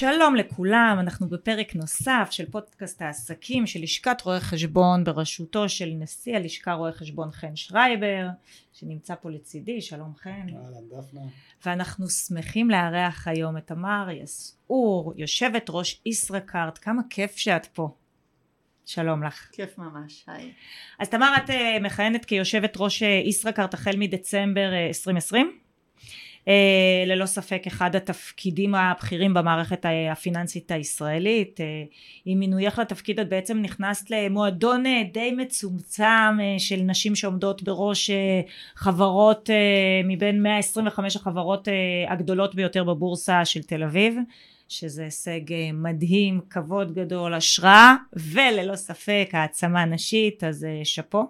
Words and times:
שלום 0.00 0.36
לכולם, 0.36 0.96
אנחנו 1.00 1.28
בפרק 1.28 1.74
נוסף 1.74 2.28
של 2.30 2.50
פודקאסט 2.50 3.02
העסקים 3.02 3.66
של 3.66 3.82
לשכת 3.82 4.20
רואי 4.20 4.40
חשבון 4.40 5.04
בראשותו 5.04 5.68
של 5.68 5.90
נשיא 5.98 6.36
הלשכה 6.36 6.72
רואה 6.72 6.92
חשבון 6.92 7.30
חן 7.30 7.56
שרייבר 7.56 8.28
שנמצא 8.72 9.14
פה 9.14 9.30
לצידי, 9.30 9.80
שלום 9.80 10.12
חן. 10.16 10.30
אהלן 10.30 10.88
דפנה. 10.90 11.20
ואנחנו 11.66 12.08
שמחים 12.08 12.70
לארח 12.70 13.28
היום 13.28 13.56
את 13.56 13.66
תמר 13.66 14.08
יסעור, 14.22 15.14
יושבת 15.16 15.66
ראש 15.68 16.00
ישראכרט, 16.06 16.78
כמה 16.82 17.02
כיף 17.10 17.36
שאת 17.36 17.66
פה. 17.66 17.94
שלום 18.86 19.22
לך. 19.22 19.48
כיף 19.52 19.78
ממש, 19.78 20.24
היי. 20.26 20.52
אז 20.98 21.08
תמר 21.08 21.34
את 21.44 21.50
אה, 21.50 21.76
מכהנת 21.80 22.24
כיושבת 22.24 22.74
ראש 22.76 23.02
אה, 23.02 23.22
ישראכרט 23.24 23.74
החל 23.74 23.96
מדצמבר 23.96 24.70
2020? 24.88 25.58
אה, 26.48 26.52
אה, 26.58 27.04
ללא 27.06 27.26
ספק 27.26 27.62
אחד 27.66 27.96
התפקידים 27.96 28.74
הבכירים 28.74 29.34
במערכת 29.34 29.86
הפיננסית 30.12 30.70
הישראלית. 30.70 31.60
אה, 31.60 31.66
עם 32.24 32.38
מינוייך 32.38 32.78
לתפקיד 32.78 33.20
את 33.20 33.28
בעצם 33.28 33.58
נכנסת 33.58 34.10
למועדון 34.10 34.86
אה, 34.86 35.02
די 35.12 35.30
מצומצם 35.30 36.38
של 36.58 36.76
נשים 36.76 37.14
שעומדות 37.14 37.62
בראש 37.62 38.10
חברות 38.74 39.50
מבין 40.04 40.42
125 40.42 41.16
החברות 41.16 41.68
הגדולות 42.08 42.54
ביותר 42.54 42.84
בבורסה 42.84 43.44
של 43.44 43.62
תל 43.62 43.82
אביב 43.82 44.16
שזה 44.68 45.04
הישג 45.04 45.40
מדהים, 45.72 46.40
כבוד 46.50 46.94
גדול, 46.94 47.34
השראה 47.34 47.94
וללא 48.12 48.76
ספק 48.76 49.28
העצמה 49.32 49.84
נשית 49.84 50.44
אז 50.44 50.66
שאפו. 50.84 51.26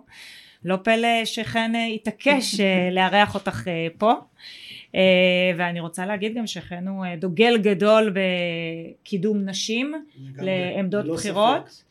לא 0.64 0.76
פלא 0.76 1.24
שכן 1.24 1.72
התעקש 1.94 2.60
לארח 2.92 3.34
אותך 3.34 3.68
פה. 3.98 4.10
אה, 4.10 4.16
ואני 5.56 5.80
רוצה 5.80 6.06
להגיד 6.06 6.34
גם 6.34 6.46
שכן 6.46 6.88
הוא 6.88 7.04
אה, 7.04 7.16
דוגל 7.16 7.58
גדול 7.58 8.14
בקידום 8.14 9.38
נשים 9.38 9.94
לעמדות 10.36 11.06
בחירות. 11.06 11.84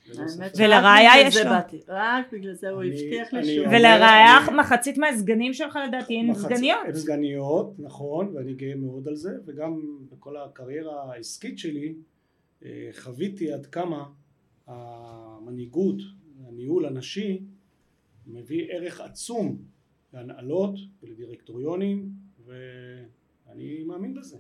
ולראיה 0.58 1.12
יש 1.22 1.38
לו 1.38 1.52
רק 1.88 2.34
בגלל 2.34 2.54
זה 2.54 2.70
הוא 2.70 2.84
הבטיח 2.84 3.34
לי 3.34 3.60
ולראיה 3.68 4.38
מחצית 4.60 4.98
מהסגנים 4.98 5.54
שלך 5.54 5.80
לדעתי 5.88 6.20
הן 6.20 6.34
סגניות. 6.34 6.80
הן 6.86 6.94
סגניות 6.94 7.74
נכון 7.80 8.32
ואני 8.36 8.54
גאה 8.54 8.76
מאוד 8.76 9.08
על 9.08 9.16
זה 9.16 9.30
וגם 9.46 9.82
בכל 10.12 10.38
הקריירה 10.38 11.14
העסקית 11.14 11.60
שלי 11.60 11.94
אה, 12.66 12.90
חוויתי 12.92 13.54
עד 13.54 13.66
כמה 13.66 14.06
המנהיגות 14.68 15.98
הניהול 16.48 16.86
הנשי 16.86 17.40
מביא 18.28 18.66
ערך 18.70 19.02
עצום 19.02 19.58
להנהלות 20.14 20.80
ולדירקטוריונים 21.04 22.27
ואני 22.48 23.84
מאמין 23.84 24.14
בזה. 24.14 24.38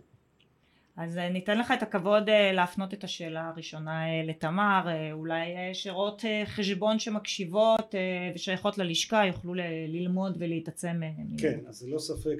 אז 0.97 1.17
אה, 1.17 1.29
ניתן 1.29 1.57
לך 1.57 1.73
את 1.77 1.83
הכבוד 1.83 2.29
אה, 2.29 2.51
להפנות 2.53 2.93
את 2.93 3.03
השאלה 3.03 3.47
הראשונה 3.47 4.05
אה, 4.05 4.23
לתמר, 4.25 4.87
אולי 5.11 5.45
שרואות 5.73 6.23
חשבון 6.45 6.99
שמקשיבות 6.99 7.95
ושייכות 8.35 8.77
ללשכה 8.77 9.25
יוכלו 9.25 9.53
ללמוד 9.87 10.35
ולהתעצם. 10.39 11.01
כן, 11.37 11.59
אז 11.67 11.75
זה 11.75 11.89
לא 11.89 11.99
ספק, 11.99 12.35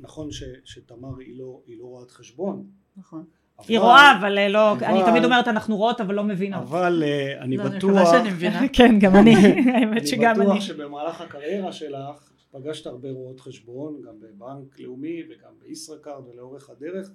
נכון 0.00 0.32
ש, 0.32 0.42
שתמר 0.64 1.18
היא 1.18 1.38
לא, 1.38 1.60
היא 1.66 1.78
לא 1.78 1.84
רואת 1.84 2.10
חשבון. 2.10 2.66
נכון. 2.96 3.24
אבל, 3.58 3.68
היא 3.68 3.78
רואה 3.78 4.18
אבל 4.20 4.48
לא, 4.48 4.72
אבל, 4.72 4.84
אני 4.84 5.00
תמיד 5.06 5.24
אומרת 5.24 5.48
אנחנו 5.48 5.76
רואות 5.76 6.00
אבל 6.00 6.14
לא 6.14 6.24
מבינות. 6.24 6.62
אבל 6.62 7.02
אני 7.40 7.56
לא, 7.56 7.64
בטוח, 7.64 7.90
אני 7.90 8.00
מקווה 8.00 8.06
שאני 8.06 8.30
מבינה. 8.30 8.60
כן 8.76 8.98
גם 8.98 9.16
אני, 9.16 9.34
האמת 9.74 10.06
שגם 10.06 10.34
אני. 10.34 10.40
אני 10.40 10.50
בטוח 10.50 10.60
שבמהלך 10.60 11.20
הקריירה 11.20 11.72
שלך 11.72 12.29
פגשת 12.50 12.86
הרבה 12.86 13.10
רואות 13.10 13.40
חשבון, 13.40 14.02
גם 14.02 14.20
בבנק 14.20 14.80
לאומי 14.80 15.22
וגם 15.28 15.52
בישראכרט 15.58 16.24
ולאורך 16.32 16.70
הדרך, 16.70 17.10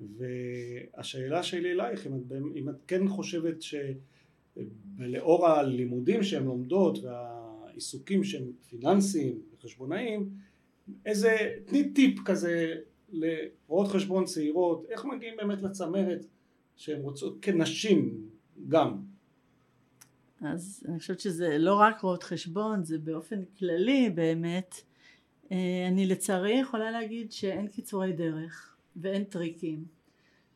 והשאלה 0.00 1.42
שלי 1.42 1.72
אלייך, 1.72 2.06
אם 2.06 2.14
את, 2.14 2.32
אם 2.56 2.68
את 2.68 2.74
כן 2.86 3.08
חושבת 3.08 3.56
שלאור 3.62 5.46
הלימודים 5.46 6.22
שהן 6.22 6.44
לומדות 6.44 6.98
והעיסוקים 6.98 8.24
שהם 8.24 8.52
פיננסיים 8.68 9.38
וחשבונאיים, 9.54 10.30
איזה, 11.06 11.36
תני 11.64 11.92
טיפ 11.92 12.20
כזה 12.24 12.74
לרואות 13.12 13.88
חשבון 13.88 14.24
צעירות, 14.24 14.86
איך 14.88 15.04
מגיעים 15.04 15.36
באמת 15.36 15.62
לצמרת 15.62 16.26
שהן 16.76 17.00
רוצות 17.00 17.38
כנשים 17.42 18.28
גם. 18.68 19.07
אז 20.40 20.86
אני 20.88 20.98
חושבת 20.98 21.20
שזה 21.20 21.58
לא 21.58 21.74
רק 21.74 22.00
רואות 22.00 22.22
חשבון, 22.22 22.84
זה 22.84 22.98
באופן 22.98 23.44
כללי 23.58 24.10
באמת. 24.10 24.74
אה, 25.52 25.88
אני 25.88 26.06
לצערי 26.06 26.52
יכולה 26.52 26.90
להגיד 26.90 27.32
שאין 27.32 27.68
קיצורי 27.68 28.12
דרך 28.12 28.76
ואין 28.96 29.24
טריקים 29.24 29.84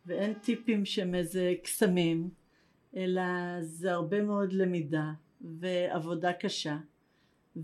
ואין 0.06 0.34
טיפים 0.34 0.84
שהם 0.84 1.14
איזה 1.14 1.54
קסמים, 1.62 2.30
אלא 2.96 3.22
זה 3.62 3.92
הרבה 3.92 4.22
מאוד 4.22 4.52
למידה 4.52 5.12
ועבודה 5.40 6.32
קשה 6.32 6.76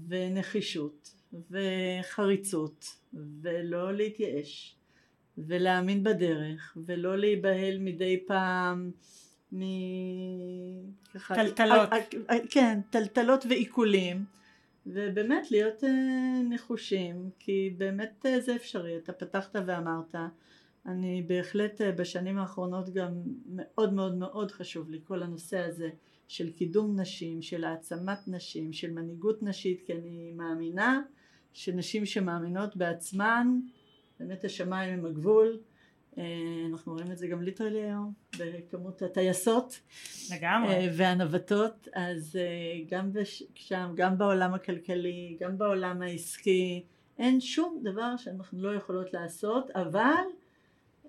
ונחישות 0.08 1.14
וחריצות 1.50 2.86
ולא 3.14 3.92
להתייאש 3.92 4.76
ולהאמין 5.38 6.04
בדרך 6.04 6.76
ולא 6.86 7.18
להיבהל 7.18 7.78
מדי 7.78 8.24
פעם 8.26 8.90
מ... 9.52 9.60
טלטלות. 11.34 11.88
כן, 12.50 12.80
טלטלות 12.90 13.46
ועיקולים 13.48 14.24
ובאמת 14.86 15.50
להיות 15.50 15.84
אה, 15.84 16.42
נחושים 16.50 17.30
כי 17.38 17.74
באמת 17.78 18.26
אה, 18.26 18.40
זה 18.40 18.56
אפשרי. 18.56 18.96
אתה 18.96 19.12
פתחת 19.12 19.56
ואמרת. 19.66 20.14
אני 20.86 21.22
בהחלט 21.26 21.80
אה, 21.80 21.92
בשנים 21.92 22.38
האחרונות 22.38 22.90
גם 22.90 23.12
מאוד 23.46 23.92
מאוד 23.92 24.14
מאוד 24.14 24.50
חשוב 24.50 24.90
לי 24.90 25.00
כל 25.04 25.22
הנושא 25.22 25.58
הזה 25.58 25.88
של 26.28 26.52
קידום 26.52 27.00
נשים, 27.00 27.42
של 27.42 27.64
העצמת 27.64 28.28
נשים, 28.28 28.72
של 28.72 28.90
מנהיגות 28.90 29.42
נשית 29.42 29.82
כי 29.86 29.92
אני 29.92 30.32
מאמינה 30.36 31.00
שנשים 31.52 32.06
שמאמינות 32.06 32.76
בעצמן 32.76 33.60
באמת 34.20 34.44
השמיים 34.44 34.98
הם 34.98 35.06
הגבול. 35.06 35.46
אה, 35.46 35.77
אנחנו 36.70 36.92
רואים 36.92 37.12
את 37.12 37.18
זה 37.18 37.26
גם 37.26 37.42
ליטרלי 37.42 37.82
היום 37.82 38.12
בכמות 38.38 39.02
הטייסות. 39.02 39.80
לגמרי. 40.34 40.74
אה, 40.74 40.88
והנווטות. 40.92 41.88
אז 41.94 42.36
אה, 42.36 42.84
גם 42.90 43.10
שם 43.54 43.92
גם 43.94 44.18
בעולם 44.18 44.54
הכלכלי 44.54 45.36
גם 45.40 45.58
בעולם 45.58 46.02
העסקי 46.02 46.84
אין 47.18 47.40
שום 47.40 47.80
דבר 47.82 48.16
שאנחנו 48.16 48.62
לא 48.62 48.74
יכולות 48.74 49.12
לעשות 49.12 49.70
אבל 49.70 50.24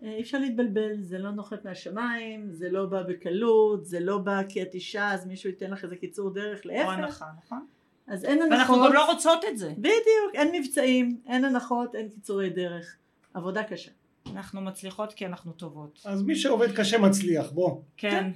אי 0.01 0.21
אפשר 0.21 0.37
להתבלבל 0.37 1.01
זה 1.01 1.17
לא 1.17 1.31
נוחת 1.31 1.65
מהשמיים 1.65 2.51
זה 2.51 2.69
לא 2.69 2.85
בא 2.85 3.03
בקלות 3.03 3.85
זה 3.85 3.99
לא 3.99 4.17
בא 4.17 4.41
כי 4.49 4.61
את 4.61 4.73
אישה 4.73 5.13
אז 5.13 5.27
מישהו 5.27 5.49
ייתן 5.49 5.71
לך 5.71 5.83
איזה 5.83 5.95
קיצור 5.95 6.33
דרך 6.33 6.65
להפך. 6.65 6.85
או 6.85 6.91
הנחה 6.91 7.25
נכון? 7.45 7.65
אז 8.07 8.25
אין 8.25 8.41
הנחות. 8.41 8.57
ואנחנו 8.57 8.75
גם 8.75 8.93
לא 8.93 9.11
רוצות 9.11 9.45
את 9.49 9.57
זה. 9.57 9.73
בדיוק 9.77 10.33
אין 10.33 10.61
מבצעים 10.61 11.21
אין 11.27 11.45
הנחות 11.45 11.95
אין 11.95 12.09
קיצורי 12.09 12.49
דרך. 12.49 12.97
עבודה 13.33 13.63
קשה 13.63 13.91
אנחנו 14.33 14.61
מצליחות 14.61 15.13
כי 15.13 15.25
אנחנו 15.25 15.51
טובות. 15.51 16.01
אז 16.05 16.23
מי 16.23 16.35
שעובד 16.35 16.75
קשה 16.75 16.97
מצליח, 16.97 17.51
בוא. 17.51 17.81
כן. 17.97 18.31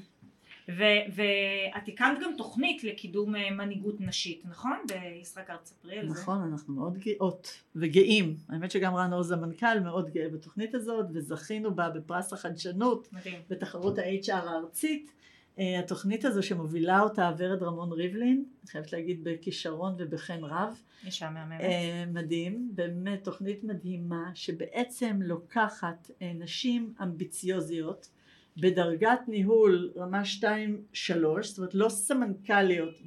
ואת 0.68 1.88
הקמת 1.88 2.20
גם 2.22 2.32
תוכנית 2.38 2.84
לקידום 2.84 3.36
אה, 3.36 3.52
מנהיגות 3.52 4.02
נשית, 4.02 4.44
נכון? 4.46 4.78
בישראכרט 4.88 5.66
ספרי 5.66 5.98
על 5.98 6.10
זה. 6.10 6.14
נכון, 6.14 6.42
אנחנו 6.52 6.74
מאוד 6.74 6.98
גאות 6.98 7.62
וגאים. 7.76 8.36
האמת 8.50 8.72
שגם 8.72 8.96
רן 8.96 9.14
עוז 9.14 9.32
המנכ"ל 9.32 9.80
מאוד 9.84 10.10
גאה 10.10 10.30
בתוכנית 10.30 10.76
הזאת, 10.76 11.06
וזכינו 11.14 11.76
בה 11.76 11.90
בפרס 11.90 12.34
החדשנות. 12.34 13.08
מדהים. 13.12 13.40
בתחרות 13.50 13.98
ה-HR 13.98 14.34
הארצית. 14.34 15.12
אה, 15.60 15.80
התוכנית 15.80 16.26
הזו 16.26 16.44
שמובילה 16.44 17.02
אותה 17.02 17.32
ורד 17.38 17.64
רמון 17.64 17.92
ריבלין, 17.92 18.46
אני 18.62 18.72
חייבת 18.72 18.94
להגיד 18.94 19.24
בכישרון 19.24 19.96
ובחן 19.98 20.44
רב. 20.44 20.82
אישה 21.06 21.30
מהממת. 21.30 21.62
אה, 21.62 22.04
מדהים, 22.14 22.72
באמת 22.74 23.24
תוכנית 23.24 23.64
מדהימה 23.64 24.32
שבעצם 24.34 25.20
לוקחת 25.22 26.12
אה, 26.22 26.32
נשים 26.36 26.94
אמביציוזיות 27.04 28.10
בדרגת 28.58 29.20
ניהול 29.28 29.92
רמה 29.96 30.22
2-3, 30.22 30.46
זאת 31.42 31.58
אומרת 31.58 31.76
לא 31.76 31.90
סמנכ"ליות 31.90 33.02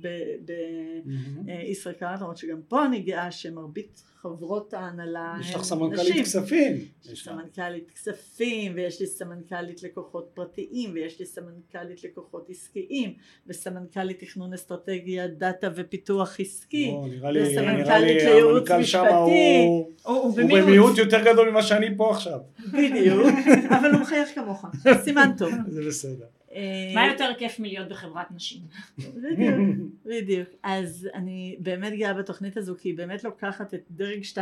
בישראכרט, 1.47 2.20
למרות 2.20 2.37
שגם 2.37 2.62
פה 2.69 2.87
אני 2.87 3.00
גאה 3.03 3.31
שמרבית 3.32 4.03
חברות 4.26 4.75
ההנהלה 4.75 5.37
יש 5.40 5.55
לך 5.55 5.62
סמנכ"לית 5.62 6.25
כספים. 6.25 6.76
יש 7.05 7.08
לי 7.08 7.17
סמנכ"לית 7.17 7.90
כספים 7.90 8.73
ויש 8.75 9.00
לי 9.00 9.06
סמנכ"לית 9.06 9.82
לקוחות 9.82 10.31
פרטיים 10.34 10.90
ויש 10.94 11.20
לי 11.20 11.26
סמנכ"לית 11.26 12.05
לקוחות 12.05 12.46
עסקיים 12.50 13.14
וסמנכ"לית 13.46 14.20
תכנון 14.20 14.52
אסטרטגיה 14.52 15.26
דאטה 15.26 15.69
ופיתוח 15.76 16.40
עסקי 16.40 16.94
וסמנכ"לית 17.34 18.23
לייעוץ 18.23 18.70
משפטי. 18.70 19.67
הוא 20.05 20.37
במיעוט 20.37 20.99
יותר 20.99 21.25
גדול 21.25 21.50
ממה 21.50 21.62
שאני 21.62 21.96
פה 21.96 22.11
עכשיו. 22.11 22.38
בדיוק, 22.72 23.26
אבל 23.79 23.90
הוא 23.93 24.00
מחייך 24.00 24.34
כמוך, 24.34 24.64
סימן 25.05 25.31
טוב. 25.38 25.52
זה 25.69 25.82
בסדר. 25.88 26.36
אה, 26.56 26.93
מה 26.94 27.06
יותר 27.06 27.31
כיף 27.38 27.61
מלהיות 27.61 27.88
בחברת 27.88 28.31
נשים? 28.31 28.62
בדיוק, 28.99 29.56
בדיוק. 30.05 30.49
אז 30.62 31.08
אני 31.14 31.56
באמת 31.58 31.93
גאה 31.93 32.14
בתוכנית 32.14 32.56
הזו 32.56 32.75
כי 32.79 32.88
היא 32.88 32.97
באמת 32.97 33.25
לוקחת 33.25 33.75
את 33.75 33.82
דרג 33.91 34.23
2-3 34.35 34.38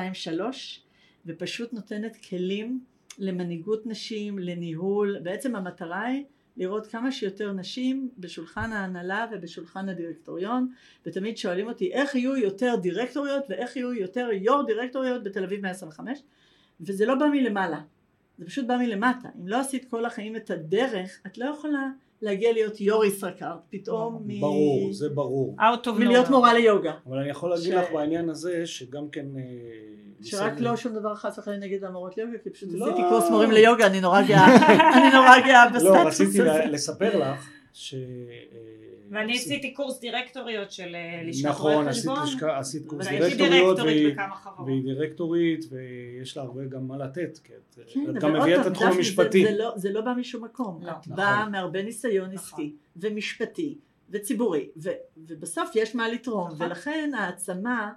ופשוט 1.27 1.73
נותנת 1.73 2.17
כלים 2.29 2.81
למנהיגות 3.19 3.87
נשים, 3.87 4.39
לניהול, 4.39 5.19
בעצם 5.23 5.57
המטרה 5.57 6.03
היא 6.03 6.25
לראות 6.57 6.87
כמה 6.87 7.13
שיותר 7.13 7.53
נשים 7.53 8.11
בשולחן 8.19 8.73
ההנהלה 8.73 9.27
ובשולחן 9.33 9.89
הדירקטוריון 9.89 10.73
ותמיד 11.07 11.37
שואלים 11.37 11.69
אותי 11.69 11.93
איך 11.93 12.15
יהיו 12.15 12.37
יותר 12.37 12.75
דירקטוריות 12.83 13.45
ואיך 13.49 13.77
יהיו 13.77 13.95
יותר 13.95 14.29
יו"ר 14.33 14.63
דירקטוריות 14.67 15.25
בתל 15.25 15.45
אביב 15.45 15.63
125 15.63 16.19
וזה 16.81 17.07
לא 17.07 17.15
בא 17.15 17.27
מלמעלה 17.27 17.81
זה 18.39 18.47
פשוט 18.47 18.67
בא 18.67 18.77
מלמטה 18.77 19.29
אם 19.41 19.49
לא 19.49 19.61
עשית 19.61 19.91
כל 19.91 20.05
החיים 20.05 20.37
את 20.37 20.51
הדרך 20.51 21.21
את 21.27 21.39
לא 21.39 21.45
יכולה 21.45 21.89
להגיע 22.25 22.53
להיות 22.53 22.81
יו"ר 22.81 23.05
ישראכרט 23.05 23.59
פתאום 23.71 24.23
מ... 24.27 24.41
ברור, 24.41 24.93
זה 24.93 25.09
ברור. 25.09 25.57
Out 25.59 25.87
of 25.87 25.91
מלהיות. 25.91 26.31
מורה 26.31 26.55
ליוגה 26.55 26.93
אבל 27.07 27.19
אני 27.19 27.31
יכול 27.31 27.51
להגיד 27.51 27.75
לך 27.75 27.93
בעניין 27.93 28.29
הזה 28.29 28.67
שגם 28.67 29.09
כן... 29.09 29.27
אה, 29.37 29.43
שרק 30.23 30.53
לא 30.61 30.77
שום 30.77 30.95
דבר 30.95 31.15
חס 31.15 31.39
וחלילה 31.39 31.67
נגד 31.67 31.85
המורות 31.85 32.17
ליוגה 32.17 32.39
כי 32.45 32.51
פשוט 32.51 32.69
לא. 32.73 32.87
עשיתי 32.87 33.03
קורס 33.09 33.31
מורים 33.31 33.51
ליוגה 33.51 33.87
אני 33.87 34.01
נורא 34.01 34.23
גאה 34.23 34.47
אני 34.97 35.13
נורא 35.15 35.41
גאה 35.47 35.65
לא, 35.65 35.71
בסטטוס 35.71 35.97
רציתי 36.07 36.41
הזה 36.41 36.65
ל- 36.65 36.71
לספר 36.73 37.19
לך 37.19 37.49
ש... 37.73 37.95
ואני 39.11 39.37
עשיתי 39.37 39.75
קורס 39.75 40.01
דירקטוריות 40.01 40.71
של 40.73 40.95
אה, 40.95 41.23
לשכת 41.25 41.49
נכון, 41.49 41.73
רואי 41.73 41.89
חשבון. 41.89 42.19
לשכה- 42.27 42.59
עשית 42.59 42.87
קורס 42.87 43.07
והייתי 43.07 43.25
דירקטוריות 43.37 43.77
דירקטורית 43.77 43.97
והיא- 44.05 44.13
בכמה 44.13 44.35
חברות. 44.37 44.67
והיא 44.69 44.83
דירקטורית 44.83 45.65
ויש 45.71 46.37
לה 46.37 46.43
הרבה 46.43 46.65
גם 46.65 46.89
מה 46.89 46.97
לתת, 46.97 47.39
כי 47.45 47.53
את 47.53 47.79
כן, 47.95 48.13
גם 48.21 48.33
מביאה 48.41 48.61
את 48.61 48.67
התחום 48.67 48.87
המשפטי. 48.89 49.45
זה, 49.45 49.51
זה, 49.53 49.59
לא, 49.59 49.73
זה 49.77 49.91
לא 49.93 50.01
בא 50.01 50.13
משום 50.17 50.45
מקום. 50.45 50.79
לא. 50.83 50.91
את 50.91 50.97
נכון. 50.97 51.17
באה 51.17 51.49
מהרבה 51.49 51.83
ניסיון 51.83 52.25
נכון. 52.33 52.39
עסקי 52.39 52.73
ומשפטי 52.97 53.79
וציבורי 54.11 54.69
ו, 54.77 54.89
ובסוף 55.17 55.71
יש 55.75 55.95
מה 55.95 56.09
לתרום 56.09 56.51
נכון. 56.51 56.67
ולכן 56.67 57.11
העצמה 57.19 57.93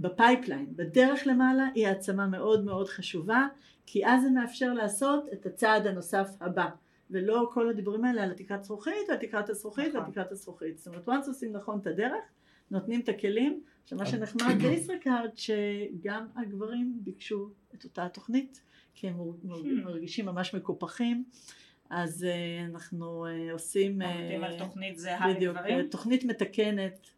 ב 0.00 0.07
pipeline, 0.07 0.66
בדרך 0.76 1.22
למעלה 1.26 1.66
היא 1.74 1.86
העצמה 1.86 2.26
מאוד 2.26 2.64
מאוד 2.64 2.88
חשובה 2.88 3.46
כי 3.86 4.06
אז 4.06 4.22
זה 4.22 4.30
מאפשר 4.30 4.72
לעשות 4.72 5.24
את 5.32 5.46
הצעד 5.46 5.86
הנוסף 5.86 6.28
הבא 6.40 6.66
ולא 7.10 7.50
כל 7.54 7.68
הדיבורים 7.68 8.04
האלה 8.04 8.22
על 8.22 8.30
התקרת 8.30 8.64
זכוכית 8.64 9.08
ועל 9.08 9.18
תקרת 9.18 9.48
הזכוכית 9.50 9.88
נכון. 9.88 10.00
ועל 10.00 10.10
תקרת 10.10 10.32
הזכוכית 10.32 10.78
זאת 10.78 10.86
אומרת 10.86 11.08
once 11.08 11.28
עושים 11.28 11.52
נכון 11.52 11.78
את 11.78 11.86
הדרך 11.86 12.24
נותנים 12.70 13.00
את 13.00 13.08
הכלים 13.08 13.62
שמה 13.86 14.06
שנחמד 14.06 14.54
בישראכרט 14.62 15.36
שגם 15.36 16.26
הגברים 16.36 16.98
ביקשו 17.00 17.50
את 17.74 17.84
אותה 17.84 18.08
תוכנית 18.08 18.60
כי 18.94 19.08
הם 19.08 19.16
מר- 19.44 19.62
מרגישים 19.84 20.26
ממש 20.26 20.54
מקופחים 20.54 21.24
אז 21.90 22.24
אה, 22.24 22.66
אנחנו 22.70 23.26
אה, 23.26 23.52
עושים 23.52 24.02
אה, 24.02 24.14
עובדים 24.20 24.44
על 24.44 24.58
תוכנית 24.58 24.98
זהה 24.98 25.34
בדיוק, 25.34 25.56
לגברים. 25.56 25.78
אה, 25.78 25.88
תוכנית 25.90 26.24
מתקנת 26.24 27.10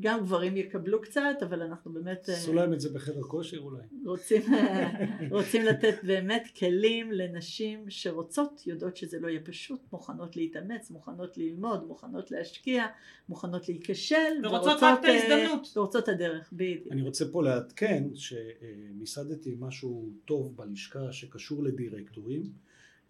גם 0.00 0.20
גברים 0.20 0.56
יקבלו 0.56 1.02
קצת 1.02 1.36
אבל 1.42 1.62
אנחנו 1.62 1.92
באמת 1.92 2.28
אה, 2.28 2.34
עשו 2.34 2.52
להם 2.52 2.72
את 2.72 2.80
זה 2.80 2.88
בחדר 2.92 3.22
כושר 3.22 3.58
אולי. 3.58 3.82
רוצים, 4.06 4.42
רוצים 5.30 5.62
לתת 5.64 5.94
באמת 6.02 6.48
כלים 6.58 7.12
לנשים 7.12 7.90
שרוצות, 7.90 8.66
יודעות 8.66 8.96
שזה 8.96 9.20
לא 9.20 9.28
יהיה 9.28 9.40
פשוט, 9.44 9.80
מוכנות 9.92 10.36
להתאמץ, 10.36 10.90
מוכנות 10.90 11.38
ללמוד, 11.38 11.86
מוכנות 11.86 12.30
להשקיע, 12.30 12.86
מוכנות 13.28 13.68
להיכשל, 13.68 14.32
ורוצות 14.44 14.82
רק 14.82 15.00
את 15.00 15.04
אה, 15.04 15.12
ההזדמנות. 15.12 15.76
ורוצות 15.76 16.02
את 16.02 16.08
הדרך, 16.08 16.52
בדיוק. 16.52 16.92
אני 16.92 17.02
רוצה 17.02 17.24
פה 17.32 17.42
לעדכן 17.42 18.04
שמיסדתי 18.14 19.56
משהו 19.58 20.10
טוב 20.24 20.56
בלשכה 20.56 21.12
שקשור 21.12 21.64
לדירקטורים. 21.64 22.42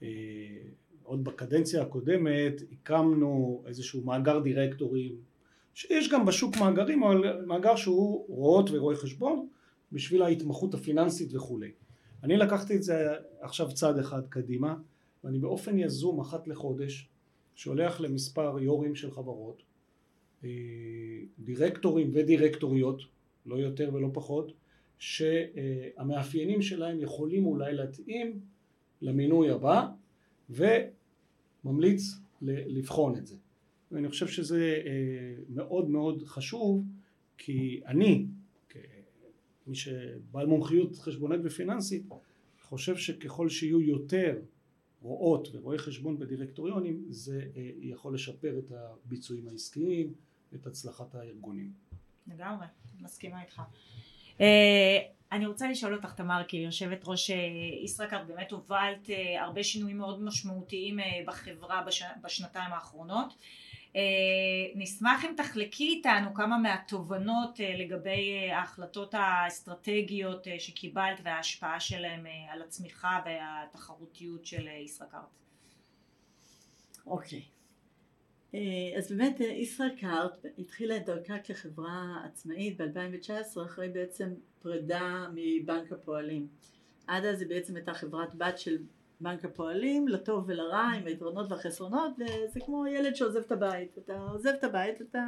אה, 0.02 0.08
עוד 1.02 1.25
בקדנציה 1.25 1.82
הקודמת 1.82 2.62
הקמנו 2.72 3.62
איזשהו 3.66 4.04
מאגר 4.04 4.38
דירקטורים 4.38 5.33
שיש 5.75 6.09
גם 6.12 6.26
בשוק 6.26 6.56
מאגרים 6.56 7.03
אבל 7.03 7.44
מאגר 7.47 7.76
שהוא 7.76 8.25
רואות 8.29 8.71
ורואי 8.71 8.97
חשבון 8.97 9.49
בשביל 9.93 10.23
ההתמחות 10.23 10.75
הפיננסית 10.75 11.35
וכולי. 11.35 11.71
אני 12.23 12.37
לקחתי 12.37 12.76
את 12.76 12.82
זה 12.82 13.09
עכשיו 13.41 13.73
צעד 13.73 13.99
אחד 13.99 14.26
קדימה 14.29 14.76
ואני 15.25 15.38
באופן 15.38 15.79
יזום 15.79 16.21
אחת 16.21 16.49
לחודש 16.49 17.09
שולח 17.55 18.00
למספר 18.00 18.59
יו"רים 18.61 18.94
של 18.94 19.11
חברות 19.11 19.62
אה, 20.44 20.49
דירקטורים 21.38 22.11
ודירקטוריות 22.15 23.03
לא 23.47 23.56
יותר 23.56 23.91
ולא 23.93 24.09
פחות 24.12 24.53
שהמאפיינים 24.99 26.62
שלהם 26.62 27.00
יכולים 27.00 27.47
אולי 27.47 27.75
להתאים 27.75 28.41
למינוי 29.03 29.50
הבא 29.50 29.87
וממליץ 30.50 32.15
לבחון 32.43 33.17
את 33.17 33.26
זה 33.26 33.37
ואני 33.94 34.08
חושב 34.08 34.29
שזה 34.29 34.82
אה, 34.87 34.91
מאוד 35.49 35.88
מאוד 35.88 36.23
חשוב 36.23 36.85
כי 37.38 37.81
אני 37.87 38.26
כמי 39.64 39.75
שבעל 39.75 40.46
מומחיות 40.46 40.96
חשבונית 40.96 41.41
ופיננסית 41.44 42.02
חושב 42.61 42.96
שככל 42.96 43.49
שיהיו 43.49 43.81
יותר 43.81 44.38
רואות 45.02 45.49
ורואי 45.52 45.79
חשבון 45.79 46.19
בדירקטוריונים 46.19 47.05
זה 47.08 47.43
אה, 47.56 47.70
יכול 47.81 48.14
לשפר 48.14 48.58
את 48.58 48.73
הביצועים 48.73 49.49
העסקיים 49.49 50.14
את 50.55 50.67
הצלחת 50.67 51.14
הארגונים. 51.14 51.73
לגמרי, 52.26 52.67
מסכימה 53.00 53.43
איתך. 53.43 53.62
אה, 54.40 54.99
אני 55.32 55.47
רוצה 55.47 55.70
לשאול 55.70 55.94
אותך 55.94 56.12
תמר, 56.14 56.43
כי 56.49 56.56
יושבת 56.56 57.00
ראש 57.05 57.31
ישראכרט 57.85 58.26
באמת 58.26 58.52
הובלת 58.52 59.08
הרבה 59.40 59.62
שינויים 59.62 59.99
מאוד 59.99 60.23
משמעותיים 60.23 60.99
בחברה 61.26 61.82
בש- 61.87 62.02
בשנתיים 62.23 62.73
האחרונות. 62.73 63.35
אה, 63.96 64.00
נשמח 64.75 65.25
אם 65.25 65.35
תחלקי 65.37 65.85
איתנו 65.85 66.35
כמה 66.35 66.58
מהתובנות 66.58 67.61
אה, 67.61 67.76
לגבי 67.76 68.32
אה, 68.32 68.58
ההחלטות 68.58 69.14
האסטרטגיות 69.14 70.46
שקיבלת 70.58 71.20
וההשפעה 71.25 71.81
שלהם 71.81 72.26
אה, 72.26 72.52
על 72.52 72.62
הצמיחה 72.62 73.20
והתחרותיות 73.26 74.46
של 74.46 74.67
ישראכרט. 74.67 75.20
אוקיי. 77.06 77.43
אז 78.96 79.12
באמת 79.12 79.41
ישראכרט 79.41 80.47
התחילה 80.58 80.97
את 80.97 81.06
דרכה 81.06 81.38
כחברה 81.38 82.23
עצמאית 82.25 82.81
ב-2019 82.81 83.64
אחרי 83.67 83.88
בעצם 83.88 84.35
פרידה 84.62 85.26
מבנק 85.35 85.93
הפועלים. 85.93 86.49
עד 87.06 87.25
אז 87.25 87.40
היא 87.40 87.49
בעצם 87.49 87.76
הייתה 87.76 87.94
חברת 87.94 88.35
בת 88.35 88.58
של 88.58 88.79
בנק 89.25 89.44
הפועלים, 89.44 90.09
לטוב 90.09 90.44
ולרע, 90.47 90.81
עם 90.81 91.06
היתרונות 91.06 91.53
והחסרונות, 91.53 92.12
וזה 92.19 92.61
כמו 92.61 92.87
ילד 92.87 93.17
שעוזב 93.17 93.41
את 93.41 93.53
הבית. 93.53 93.99
אתה 93.99 94.19
עוזב 94.19 94.49
את 94.59 94.65
הבית, 94.65 95.03
אתה 95.03 95.25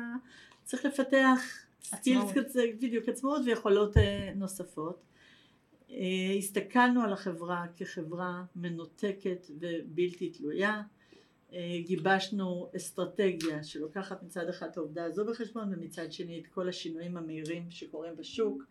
צריך 0.65 0.85
לפתח 0.85 1.41
skills 1.83 2.56
בדיוק 2.57 3.09
עצמאות 3.09 3.43
ויכולות 3.45 3.97
אה, 3.97 4.33
נוספות. 4.37 5.03
אה, 5.91 5.97
הסתכלנו 6.38 7.03
על 7.03 7.12
החברה 7.12 7.67
כחברה 7.76 8.45
מנותקת 8.57 9.47
ובלתי 9.61 10.31
תלויה. 10.31 10.83
אה, 11.53 11.79
גיבשנו 11.87 12.71
אסטרטגיה 12.76 13.65
שלוקחת 13.65 14.23
מצד 14.23 14.49
אחד 14.49 14.67
את 14.67 14.76
העובדה 14.76 15.05
הזו 15.05 15.25
בחשבון 15.25 15.75
ומצד 15.75 16.12
שני 16.12 16.41
את 16.41 16.47
כל 16.47 16.69
השינויים 16.69 17.17
המהירים 17.17 17.71
שקורים 17.71 18.17
בשוק 18.17 18.62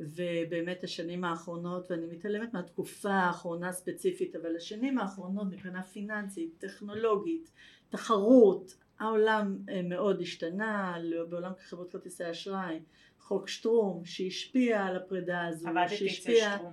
ובאמת 0.00 0.84
השנים 0.84 1.24
האחרונות 1.24 1.90
ואני 1.90 2.06
מתעלמת 2.06 2.54
מהתקופה 2.54 3.12
האחרונה 3.12 3.72
ספציפית 3.72 4.36
אבל 4.36 4.56
השנים 4.56 4.98
האחרונות 4.98 5.46
מבחינה 5.46 5.82
פיננסית, 5.82 6.54
טכנולוגית, 6.58 7.50
תחרות, 7.88 8.74
העולם 8.98 9.58
אה, 9.68 9.82
מאוד 9.82 10.20
השתנה 10.20 10.96
לא- 11.02 11.24
בעולם 11.24 11.52
חברות 11.68 11.92
כרטיסי 11.92 12.30
אשראי, 12.30 12.80
חוק 13.18 13.48
שטרום 13.48 14.04
שהשפיע 14.04 14.84
על 14.84 14.96
הפרידה 14.96 15.46
הזו, 15.46 15.68
עבדתי 15.68 15.94
אצל 15.94 15.96
שהשפיע 15.96 16.54
שטרום. 16.56 16.72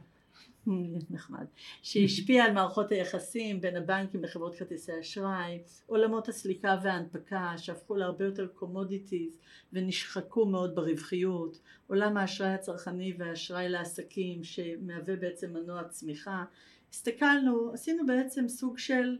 נחמד, 1.09 1.45
שהשפיע 1.81 2.43
על 2.43 2.53
מערכות 2.53 2.91
היחסים 2.91 3.62
בין 3.62 3.75
הבנקים 3.75 4.24
לחברות 4.24 4.55
כרטיסי 4.55 4.91
אשראי, 5.00 5.59
עולמות 5.86 6.29
הסליקה 6.29 6.77
וההנפקה 6.83 7.53
שהפכו 7.57 7.95
להרבה 7.95 8.25
יותר 8.25 8.47
commodities 8.48 9.39
ונשחקו 9.74 10.45
מאוד 10.45 10.75
ברווחיות, 10.75 11.59
עולם 11.88 12.17
האשראי 12.17 12.50
הצרכני 12.50 13.13
והאשראי 13.17 13.69
לעסקים 13.69 14.43
שמהווה 14.43 15.15
בעצם 15.15 15.53
מנוע 15.53 15.83
צמיחה, 15.83 16.43
הסתכלנו, 16.91 17.71
עשינו 17.74 18.05
בעצם 18.05 18.47
סוג 18.47 18.77
של 18.77 19.17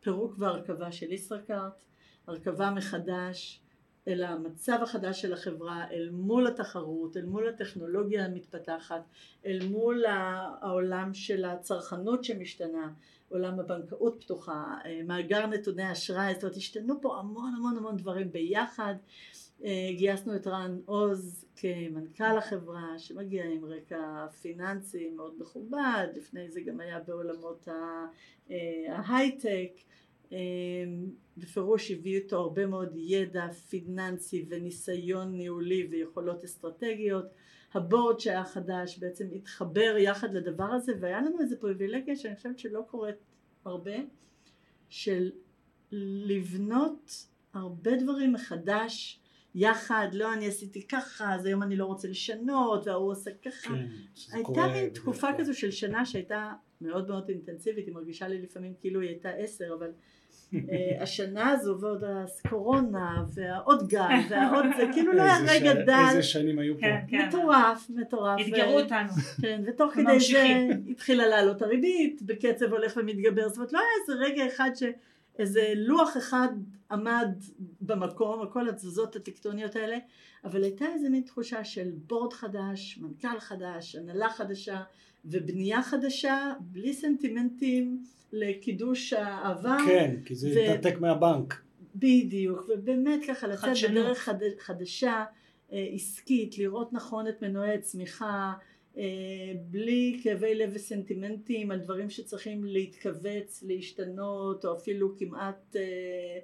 פירוק 0.00 0.34
והרכבה 0.38 0.92
של 0.92 1.12
ישראכרט, 1.12 1.82
הרכבה 2.26 2.70
מחדש 2.70 3.60
אל 4.08 4.24
המצב 4.24 4.78
החדש 4.82 5.22
של 5.22 5.32
החברה, 5.32 5.90
אל 5.90 6.10
מול 6.12 6.46
התחרות, 6.46 7.16
אל 7.16 7.24
מול 7.24 7.48
הטכנולוגיה 7.48 8.24
המתפתחת, 8.24 9.02
אל 9.46 9.58
מול 9.70 10.04
העולם 10.06 11.14
של 11.14 11.44
הצרכנות 11.44 12.24
שמשתנה, 12.24 12.92
עולם 13.28 13.60
הבנקאות 13.60 14.24
פתוחה, 14.24 14.74
אה, 14.84 15.00
מאגר 15.04 15.46
נתוני 15.46 15.92
אשראי, 15.92 16.34
זאת 16.34 16.42
אומרת 16.42 16.56
השתנו 16.56 17.00
פה 17.00 17.18
המון 17.18 17.54
המון 17.56 17.76
המון 17.76 17.96
דברים 17.96 18.32
ביחד, 18.32 18.94
אה, 19.64 19.88
גייסנו 19.96 20.36
את 20.36 20.46
רן 20.46 20.78
עוז 20.86 21.44
כמנכ"ל 21.56 22.38
החברה 22.38 22.98
שמגיע 22.98 23.44
עם 23.44 23.64
רקע 23.64 24.26
פיננסי 24.40 25.10
מאוד 25.16 25.34
מכובד, 25.38 26.06
לפני 26.16 26.50
זה 26.50 26.60
גם 26.60 26.80
היה 26.80 26.98
בעולמות 27.00 27.68
אה, 28.50 28.56
ההייטק, 28.88 29.70
בפירוש 31.36 31.90
הביא 31.90 32.16
איתו 32.16 32.36
הרבה 32.36 32.66
מאוד 32.66 32.92
ידע 32.96 33.48
פיננסי 33.52 34.46
וניסיון 34.48 35.36
ניהולי 35.36 35.88
ויכולות 35.90 36.44
אסטרטגיות 36.44 37.26
הבורד 37.74 38.20
שהיה 38.20 38.44
חדש 38.44 38.98
בעצם 38.98 39.26
התחבר 39.34 39.94
יחד 39.98 40.34
לדבר 40.34 40.64
הזה 40.64 40.92
והיה 41.00 41.20
לנו 41.20 41.40
איזה 41.40 41.56
פריבילגיה 41.56 42.16
שאני 42.16 42.36
חושבת 42.36 42.58
שלא 42.58 42.80
קורית 42.90 43.16
הרבה 43.64 43.96
של 44.88 45.30
לבנות 45.92 47.26
הרבה 47.54 47.96
דברים 47.96 48.32
מחדש 48.32 49.20
יחד, 49.54 50.08
לא 50.12 50.32
אני 50.32 50.48
עשיתי 50.48 50.86
ככה, 50.86 51.34
אז 51.34 51.44
היום 51.44 51.62
אני 51.62 51.76
לא 51.76 51.84
רוצה 51.84 52.08
לשנות, 52.08 52.86
וההוא 52.86 53.10
עושה 53.10 53.30
ככה. 53.44 53.68
כן, 53.68 53.86
הייתה 54.32 54.66
מין 54.72 54.88
תקופה. 54.88 55.28
כזו 55.38 55.58
של 55.58 55.70
שנה 55.70 56.06
שהייתה 56.06 56.52
מאוד 56.80 57.08
מאוד 57.08 57.28
אינטנסיבית, 57.28 57.86
היא 57.86 57.94
מרגישה 57.94 58.28
לי 58.28 58.42
לפעמים 58.42 58.74
כאילו 58.80 59.00
היא 59.00 59.08
הייתה 59.08 59.30
עשר, 59.30 59.74
אבל 59.78 59.90
השנה 61.00 61.50
הזו 61.50 61.78
ועוד 61.80 62.04
הקורונה 62.04 63.24
והעוד 63.34 63.88
גל 63.88 64.14
והעוד 64.30 64.66
זה, 64.76 64.86
כאילו 64.92 65.12
לא 65.12 65.22
היה 65.22 65.36
רגע 65.48 65.74
דל, 65.74 66.04
איזה 66.08 66.22
שנים 66.22 66.58
היו 66.58 66.74
פה. 66.74 66.80
כן, 66.80 67.00
כן. 67.08 67.28
מטורף, 67.28 67.90
מטורף. 67.90 68.40
אתגרו 68.40 68.72
ו- 68.74 68.80
אותנו. 68.82 69.08
כן, 69.42 69.62
ותוך 69.66 69.92
כדי 69.92 70.20
זה. 70.20 70.66
התחילה 70.90 71.26
לעלות 71.26 71.62
הריבית 71.62 72.22
בקצב 72.22 72.72
הולך 72.72 72.96
ומתגבר, 72.96 73.48
זאת 73.48 73.56
אומרת 73.56 73.72
לא 73.72 73.78
היה 73.78 73.88
איזה 74.02 74.24
רגע 74.24 74.46
אחד 74.46 74.70
שאיזה 74.74 75.72
לוח 75.76 76.16
אחד 76.16 76.48
עמד 76.90 77.28
במקום, 77.80 78.46
כל 78.52 78.68
התזוזות 78.68 79.16
הטקטוניות 79.16 79.76
האלה, 79.76 79.98
אבל 80.44 80.62
הייתה 80.62 80.84
איזה 80.94 81.08
מין 81.08 81.22
תחושה 81.22 81.64
של 81.64 81.90
בורד 82.06 82.32
חדש, 82.32 82.98
מנכ"ל 83.02 83.40
חדש, 83.40 83.96
הנהלה 83.96 84.30
חדשה 84.30 84.80
ובנייה 85.24 85.82
חדשה, 85.82 86.52
בלי 86.60 86.92
סנטימנטים 86.92 88.02
לקידוש 88.32 89.12
העבר. 89.12 89.76
כן, 89.86 90.16
כי 90.24 90.34
זה 90.34 90.48
ו- 90.56 90.72
התנתק 90.72 91.00
מהבנק. 91.00 91.62
בדיוק, 91.96 92.68
ובאמת 92.68 93.20
ככה 93.28 93.46
לצאת. 93.46 93.90
בדרך 93.90 94.18
חד, 94.18 94.38
חדשה, 94.58 95.24
אה, 95.72 95.86
עסקית, 95.92 96.58
לראות 96.58 96.92
נכון 96.92 97.28
את 97.28 97.42
מנועי 97.42 97.74
הצמיחה, 97.74 98.52
אה, 98.96 99.02
בלי 99.70 100.20
כאבי 100.22 100.54
לב 100.54 100.70
וסנטימנטים 100.74 101.70
על 101.70 101.78
דברים 101.78 102.10
שצריכים 102.10 102.64
להתכווץ, 102.64 103.64
להשתנות, 103.66 104.64
או 104.64 104.76
אפילו 104.76 105.16
כמעט 105.18 105.76
אה, 105.76 106.38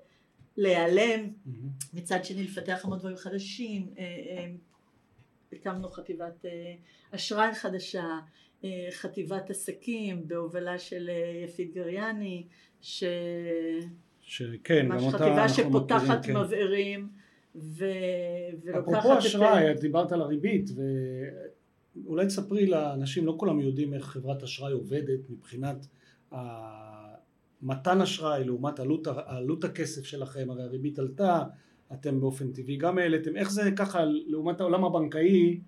להיעלם. 0.56 1.20
מהמם. 1.46 1.68
מצד 1.94 2.24
שני 2.24 2.44
לפתח 2.44 2.80
המון 2.84 2.98
דברים 2.98 3.16
חדשים, 3.16 3.94
אה, 3.98 4.04
אה, 4.04 4.52
הקמנו 5.52 5.88
חטיבת 5.88 6.44
אה, 6.44 6.74
אשראי 7.10 7.54
חדשה, 7.54 8.02
אה, 8.02 8.18
חטיבת 8.90 9.50
עסקים 9.50 10.28
בהובלה 10.28 10.78
של 10.78 11.10
אה, 11.10 11.42
יפית 11.44 11.74
גריאני, 11.74 12.46
ש... 12.80 13.04
שכן, 14.20 14.88
גם 14.90 14.98
אותה 14.98 15.18
חטיבה 15.18 15.48
שפותחת 15.48 16.26
כן. 16.26 16.36
מבערים 16.36 17.08
ו... 17.56 17.84
ולוקחת 18.62 18.94
אפרופו 18.94 19.12
את... 19.12 19.18
אשראי, 19.18 19.70
את 19.70 19.80
דיברת 19.80 20.12
על 20.12 20.20
הריבית, 20.20 20.70
ואולי 21.96 22.26
תספרי 22.26 22.66
לאנשים, 22.66 23.26
לא 23.26 23.34
כולם 23.36 23.60
יודעים 23.60 23.94
איך 23.94 24.04
חברת 24.04 24.42
אשראי 24.42 24.72
עובדת 24.72 25.30
מבחינת 25.30 25.86
ה- 26.34 27.14
מתן 27.62 28.00
אשראי 28.00 28.44
לעומת 28.44 28.80
עלות, 28.80 29.06
עלות 29.26 29.64
הכסף 29.64 30.04
שלכם, 30.04 30.50
הרי 30.50 30.62
הריבית 30.62 30.98
עלתה, 30.98 31.42
אתם 31.92 32.20
באופן 32.20 32.52
טבעי 32.52 32.76
גם 32.76 32.98
העליתם, 32.98 33.36
איך 33.36 33.50
זה 33.50 33.70
ככה 33.76 34.04
לעומת 34.26 34.60
העולם 34.60 34.84
הבנקאי? 34.84 35.60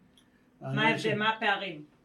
מה 0.61 0.89
ההבדל, 0.89 1.15
מה 1.15 1.29
הפערים? 1.29 1.96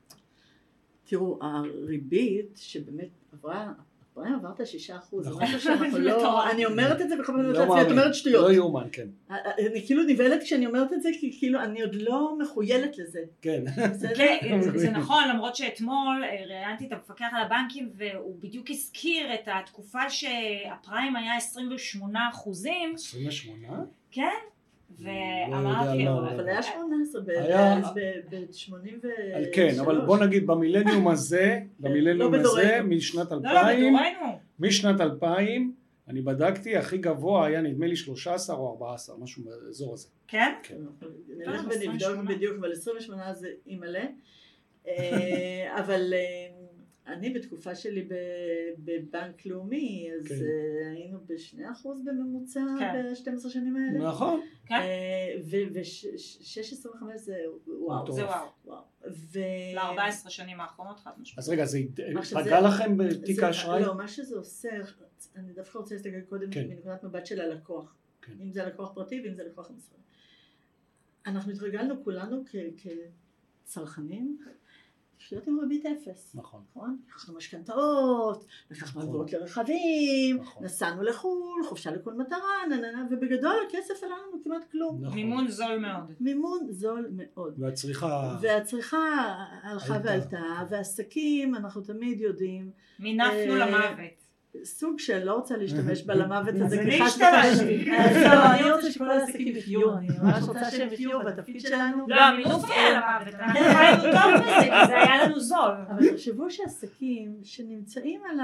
תראו, 1.12 1.40
הריבית 1.42 2.60
שבאמת 2.62 3.10
עברה, 3.34 3.72
הפריים 4.12 4.36
עברת 4.36 4.68
שישה 4.68 4.98
אחוז, 4.98 5.26
זה 5.26 5.30
נכון. 5.32 5.44
משהו 5.44 5.60
שאנחנו 5.60 5.92
זה 5.98 6.00
לא... 6.00 6.52
אני 6.52 6.66
אומרת 6.66 7.02
את 7.02 7.10
זה 7.10 7.16
בכוונה 7.18 7.44
לא 7.44 7.50
לעצמי, 7.50 7.64
את 7.64 7.70
מאמין, 7.70 7.92
אומרת 7.92 8.16
שטויות. 8.16 8.44
לא 8.44 8.54
יאומן, 8.54 8.88
כן, 8.92 9.08
אני 9.30 9.86
כאילו 9.86 10.04
נבהלת 10.04 10.44
כשאני 10.44 10.66
אומרת 10.66 10.94
את 10.94 11.02
זה, 11.02 11.10
כי 11.20 11.38
כאילו 11.40 11.60
אני 11.62 11.82
עוד 11.82 11.96
לא 11.96 12.38
מחויילת 12.40 12.98
לזה. 12.98 13.20
כן? 13.42 13.64
כן, 14.42 14.62
זה- 14.78 14.92
נכון, 14.92 15.24
למרות 15.30 15.56
שאתמול 15.56 16.24
אה, 16.24 16.46
ראיינתי 16.48 16.86
את 16.88 16.92
המפקח 16.92 17.28
על 17.32 17.42
הבנקים 17.44 17.90
והוא 17.96 18.36
בדיוק 18.40 18.70
הזכיר 18.70 19.34
את 19.34 19.48
התקופה 19.48 20.10
שהפריים 20.10 21.16
היה 21.16 21.36
28 21.36 22.20
אחוזים, 22.32 22.94
28? 22.94 23.84
כן, 24.12 24.24
לא 24.24 24.61
ואמרתי, 25.00 26.06
לא, 26.06 26.20
אבל 26.20 26.48
היה 26.48 26.64
18 26.64 27.22
היה- 27.28 27.82
ב-83. 28.30 29.54
כן, 29.54 29.74
אבל 29.80 30.02
בוא 30.06 30.18
נגיד 30.18 30.48
במילניום 30.48 31.08
הזה, 31.08 31.60
במילניום 31.80 32.34
לא 32.36 32.40
הזה. 32.40 32.80
משנת 32.84 33.32
לא, 33.32 33.38
לא, 33.42 33.50
2000, 33.52 33.94
בדורנו, 33.94 34.40
משנת 34.60 35.02
2000, 35.02 35.74
אני 36.08 36.22
בדקתי, 36.22 36.78
הכי 36.78 36.98
גבוה 36.98 37.46
היה 37.48 37.62
נדמה 37.62 37.88
לי 37.88 37.96
13 37.96 38.56
או 38.56 38.70
14, 38.72 39.16
משהו 39.18 39.44
באזור 39.44 39.94
הזה. 39.94 40.08
כן? 40.28 40.54
כן. 40.64 40.76
נלך 41.38 41.60
ונבדוק 41.62 41.72
28. 41.74 42.36
בדיוק, 42.36 42.58
אבל 42.60 42.72
28 42.72 43.34
זה 43.34 43.48
אי 43.68 43.76
מלא. 43.76 44.00
אה, 44.88 45.80
אבל 45.80 46.14
אה, 46.14 46.20
אני 47.12 47.30
בתקופה 47.34 47.76
שלי 47.76 48.02
ב- 48.04 48.14
בבנק 48.80 49.46
לאומי, 49.46 50.10
אז 50.20 50.28
כן. 50.28 50.34
אה, 50.36 50.92
היינו 50.92 51.20
בשני 51.28 51.72
אחוז 51.72 52.02
בממוצע 52.06 52.62
כן. 52.80 53.04
ב-12 53.14 53.50
שנים 53.50 53.76
האלה. 53.76 54.10
נכון. 54.10 54.42
כן. 54.66 54.76
ו-6.25 55.46 56.88
זה 57.18 57.38
וואו. 57.68 58.04
מטורף. 58.04 58.16
זה 58.20 58.26
וואו. 58.26 58.48
וואו. 58.66 58.82
ו... 59.12 59.40
ל-14 59.76 60.30
שנים 60.30 60.60
האחרונות 60.60 61.00
חד 61.00 61.12
משמעית. 61.18 61.40
אז 61.40 61.50
רגע, 61.50 61.66
זה 61.66 61.80
פגע 62.34 62.62
לכם 62.62 62.98
בתיק 62.98 63.44
האשראי? 63.44 63.82
לא, 63.84 63.96
מה 63.96 64.08
שזה 64.08 64.36
עושה, 64.36 64.70
אני 65.36 65.54
דווקא 65.54 65.78
רוצה 65.78 65.96
להסתכל 65.96 66.22
קודם 66.22 66.52
כן. 66.52 66.68
מנקודת 66.68 67.04
מבט 67.04 67.26
של 67.26 67.42
הלקוח. 67.42 67.96
כן. 68.22 68.34
אם 68.42 68.52
זה 68.52 68.64
לקוח 68.66 68.92
פרטי 68.96 69.22
ואם 69.26 69.34
זה 69.34 69.44
לקוח 69.44 69.72
מסחרי. 69.72 69.98
אנחנו 71.26 71.52
התרגלנו 71.52 72.04
כולנו 72.04 72.44
כ- 72.46 72.56
כצרכנים 73.64 74.38
לחיות 75.22 75.48
עם 75.48 75.60
ריבית 75.60 75.86
אפס. 75.86 76.32
נכון. 76.36 76.62
נכון? 76.70 76.98
לקחנו 77.08 77.36
משכנתאות, 77.38 78.46
לקחנו 78.72 78.90
נכון. 78.90 79.02
הלוואות 79.02 79.34
לרכבים, 79.34 80.38
נכון. 80.38 80.64
נסענו 80.64 81.04
לחו"ל, 81.04 81.64
חופשה 81.70 81.92
לכל 81.92 82.14
מטרה, 82.14 82.68
נה, 82.70 82.78
נה, 82.78 82.92
נה, 82.92 83.06
ובגדול 83.12 83.56
הכסף 83.68 84.04
עלה 84.04 84.16
לנו 84.16 84.44
כמעט 84.44 84.72
כלום. 84.72 84.98
נכון. 85.02 85.16
מימון 85.16 85.48
זול 85.48 85.78
מאוד. 85.80 86.14
מימון 86.20 86.68
זול 86.70 87.10
מאוד. 87.12 87.56
והצריכה... 87.58 88.38
והצריכה 88.42 88.98
הלכה 89.64 89.96
עלתה. 89.96 90.08
ועלתה, 90.08 90.64
ועסקים, 90.70 91.56
אנחנו 91.56 91.82
תמיד 91.82 92.22
יודעים, 92.22 92.72
מינפנו 93.00 93.54
אה, 93.54 93.58
למוות. 93.58 94.31
סוג 94.64 95.00
של 95.00 95.24
לא 95.24 95.34
רוצה 95.34 95.58
להשתמש 95.58 96.04
בלמוות 96.04 96.56
אז 96.56 96.74
הזה 96.74 96.82
השתמשתי. 96.82 97.92
אז 97.98 98.16
לא, 98.16 98.52
אני 98.54 98.72
רוצה 98.72 98.92
שכל 98.92 99.10
העסקים 99.10 99.56
יחיו, 99.56 99.98
אני 99.98 100.08
ממש 100.24 100.44
רוצה 100.48 100.72
שהם 100.72 100.94
יחיו, 100.94 101.20
והתפקיד 101.26 101.62
שלנו... 101.62 102.06
לא, 102.08 102.22
המינוף 102.22 102.70
היה 102.70 102.90
למוות, 102.90 103.36
אנחנו 103.36 103.60
חיינו 103.74 104.02
טוב 104.02 104.42
בזה, 104.42 104.62
כי 104.62 104.88
זה 104.88 104.98
היה 104.98 105.26
לנו 105.26 105.40
זול. 105.40 105.72
אבל 105.90 106.12
תחשבו 106.12 106.52
שעסקים 106.52 107.36
שנמצאים 107.44 108.22
על 108.30 108.38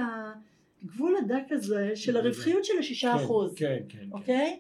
הגבול 0.84 1.16
הדק 1.18 1.52
הזה 1.52 1.92
של 1.96 2.18
הרווחיות 2.18 2.66
של 2.66 2.74
השישה 2.80 3.12
כן, 3.12 3.24
אחוז, 3.24 3.54
כן, 3.56 3.78
כן. 3.90 3.98
כן. 4.00 4.06
אוקיי? 4.12 4.60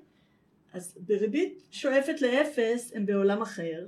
אז 0.74 0.98
בריבית 1.08 1.62
שואפת 1.72 2.22
לאפס 2.22 2.92
הם 2.96 3.06
בעולם 3.06 3.42
אחר, 3.42 3.86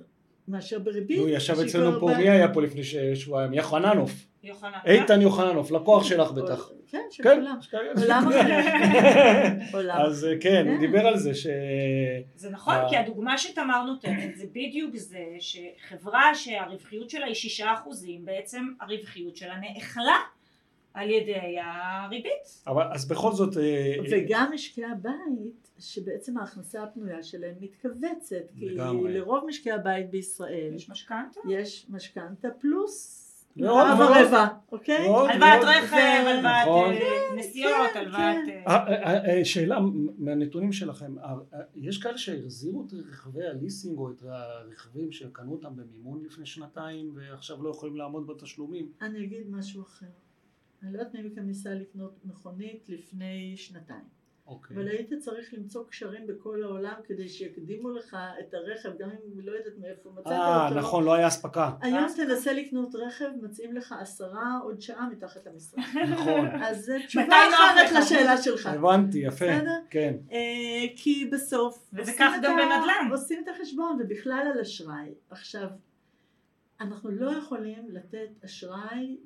מאשר 0.47 0.79
בריבית... 0.79 1.19
נו, 1.19 1.27
ישב 1.27 1.59
אצלנו 1.59 1.99
פה, 1.99 2.11
מי 2.17 2.29
היה 2.29 2.53
פה 2.53 2.61
לפני 2.61 2.83
שבועיים? 3.15 3.53
יוחננוף. 3.53 4.28
יוחנן. 4.43 4.79
איתן 4.85 5.21
יוחננוף, 5.21 5.71
לקוח 5.71 6.03
שלך 6.03 6.31
בטח. 6.31 6.69
כן, 6.87 7.05
של 7.11 7.23
כן. 7.23 7.35
כולם. 7.35 7.59
עולם 8.01 8.27
אחר. 8.27 8.47
עולם 9.77 9.97
אז 9.97 10.25
אה, 10.25 10.33
כן, 10.41 10.67
הוא 10.67 10.75
כן. 10.75 10.79
דיבר 10.79 11.07
על 11.07 11.17
זה 11.17 11.35
ש... 11.35 11.47
זה 12.35 12.49
נכון, 12.49 12.73
אה. 12.73 12.89
כי 12.89 12.97
הדוגמה 12.97 13.37
שתמר 13.37 13.83
נותנת 13.83 14.35
זה 14.35 14.45
בדיוק 14.47 14.95
זה 14.95 15.25
שחברה 15.39 16.35
שהרווחיות 16.35 17.09
שלה 17.09 17.25
היא 17.25 17.35
שישה 17.35 17.73
אחוזים, 17.73 18.25
בעצם 18.25 18.67
הרווחיות 18.81 19.35
שלה 19.35 19.55
נאכלה 19.57 20.17
על 20.93 21.09
ידי 21.09 21.55
הריבית. 21.61 22.63
אבל 22.67 22.83
אז 22.91 23.07
בכל 23.07 23.31
זאת... 23.31 23.57
אה, 23.57 23.95
וגם 24.11 24.51
משקי 24.53 24.85
הבית, 24.85 25.71
שבעצם 25.79 26.37
ההכנסה 26.37 26.83
הפנויה 26.83 27.23
שלהם 27.23 27.55
מתכווצת, 27.59 28.35
כי. 28.59 28.69
לרוב 29.09 29.45
משקי 29.47 29.71
הבית 29.71 30.09
בישראל 30.09 30.71
יש 30.75 30.89
משכנתה? 30.89 31.39
יש 31.49 31.85
משכנתה 31.89 32.47
פלוס 32.59 33.18
רבע. 33.57 34.21
רבע, 34.21 34.47
אוקיי? 34.71 35.07
הלוואת. 35.07 35.63
רכב, 35.63 36.23
הלוואת 36.27 37.01
נסיעות, 37.37 37.89
כן, 37.93 37.99
הלוואת... 37.99 38.45
כן. 38.45 38.63
אה, 38.67 38.87
אה, 38.87 39.37
אה, 39.37 39.45
שאלה 39.45 39.79
מהנתונים 40.17 40.71
שלכם, 40.71 41.15
יש 41.75 42.03
כאלה 42.03 42.17
שהחזירו 42.17 42.85
את 42.85 42.93
רכבי 42.93 43.45
הליסינג 43.47 43.97
או 43.97 44.11
את 44.11 44.23
הרכבים 44.23 45.11
שקנו 45.11 45.51
אותם 45.51 45.75
במימון 45.75 46.23
לפני 46.25 46.45
שנתיים 46.45 47.11
ועכשיו 47.15 47.63
לא 47.63 47.69
יכולים 47.69 47.95
לעמוד 47.95 48.27
בתשלומים? 48.27 48.91
אני 49.01 49.23
אגיד 49.23 49.49
משהו 49.49 49.81
אחר. 49.81 50.05
אני 50.83 50.93
לא 50.93 50.99
יודעת 50.99 51.15
מי 51.15 51.21
מכם 51.21 51.41
ניסה 51.41 51.73
לקנות 51.73 52.25
מכונית 52.25 52.89
לפני 52.89 53.57
שנתיים. 53.57 54.18
אוקיי. 54.49 54.77
אבל 54.77 54.87
היית 54.87 55.13
צריך 55.19 55.53
למצוא 55.53 55.83
קשרים 55.89 56.27
בכל 56.27 56.63
העולם 56.63 56.93
כדי 57.03 57.29
שיקדימו 57.29 57.89
לך 57.89 58.17
את 58.39 58.53
הרכב, 58.53 58.89
גם 58.99 59.09
אם 59.09 59.39
לא 59.39 59.51
יודעת 59.51 59.73
מאיפה 59.79 60.09
מצאת 60.09 60.31
אה, 60.31 60.67
אותו. 60.67 60.79
נכון, 60.79 61.03
לא 61.03 61.13
היה 61.13 61.27
אספקה. 61.27 61.71
היום 61.81 62.05
תנסה 62.15 62.53
לקנות 62.53 62.95
רכב, 62.95 63.29
מציעים 63.41 63.73
לך 63.73 63.95
עשרה 63.99 64.59
עוד 64.63 64.81
שעה 64.81 65.09
מתחת 65.09 65.47
למשרד. 65.47 65.83
נכון. 66.09 66.47
אז 66.65 66.85
זו 66.85 66.93
תשובה 67.07 67.25
אחרת? 67.25 67.91
לשאלה 67.91 68.37
שלך. 68.37 68.65
הבנתי, 68.65 69.17
יפה. 69.17 69.45
בסדר? 69.45 69.79
כן. 69.89 70.15
אה, 70.31 70.85
כי 70.95 71.29
בסוף 71.33 71.89
וזה 71.93 72.11
כך 72.19 72.33
גם 72.41 72.55
בנדל"ן. 72.57 73.11
עושים 73.11 73.43
את 73.43 73.47
החשבון 73.47 73.97
ובכלל 74.01 74.51
על 74.53 74.59
אשראי. 74.61 75.13
עכשיו, 75.29 75.67
אנחנו 76.81 77.11
לא 77.11 77.31
יכולים 77.31 77.89
לתת 77.89 78.29
אשראי 78.45 79.17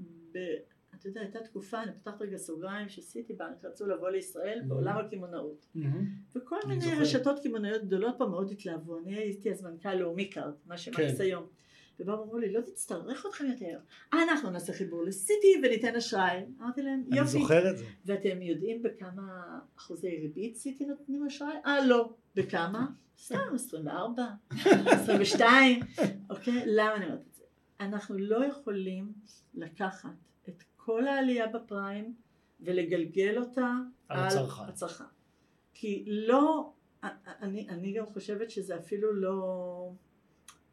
אתה 1.04 1.10
יודע, 1.12 1.22
הייתה 1.22 1.40
תקופה, 1.40 1.84
אני 1.84 1.92
פותחת 1.94 2.22
רגע 2.22 2.38
סוגריים, 2.38 2.90
שסיטי 2.90 3.34
בנק 3.34 3.66
רצו 3.66 3.88
לבוא 3.88 4.10
לישראל. 4.10 4.62
בעולם 4.68 4.98
הקמעונאות. 4.98 5.66
וכל 6.36 6.56
אני 6.66 6.76
מיני. 6.76 6.96
רשתות 6.96 7.40
קמעונאיות 7.44 7.84
גדולות 7.84 8.16
פה 8.18 8.26
מאוד 8.26 8.52
התלהבו. 8.52 8.98
אני 9.00 9.16
הייתי 9.16 9.52
אז 9.52 9.64
מנכ"ל 9.64 9.94
לאומי 9.94 10.30
קארד, 10.30 10.54
מה 10.66 10.78
שמקס 10.78 11.18
כן. 11.18 11.24
היום. 11.24 11.48
ובאו 12.00 12.20
ואמרו 12.20 12.38
לי, 12.38 12.52
לא 12.54 12.62
תצטרך 12.62 13.26
אתכם 13.30 13.46
יותר. 13.46 13.80
אנחנו 14.14 14.50
נעשה 14.50 14.74
חיבור 14.74 15.04
לסיטי 15.04 15.48
וניתן 15.64 15.96
אשראי. 15.96 16.46
אמרתי 16.60 16.82
להם, 16.82 17.04
אני 17.12 17.18
יופי. 17.18 17.30
זוכר 17.32 17.72
את 17.72 17.78
זה. 17.78 17.86
ואתם 18.06 18.42
יודעים 18.42 18.84
בכמה 18.84 19.60
אחוזי 19.78 20.10
ריבית 20.10 20.56
סיטי 20.56 20.86
נותנים 20.86 21.26
אשראי? 21.26 21.56
אה, 21.66 21.86
לא. 21.86 22.14
בכמה? 22.36 22.88
סתם, 23.18 23.38
24, 23.56 24.26
22. 24.52 25.80
אוקיי? 26.30 26.64
למה 26.66 26.96
אני 26.96 27.06
אומרת 27.06 27.20
את 27.30 27.36
זה? 27.36 27.44
אנחנו 27.80 28.18
לא 28.18 28.46
יכולים 28.46 29.14
לקחת 29.54 30.10
כל 30.86 31.08
העלייה 31.08 31.48
בפריים 31.48 32.14
ולגלגל 32.60 33.38
אותה 33.38 33.74
על 34.10 34.20
הצרכן. 34.20 34.64
הצרכן. 34.64 35.04
כי 35.74 36.04
לא, 36.08 36.72
אני, 37.26 37.70
אני 37.70 37.94
גם 37.94 38.06
חושבת 38.06 38.52
שזה 38.52 38.78
אפילו 38.78 39.14
לא, 39.14 39.92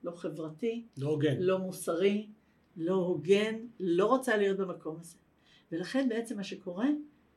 לא 0.05 0.11
חברתי, 0.11 0.87
לא 0.99 1.09
הוגן. 1.09 1.37
לא 1.38 1.59
מוסרי, 1.59 2.26
לא 2.76 2.95
הוגן, 2.95 3.55
לא 3.81 4.07
רוצה 4.07 4.37
להיות 4.37 4.59
במקום 4.59 4.97
הזה. 5.00 5.17
ולכן 5.73 6.09
בעצם 6.09 6.37
מה 6.37 6.45
שקורה, 6.45 6.88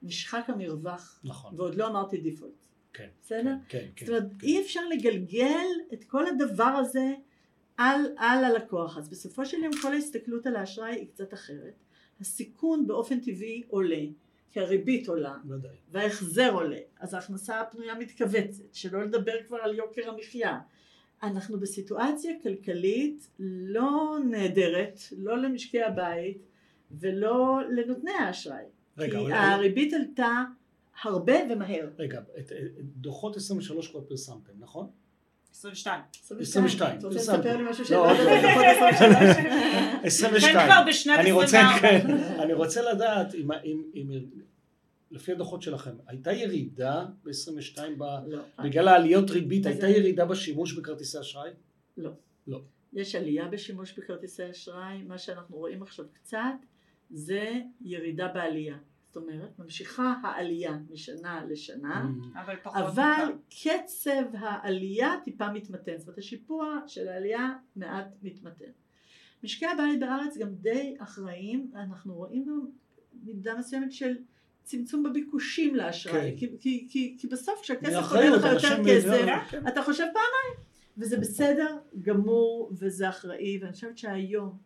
נשחק 0.04 0.44
המרווח, 0.48 1.20
נכון. 1.24 1.56
ועוד 1.58 1.76
לא 1.76 1.88
אמרתי 1.88 2.18
דיפולט. 2.18 2.68
כן. 2.94 3.08
בסדר? 3.22 3.56
כן, 3.70 3.88
כן. 3.96 4.06
זאת 4.06 4.16
אומרת, 4.16 4.32
כן. 4.40 4.48
אי 4.48 4.62
אפשר 4.62 4.82
לגלגל 4.90 5.68
את 5.94 6.04
כל 6.04 6.26
הדבר 6.28 6.64
הזה 6.64 7.14
על, 7.78 8.02
על 8.18 8.44
הלקוח. 8.44 8.98
אז 8.98 9.10
בסופו 9.10 9.46
של 9.46 9.64
יום 9.64 9.74
כל 9.82 9.94
ההסתכלות 9.94 10.46
על 10.46 10.56
האשראי 10.56 10.96
היא 10.96 11.08
קצת 11.08 11.34
אחרת. 11.34 11.74
הסיכון 12.24 12.88
באופן 12.88 13.20
טבעי 13.20 13.64
עולה, 13.68 14.02
כי 14.52 14.60
הריבית 14.60 15.08
עולה, 15.08 15.36
ודאי. 15.50 15.72
וההחזר 15.92 16.52
עולה, 16.54 16.78
אז 17.00 17.14
ההכנסה 17.14 17.62
הפנויה 17.62 17.96
מתכווצת, 17.96 18.64
שלא 18.74 19.04
לדבר 19.04 19.32
כבר 19.48 19.58
על 19.58 19.76
יוקר 19.76 20.10
המחיה. 20.10 20.60
אנחנו 21.24 21.60
בסיטואציה 21.60 22.32
כלכלית 22.44 23.28
לא 23.40 24.18
נהדרת, 24.30 25.00
לא 25.18 25.38
למשקי 25.42 25.82
הבית 25.82 26.38
ולא 26.92 27.60
לנותני 27.70 28.12
האשראי. 28.12 28.66
רגע, 28.98 29.20
כי 29.20 29.26
אבל- 29.26 29.32
הריבית 29.34 29.94
עלתה 29.94 30.44
הרבה 31.02 31.34
ומהר. 31.50 31.90
רגע, 31.98 32.22
את- 32.40 32.52
את 32.52 32.84
דוחות 32.84 33.36
23 33.38 33.88
כבר 33.88 34.02
פרסמתם, 34.02 34.54
נכון? 34.60 34.88
22. 35.54 36.02
22, 36.40 36.98
אתה 37.00 37.08
רוצה. 37.08 37.20
לספר 37.20 37.58
לי 37.58 37.64
משהו 37.70 37.86
שלא. 37.86 37.98
דוחות 37.98 38.66
23? 38.74 39.38
22. 40.04 40.70
כן, 41.02 41.10
אני 41.20 41.32
רוצה, 41.32 41.62
24. 41.76 42.44
אני 42.44 42.54
רוצה 42.54 42.82
לדעת 42.94 43.36
אם, 43.36 43.52
אם, 43.52 43.84
אם 43.96 44.12
לפי 45.12 45.32
הדוחות 45.32 45.62
שלכם, 45.62 45.92
הייתה 46.08 46.32
ירידה 46.32 47.06
ב-22 47.24 47.80
ב... 47.98 48.04
לא. 48.28 48.42
בגלל 48.64 48.88
העליות 48.88 49.30
ריבית, 49.30 49.66
הייתה 49.66 49.88
ירידה 49.88 50.26
בשימוש 50.26 50.74
בכרטיסי 50.74 51.20
אשראי? 51.20 51.52
לא. 51.98 52.12
לא. 52.48 52.62
יש 52.94 53.16
עלייה 53.16 53.48
בשימוש 53.48 54.00
בכרטיסי 54.00 54.50
אשראי, 54.52 55.02
מה 55.08 55.18
שאנחנו 55.18 55.58
רואים 55.58 55.84
עכשיו 55.84 56.06
קצת 56.14 56.38
זה 57.10 57.54
ירידה 57.82 58.28
בעלייה. 58.28 58.78
זאת 59.14 59.24
אומרת, 59.24 59.60
ממשיכה 59.60 60.14
העלייה 60.24 60.78
משנה 60.90 61.46
לשנה, 61.50 62.06
Mm. 62.06 62.40
אבל 62.40 62.56
פחות. 62.64 62.78
אבל. 62.82 63.32
קצב 63.50 64.36
העלייה 64.38 65.16
טיפה 65.24 65.52
מתמתן, 65.52 65.98
זאת 65.98 66.08
אומרת 66.08 66.18
השיפוע 66.18 66.80
של 66.88 67.08
העלייה 67.08 67.54
מעט 67.76 68.08
מתמתן. 68.24 68.72
משקי 69.44 69.66
הבית 69.66 70.00
בארץ 70.00 70.38
גם 70.38 70.56
די 70.56 70.96
אחראים, 71.00 71.72
אנחנו 71.76 72.14
רואים 72.14 72.46
גם 72.46 72.60
מידה 73.24 73.56
מסוימת 73.58 73.92
של 73.92 74.16
צמצום 74.64 75.04
בביקושים 75.04 75.76
לאשראי, 75.76 76.32
כן. 76.32 76.38
כי, 76.38 76.58
כי, 76.60 76.88
כי, 76.90 77.16
כי 77.20 77.28
בסוף 77.28 77.62
כשהכסף 77.62 78.12
עולה 78.12 78.30
לך 78.30 78.46
יותר 78.54 78.84
כסף, 78.86 79.26
כן. 79.52 79.68
אתה 79.68 79.82
חושב 79.84 80.04
פעמיים, 80.14 80.68
וזה 80.98 81.18
בסדר 81.18 81.78
גמור 82.02 82.72
וזה 82.80 83.10
אחראי, 83.10 83.60
ואני 83.62 83.74
חושבת 83.74 83.98
שהיום 83.98 84.58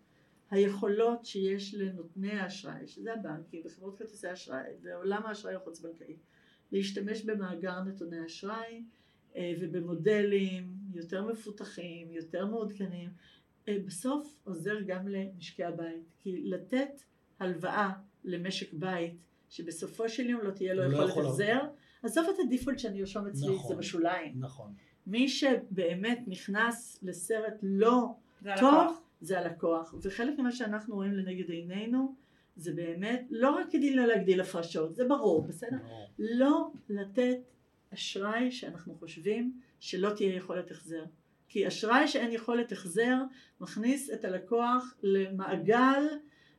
היכולות 0.52 1.26
שיש 1.26 1.76
לנותני 1.76 2.32
האשראי, 2.32 2.88
שזה 2.88 3.14
הבנקים 3.14 3.62
וחברות 3.66 3.98
כרטיסי 3.98 4.34
אשראי 4.34 4.72
ועולם 4.82 5.26
האשראי 5.26 5.56
החוץ 5.56 5.80
בנקאי, 5.80 6.16
להשתמש 6.72 7.22
במאגר 7.22 7.84
נתוני 7.84 8.26
אשראי 8.26 8.84
אה, 9.36 9.54
ובמודלים 9.60 10.74
יותר 10.94 11.24
מפותחים, 11.26 12.12
יותר 12.12 12.46
מעודכנים, 12.46 13.10
אה, 13.68 13.78
בסוף 13.86 14.38
עוזר 14.44 14.82
גם 14.88 15.08
למשקי 15.08 15.64
הבית, 15.64 16.12
כי 16.20 16.42
לתת 16.44 17.02
הלוואה 17.40 17.92
למשק 18.24 18.74
בית 18.74 19.16
שבסופו 19.50 20.10
של 20.10 20.30
יום 20.30 20.42
לא 20.42 20.52
תהיה 20.52 20.74
לו 20.74 20.84
לא 20.84 20.94
יכולת 20.94 21.10
יכול- 21.10 21.26
החזר, 21.26 21.60
עזוב 22.04 22.26
את 22.30 22.40
הדיפולט 22.46 22.80
שאני 22.80 23.00
ארשום 23.02 23.28
אצלי, 23.28 23.56
נכון. 23.56 23.68
זה 23.68 23.76
בשוליים. 23.76 24.34
נכון. 24.40 24.74
מי 25.08 25.30
שבאמת 25.30 26.20
נכנס 26.28 27.00
לסרט 27.04 27.54
לא 27.64 28.08
טוב, 28.44 28.50
הלקוח. 28.52 29.02
זה 29.22 29.40
הלקוח. 29.40 29.96
וחלק 30.02 30.40
ממה 30.40 30.52
שאנחנו 30.52 30.96
רואים 30.96 31.14
לנגד 31.14 31.50
עינינו, 31.50 32.16
זה 32.56 32.74
באמת 32.74 33.28
לא 33.30 33.50
רק 33.50 33.68
כדי 33.72 33.96
לא 33.96 34.06
להגדיל 34.06 34.42
הפרשות, 34.42 34.96
זה 34.96 35.06
ברור, 35.08 35.42
בסדר? 35.42 35.78
לא 36.20 36.68
לתת 36.90 37.38
אשראי 37.94 38.52
שאנחנו 38.52 38.96
חושבים 39.00 39.60
שלא 39.80 40.10
תהיה 40.10 40.36
יכולת 40.36 40.72
החזר. 40.72 41.04
כי 41.50 41.68
אשראי 41.68 42.08
שאין 42.08 42.32
יכולת 42.32 42.72
החזר 42.72 43.16
מכניס 43.62 44.10
את 44.10 44.26
הלקוח 44.26 44.96
למעגל 45.04 46.04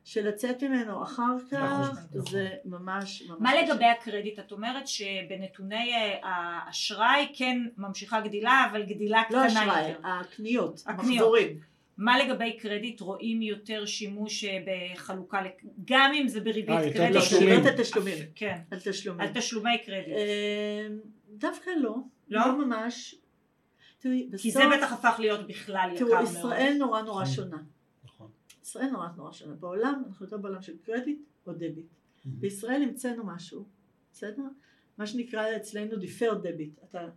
שלצאת 0.05 0.63
ממנו 0.63 1.03
אחר 1.03 1.37
כך 1.51 1.91
נכון, 1.91 2.23
זה 2.31 2.49
ממש 2.65 3.23
ממש 3.23 3.39
מה. 3.41 3.63
לגבי 3.63 3.85
הקרדיט? 3.85 4.39
את 4.39 4.53
אומרת 4.53 4.89
שבנתוני 4.89 5.93
אה, 5.95 6.19
האשראי 6.23 7.33
כן 7.35 7.59
ממשיכה 7.77 8.21
גדילה, 8.21 8.67
אבל 8.71 8.83
גדילה 8.83 9.23
לא 9.31 9.39
קטנה 9.39 9.47
אשראי, 9.47 9.89
יותר. 9.89 10.09
הקניות, 10.09 10.83
הקניות. 10.87 11.09
המחזורים. 11.11 11.61
מה 11.99 12.19
לגבי 12.19 12.57
קרדיט? 12.59 13.01
רואים 13.01 13.43
יותר 13.43 13.87
שימוש 13.87 14.45
אה, 14.45 14.65
בחלוקה, 14.67 15.39
גם 15.85 16.13
אם 16.15 16.29
זה 16.29 16.41
בריבית 16.41 16.69
אה, 16.69 16.85
יותר 16.85 16.99
קרדיט. 16.99 17.15
לא, 17.15 17.21
תשלומים. 17.21 17.67
על 17.67 17.77
תשלומים. 17.77 18.19
כן, 18.35 18.59
על 18.71 18.79
תשלומים. 18.85 19.21
על 19.21 19.29
תשלומי 19.35 19.79
קרדיט. 19.87 20.17
אה, 20.17 20.87
דווקא 21.29 21.71
לא. 21.71 21.97
לא? 22.29 22.41
לא 22.41 22.67
ממש. 22.67 23.15
תראי, 23.99 24.29
בסוף... 24.31 24.43
כי 24.43 24.51
זה 24.51 24.61
בטח 24.77 24.93
הפך 24.93 25.17
להיות 25.19 25.47
בכלל 25.47 25.91
יקר 25.95 26.05
תראו, 26.05 26.11
מאוד. 26.11 26.25
ישראל 26.25 26.75
נורא 26.79 27.03
נורא 27.03 27.23
נכון. 27.23 27.35
שונה. 27.35 27.57
נכון. 28.05 28.31
ישראל 28.63 28.91
נורא 28.91 29.09
נורא 29.17 29.33
שונה. 29.33 29.55
בעולם, 29.55 30.03
אנחנו 30.07 30.27
יותר 30.27 30.39
בעולם 30.39 30.63
של 30.63 30.77
קרדיט 30.83 31.19
או 31.47 31.53
דביט. 31.53 31.87
בישראל 32.25 32.83
המצאנו 32.83 33.27
משהו, 33.27 33.65
בסדר? 34.13 34.43
מה 34.99 35.07
שנקרא 35.07 35.57
אצלנו 35.57 35.97
defer 35.97 36.33
debit. 36.45 36.85
אתה 36.85 37.09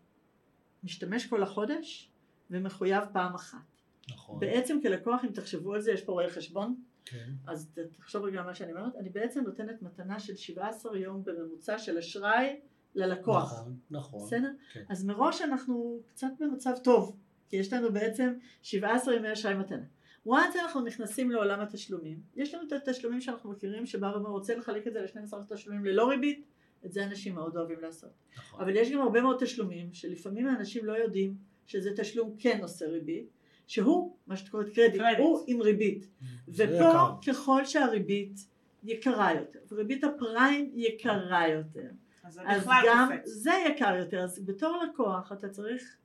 משתמש 0.83 1.25
כל 1.25 1.43
החודש 1.43 2.09
ומחויב 2.51 3.03
פעם 3.13 3.35
אחת. 3.35 3.70
נכון. 4.09 4.39
בעצם 4.39 4.79
כלקוח, 4.81 5.25
אם 5.25 5.29
תחשבו 5.29 5.73
על 5.73 5.81
זה, 5.81 5.91
יש 5.91 6.01
פה 6.01 6.11
רואה 6.11 6.29
חשבון, 6.29 6.75
כן. 7.05 7.29
אז 7.47 7.71
תחשוב 7.97 8.23
רגע 8.23 8.39
על 8.39 8.45
מה 8.45 8.55
שאני 8.55 8.71
אומרת, 8.71 8.95
אני 8.95 9.09
בעצם 9.09 9.43
נותנת 9.43 9.81
מתנה 9.81 10.19
של 10.19 10.35
17 10.35 10.97
יום 10.97 11.23
בממוצע 11.23 11.79
של 11.79 11.97
אשראי 11.97 12.59
ללקוח. 12.95 13.53
נכון, 13.53 13.77
נכון. 13.91 14.25
בסדר? 14.25 14.51
כן. 14.73 14.83
אז 14.89 15.05
מראש 15.05 15.41
אנחנו 15.41 15.99
קצת 16.07 16.27
במצב 16.39 16.73
טוב, 16.83 17.17
כי 17.49 17.55
יש 17.55 17.73
לנו 17.73 17.93
בעצם 17.93 18.33
17 18.61 19.15
ימי 19.15 19.33
אשראי 19.33 19.53
מתנה. 19.53 19.85
once 20.27 20.59
אנחנו 20.63 20.81
נכנסים 20.81 21.31
לעולם 21.31 21.59
התשלומים, 21.59 22.19
יש 22.35 22.53
לנו 22.53 22.67
את 22.67 22.73
התשלומים 22.73 23.21
שאנחנו 23.21 23.51
מכירים 23.51 23.85
שבא 23.85 24.05
ואומר 24.05 24.29
רוצה 24.29 24.55
לחלק 24.55 24.87
את 24.87 24.93
זה 24.93 25.01
ל-12 25.01 25.53
תשלומים 25.53 25.85
ללא 25.85 26.09
ריבית, 26.09 26.45
את 26.85 26.91
זה 26.91 27.05
אנשים 27.05 27.35
מאוד 27.35 27.57
אוהבים 27.57 27.79
לעשות. 27.81 28.09
נכון. 28.37 28.61
אבל 28.61 28.75
יש 28.75 28.91
גם 28.91 29.01
הרבה 29.01 29.21
מאוד 29.21 29.37
תשלומים 29.39 29.93
שלפעמים 29.93 30.47
האנשים 30.47 30.85
לא 30.85 30.93
יודעים 30.93 31.35
שזה 31.67 31.91
תשלום 31.95 32.35
כן 32.39 32.59
עושה 32.61 32.87
ריבית, 32.87 33.29
שהוא, 33.67 34.15
מה 34.27 34.37
שאת 34.37 34.49
קוראת 34.49 34.69
קרדיט, 34.75 35.01
קרדיט. 35.01 35.19
הוא 35.19 35.43
עם 35.47 35.61
ריבית. 35.61 36.07
ופה 36.47 36.63
יקר. 36.63 37.13
ככל 37.27 37.65
שהריבית 37.65 38.47
יקרה 38.83 39.33
יותר, 39.33 39.59
וריבית 39.71 40.03
הפריים 40.03 40.71
יקרה 40.73 41.47
יותר, 41.47 41.87
אז 42.23 42.39
אז 42.45 42.67
גם 42.87 43.09
קופץ. 43.11 43.29
זה 43.29 43.51
יקר 43.69 43.95
יותר, 43.99 44.23
אז 44.23 44.45
בתור 44.45 44.83
לקוח 44.83 45.31
אתה 45.31 45.49
צריך 45.49 45.95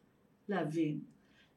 להבין, 0.49 1.01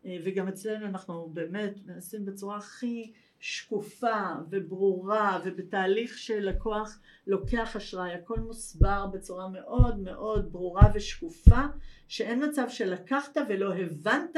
אה, 0.05 0.17
וגם 0.23 0.47
אצלנו 0.47 0.85
אנחנו 0.85 1.29
באמת 1.33 1.73
מנסים 1.85 2.25
בצורה 2.25 2.57
הכי 2.57 3.11
שקופה 3.39 4.23
וברורה 4.49 5.39
ובתהליך 5.45 6.17
שלקוח 6.17 6.99
לוקח 7.27 7.75
אשראי, 7.75 8.13
הכל 8.13 8.39
מוסבר 8.39 9.07
בצורה 9.07 9.47
מאוד 9.47 9.99
מאוד 9.99 10.51
ברורה 10.51 10.91
ושקופה, 10.93 11.61
שאין 12.07 12.49
מצב 12.49 12.65
שלקחת 12.69 13.37
ולא 13.49 13.73
הבנת, 13.73 14.35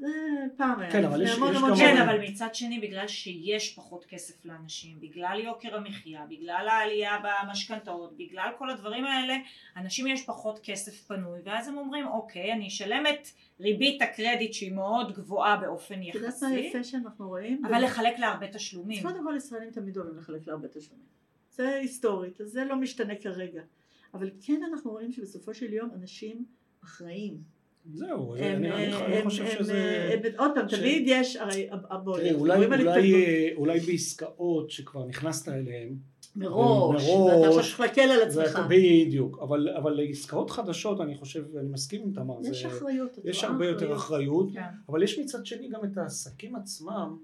זה 0.00 0.06
פעם 0.56 0.80
היה, 0.80 0.90
כן, 0.90 1.04
אבל 1.04 1.22
יש- 1.22 1.30
יש 1.30 1.38
גם- 1.38 1.76
כן. 1.78 1.96
אבל 1.96 2.20
מצד 2.28 2.54
שני, 2.54 2.80
בגלל 2.80 3.08
שיש 3.08 3.74
פחות 3.74 4.04
כסף 4.04 4.44
לאנשים, 4.44 5.00
בגלל 5.00 5.40
יוקר 5.44 5.76
המחיה, 5.76 6.26
בגלל 6.28 6.68
העלייה 6.70 7.12
במשכנתאות, 7.24 8.16
בגלל 8.16 8.50
כל 8.58 8.70
הדברים 8.70 9.04
האלה, 9.04 9.36
אנשים 9.76 10.06
יש 10.06 10.24
פחות 10.26 10.60
כסף 10.62 11.06
פנוי, 11.06 11.40
ואז 11.44 11.68
הם 11.68 11.76
אומרים, 11.78 12.06
אוקיי, 12.06 12.52
אני 12.52 12.68
אשלם 12.68 13.04
את 13.06 13.28
ריבית 13.60 14.02
הקרדיט 14.02 14.52
שהיא 14.52 14.72
מאוד 14.72 15.12
גבוהה 15.12 15.56
באופן 15.56 15.94
את 15.94 16.14
יודעת 16.14 16.22
מה 16.22 16.28
יחסי, 16.28 16.60
יפה 16.60 16.84
שאנחנו 16.84 17.28
רואים? 17.28 17.62
אבל 17.66 17.84
לחלק 17.84 18.18
להרבה 18.18 18.46
תשלומים. 18.52 19.02
קודם 19.02 19.24
כל 19.24 19.34
ישראלים 19.36 19.70
תמיד 19.70 19.96
אוהבים 19.96 20.18
לחלק 20.18 20.46
להרבה 20.46 20.68
תשלומים. 20.68 21.06
זה 21.50 21.74
היסטורית, 21.74 22.40
אז 22.40 22.48
זה 22.50 22.64
לא 22.64 22.76
משתנה 22.76 23.14
כרגע. 23.16 23.62
אבל 24.14 24.30
כן 24.46 24.60
אנחנו 24.72 24.90
רואים 24.90 25.12
שבסופו 25.12 25.54
של 25.54 25.72
יום 25.72 25.90
אנשים 25.94 26.44
אחראים. 26.84 27.55
זהו, 27.94 28.34
אני, 28.34 28.72
אני, 28.72 28.92
אה, 28.92 29.20
חושב 29.24 29.46
שזה... 29.58 30.10
הם, 30.12 30.20
עוד 30.36 30.50
פעם, 30.54 30.66
תמיד 30.68 31.02
יש, 31.06 31.36
הרי 31.36 31.68
אולי, 32.34 33.14
אה, 33.14 33.48
אולי 33.56 33.80
בעסקאות 33.80 34.70
שכבר 34.70 35.06
נכנסת 35.06 35.48
אליהן, 35.48 35.96
מראש, 36.36 37.04
מראש, 37.08 37.34
ואתה 37.34 37.46
עכשיו 37.48 37.62
צריך 37.62 37.80
להקל 37.80 38.00
על 38.00 38.22
עצמך. 38.22 38.60
בדיוק, 38.68 39.38
אבל, 39.42 39.68
אבל 39.68 39.92
לעסקאות 39.92 40.50
חדשות 40.50 41.00
אני 41.00 41.14
חושב, 41.14 41.56
אני 41.56 41.68
מסכים 41.68 42.02
עם 42.02 42.12
תמר, 42.12 42.34
יש 42.44 42.62
זה- 42.62 42.68
אחריות, 42.68 43.18
יש 43.24 43.44
הרבה 43.44 43.66
יותר 43.66 43.94
אחריות, 43.94 44.48
כן. 44.54 44.60
אבל 44.88 45.02
יש 45.02 45.18
מצד 45.18 45.46
שני 45.46 45.68
גם 45.68 45.84
את 45.84 45.98
העסקים 45.98 46.56
עצמם 46.56 47.16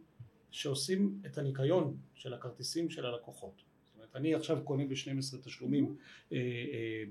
שעושים 0.50 1.14
את 1.26 1.38
הניקיון 1.38 1.94
של 2.14 2.34
הכרטיסים 2.34 2.90
של 2.90 3.06
הלקוחות. 3.06 3.54
זאת 3.56 3.94
אומרת, 3.96 4.16
אני 4.16 4.34
עכשיו 4.34 4.58
קונה 4.64 4.84
ב-12 4.84 5.36
תשלומים 5.44 5.94
אה, 6.32 6.36
אה, 6.38 6.42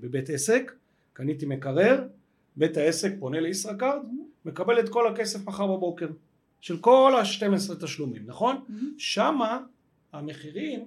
בבית 0.00 0.30
עסק, 0.30 0.72
קניתי 1.12 1.46
מקרר, 1.46 2.04
בית 2.56 2.76
העסק 2.76 3.12
פונה 3.18 3.40
לישראכרט, 3.40 4.02
מקבל 4.44 4.80
את 4.80 4.88
כל 4.88 5.06
הכסף 5.06 5.46
מחר 5.46 5.66
בבוקר, 5.66 6.08
של 6.60 6.78
כל 6.78 7.12
ה-12 7.18 7.84
תשלומים, 7.84 8.22
נכון? 8.26 8.64
שמה 8.98 9.64
המחירים 10.12 10.84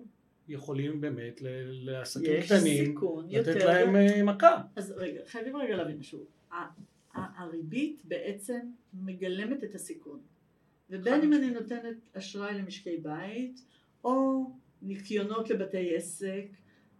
יכולים 0.47 1.01
באמת 1.01 1.41
לעסקים 1.67 2.41
קטנים, 2.41 2.95
לתת. 3.29 3.55
להם 3.55 3.95
אה, 3.95 4.23
מכה. 4.23 4.61
אז 4.75 4.93
רגע, 4.97 5.21
חייבים 5.27 5.57
רגע 5.57 5.75
להבין 5.75 5.97
משהו. 5.97 6.19
הריבית 7.13 8.01
בעצם 8.05 8.59
מגלמת 8.93 9.63
את 9.63 9.75
הסיכון. 9.75 10.19
ובין 10.89 11.21
אם 11.21 11.33
אני 11.33 11.49
נותנת 11.49 11.95
אשראי 12.13 12.53
למשקי 12.53 12.97
בית, 12.97 13.61
או 14.03 14.45
ניקיונות 14.81 15.49
לבתי 15.49 15.95
עסק, 15.95 16.45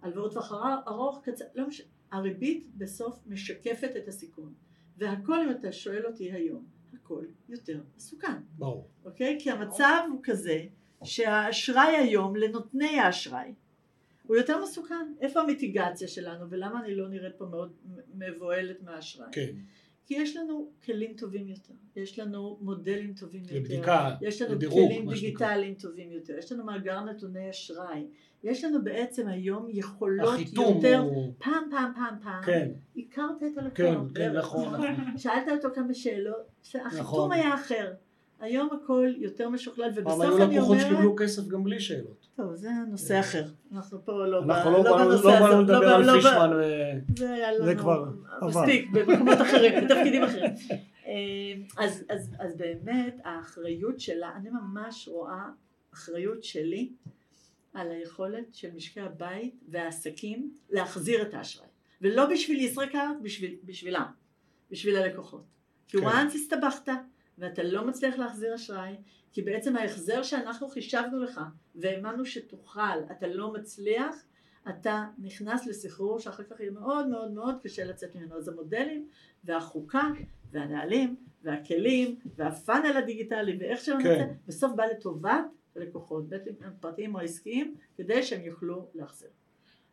הלוואות 0.01 0.33
טווח 0.33 0.51
ארוך, 0.87 1.21
קצר, 1.23 1.45
לא 1.55 1.67
משנה. 1.67 1.87
הריבית 2.15 2.67
בסוף 2.77 3.19
משקפת 3.27 3.91
את 3.97 4.07
הסיכון. 4.07 4.53
והכל, 4.97 5.41
אם 5.41 5.51
אתה 5.51 5.71
שואל 5.71 6.05
אותי 6.05 6.31
היום, 6.31 6.65
הכל 6.93 7.25
יותר 7.49 7.81
מסוכן. 7.97 8.37
ברור. 8.57 8.87
אוקיי? 9.05 9.37
כי 9.39 9.51
המצב 9.51 10.03
הוא 10.11 10.19
כזה 10.23 10.65
שהאשראי 11.03 11.95
היום 11.97 12.35
לנותני 12.35 12.99
האשראי 12.99 13.53
הוא 14.23 14.37
יותר 14.37 14.63
מסוכן. 14.63 15.13
איפה 15.21 15.41
המיטיגציה 15.41 16.07
שלנו 16.07 16.49
ולמה 16.49 16.85
אני 16.85 16.95
לא 16.95 17.09
נראית 17.09 17.35
פה 17.37 17.45
מאוד 17.45 17.73
מבוהלת 18.13 18.83
מהאשראי? 18.83 19.27
כן, 19.31 19.51
כי 20.05 20.13
יש 20.13 20.37
לנו 20.37 20.71
כלים 20.85 21.13
טובים 21.13 21.47
יותר, 21.47 21.73
יש 21.95 22.19
לנו 22.19 22.57
מודלים 22.61 23.13
טובים 23.13 23.41
יותר, 23.41 23.55
לבדיקה, 23.55 24.15
יש 24.21 24.41
לנו 24.41 24.55
לדירוג, 24.55 24.91
כלים. 24.91 25.09
דיגיטליים 25.09 25.73
טובים 25.73 26.11
יותר, 26.11 26.37
יש 26.37 26.51
לנו 26.51 26.63
מאגר 26.63 27.01
נתוני 27.03 27.49
אשראי, 27.49 28.07
יש 28.45 28.63
לנו 28.63 28.83
בעצם 28.83 29.27
היום 29.27 29.67
יכולות 29.69 30.33
החיתום 30.33 30.75
יותר, 30.75 30.99
הוא... 30.99 31.33
פעם 31.37 31.63
פעם 31.71 31.91
פעם 31.95 32.15
פעם, 32.23 32.43
כן, 32.45 32.69
הכרת 32.97 33.43
את 33.43 33.57
הלקוח, 33.57 33.75
כן, 33.75 33.93
כן, 33.93 34.13
בערך, 34.13 34.45
נכון, 34.45 34.73
נכון. 34.73 35.17
שאלת 35.17 35.47
אותו 35.63 35.75
כמה 35.75 35.93
שאלות, 35.93 36.51
החיתום 36.85 36.99
נכון. 36.99 37.31
היה 37.31 37.53
אחר. 37.53 37.93
היום 38.39 38.69
הכל 38.83 39.13
יותר 39.17 39.49
משוכלל, 39.49 39.93
פעם 39.93 40.03
ובסוף 40.03 40.21
היו 40.21 40.43
אני 40.43 40.55
לקוחות 40.57 40.77
אומרת... 40.77 40.91
שקיבלו 40.91 41.15
כסף 41.15 41.47
גם 41.47 41.63
בלי 41.63 41.79
שאלות. 41.79 42.27
טוב, 42.35 42.55
זה 42.55 42.69
נושא 42.89 43.19
אחר. 43.19 43.43
אנחנו 43.73 44.05
פה 44.05 44.25
לא, 44.25 44.43
אנחנו 44.43 44.71
ב- 44.71 44.73
לא 44.73 44.83
באנו 44.83 45.09
בנושא 45.09 45.27
לא 45.27 45.33
הזה. 45.33 45.45
באנו 45.47 45.61
לדבר 45.61 45.95
על 45.95 46.05
לא 46.05 46.13
ב- 46.13 46.15
פישמן 46.15 46.51
ו... 47.19 47.65
זה 47.65 47.75
כבר 47.75 48.05
עבר. 48.41 48.47
מספיק, 48.47 48.89
במקומות 48.91 49.41
אחרים, 49.41 49.73
בתפקידים 49.85 50.23
אחרים. 50.23 50.51
אה, 51.07 51.83
אז 52.39 52.55
באמת 52.57 53.15
האחריות 53.23 53.99
שלה, 53.99 54.31
אני 54.35 54.49
ממש 54.49 55.07
רואה 55.11 55.45
אחריות 55.93 56.43
שלי 56.43 56.89
על 57.75 57.91
היכולת 57.91 58.55
של 58.55 58.71
משקי 58.75 59.01
הבית 59.01 59.63
והעסקים 59.67 60.53
להחזיר 60.69 61.21
את 61.21 61.33
האשראי. 61.33 61.67
ולא 62.01 62.25
בשביל 62.25 62.59
ישראכרט, 62.59 63.17
בשביל, 63.21 63.55
בשבילם, 63.63 64.05
בשביל 64.71 64.95
הלקוחות. 64.95 65.43
כי 65.87 65.97
כן. 65.97 66.05
once 66.07 66.35
הסתבכת 66.35 66.91
ואתה 67.37 67.63
לא 67.63 67.87
מצליח 67.87 68.15
להחזיר 68.17 68.55
אשראי, 68.55 68.95
כי 69.31 69.41
בעצם 69.41 69.75
ההחזר 69.75 70.23
שאנחנו 70.23 70.67
חישבנו 70.67 71.23
לך 71.23 71.41
והאמנו 71.75 72.25
שתוכל, 72.25 72.99
אתה 73.11 73.27
לא 73.27 73.53
מצליח, 73.53 74.15
אתה 74.69 75.05
נכנס 75.17 75.67
לסחרור 75.67 76.19
שאחר 76.19 76.43
כך 76.43 76.59
יהיה 76.59 76.71
מאוד 76.71 77.07
מאוד 77.07 77.31
מאוד 77.31 77.55
קשה 77.63 77.85
לצאת 77.85 78.15
ממנו. 78.15 78.37
אז 78.37 78.47
המודלים 78.47 79.07
והחוקה 79.43 80.07
והנהלים 80.51 81.15
והכלים 81.43 82.19
והפאנל 82.35 82.97
הדיגיטלי 82.97 83.57
ואיך 83.59 83.79
שלא 83.79 83.95
כן. 84.03 84.11
נצא, 84.11 84.33
בסוף 84.47 84.71
בא 84.75 84.85
לטובת 84.85 85.45
אם 85.77 86.65
הם 86.65 86.73
פרטיים 86.79 87.15
או 87.15 87.19
עסקיים, 87.19 87.75
כדי 87.97 88.23
שהם 88.23 88.41
יוכלו 88.45 88.87
להחזיר. 88.95 89.29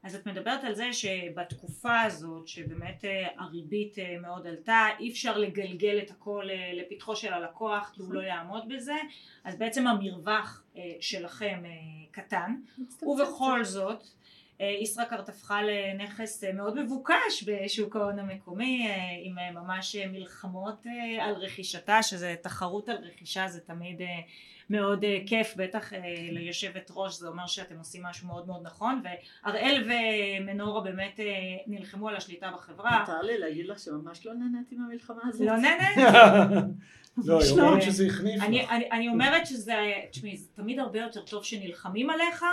אז 0.02 0.14
את 0.14 0.26
מדברת 0.26 0.64
על 0.64 0.74
זה 0.74 0.92
שבתקופה 0.92 2.00
הזאת 2.00 2.48
שבאמת 2.48 3.04
אה, 3.04 3.26
הריבית 3.38 3.98
אה, 3.98 4.16
מאוד 4.20 4.46
עלתה 4.46 4.86
אי 5.00 5.10
אפשר 5.10 5.38
לגלגל 5.38 5.98
את 6.02 6.10
הכל 6.10 6.50
אה, 6.50 6.72
לפתחו 6.74 7.16
של 7.16 7.32
הלקוח 7.32 7.90
כי 7.94 8.02
הוא 8.02 8.14
לא 8.14 8.20
יעמוד 8.20 8.68
בזה 8.68 8.96
אז 9.44 9.58
בעצם 9.58 9.86
המרווח 9.86 10.64
שלכם 11.00 11.62
קטן 12.10 12.54
ובכל 13.02 13.64
זאת 13.64 14.02
ישראכרט 14.80 15.28
הפכה 15.28 15.60
לנכס 15.62 16.44
אה, 16.44 16.52
מאוד 16.52 16.82
מבוקש 16.82 17.44
בשוק 17.46 17.96
ההון 17.96 18.18
המקומי 18.18 18.88
אה, 18.88 18.94
עם 19.22 19.38
אה, 19.38 19.50
ממש 19.50 19.96
אה, 19.96 20.06
מלחמות 20.06 20.86
אה, 20.86 21.24
על 21.24 21.34
רכישתה 21.34 22.02
שזה 22.02 22.34
תחרות 22.42 22.88
על 22.88 22.96
רכישה 22.96 23.48
זה 23.48 23.60
תמיד 23.60 24.00
אה, 24.00 24.06
מאוד 24.70 25.04
אה, 25.04 25.18
כיף 25.26 25.54
בטח 25.56 25.92
אה, 25.92 25.98
ליושבת 26.30 26.90
ראש 26.94 27.18
זה 27.18 27.28
אומר 27.28 27.46
שאתם 27.46 27.78
עושים 27.78 28.02
משהו 28.02 28.26
מאוד 28.26 28.46
מאוד 28.46 28.62
נכון 28.62 29.02
והראל 29.44 29.88
ומנורה 29.88 30.80
באמת 30.80 31.20
אה, 31.20 31.24
נלחמו 31.66 32.08
על 32.08 32.16
השליטה 32.16 32.50
בחברה 32.50 33.00
מותר 33.00 33.22
לי 33.22 33.38
להגיד 33.38 33.66
לך 33.66 33.78
שממש 33.78 34.26
לא 34.26 34.32
נהניתי 34.34 34.74
מהמלחמה 34.74 35.20
הזאת. 35.24 35.46
לא 35.46 35.56
נהנית? 35.56 35.96
לא, 37.26 37.40
היא 37.42 37.56
לא. 37.56 37.62
אומרת 37.62 37.82
שזה 37.82 38.06
החניף. 38.06 38.42
אני, 38.42 38.66
אני 38.92 39.08
אומרת 39.08 39.46
שזה, 39.46 39.92
תשמעי, 40.10 40.36
זה 40.36 40.48
תמיד 40.54 40.78
הרבה 40.78 41.00
יותר 41.00 41.22
טוב 41.22 41.44
שנלחמים 41.44 42.10
עליך 42.10 42.44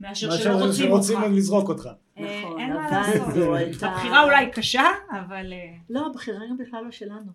מאשר 0.00 0.28
מאשר 0.28 0.42
שלא 0.42 0.52
רוצים 0.52 0.86
שרוצים 0.88 1.16
אותך. 1.22 1.32
לזרוק 1.32 1.68
אותך. 1.68 1.88
אה, 2.18 2.40
נכון, 2.42 2.60
אין 2.60 2.72
מה 2.72 2.88
אבל 2.88 2.96
לעשות. 2.96 3.34
זו 3.34 3.54
הייתה... 3.54 3.86
הבחירה 3.86 4.24
אולי 4.24 4.50
קשה, 4.50 4.84
אבל... 5.10 5.52
אה, 5.52 5.72
לא, 5.90 6.06
הבחירה 6.06 6.38
גם 6.50 6.56
בכלל 6.56 6.84
לא 6.84 6.90
שלנו. 6.90 7.32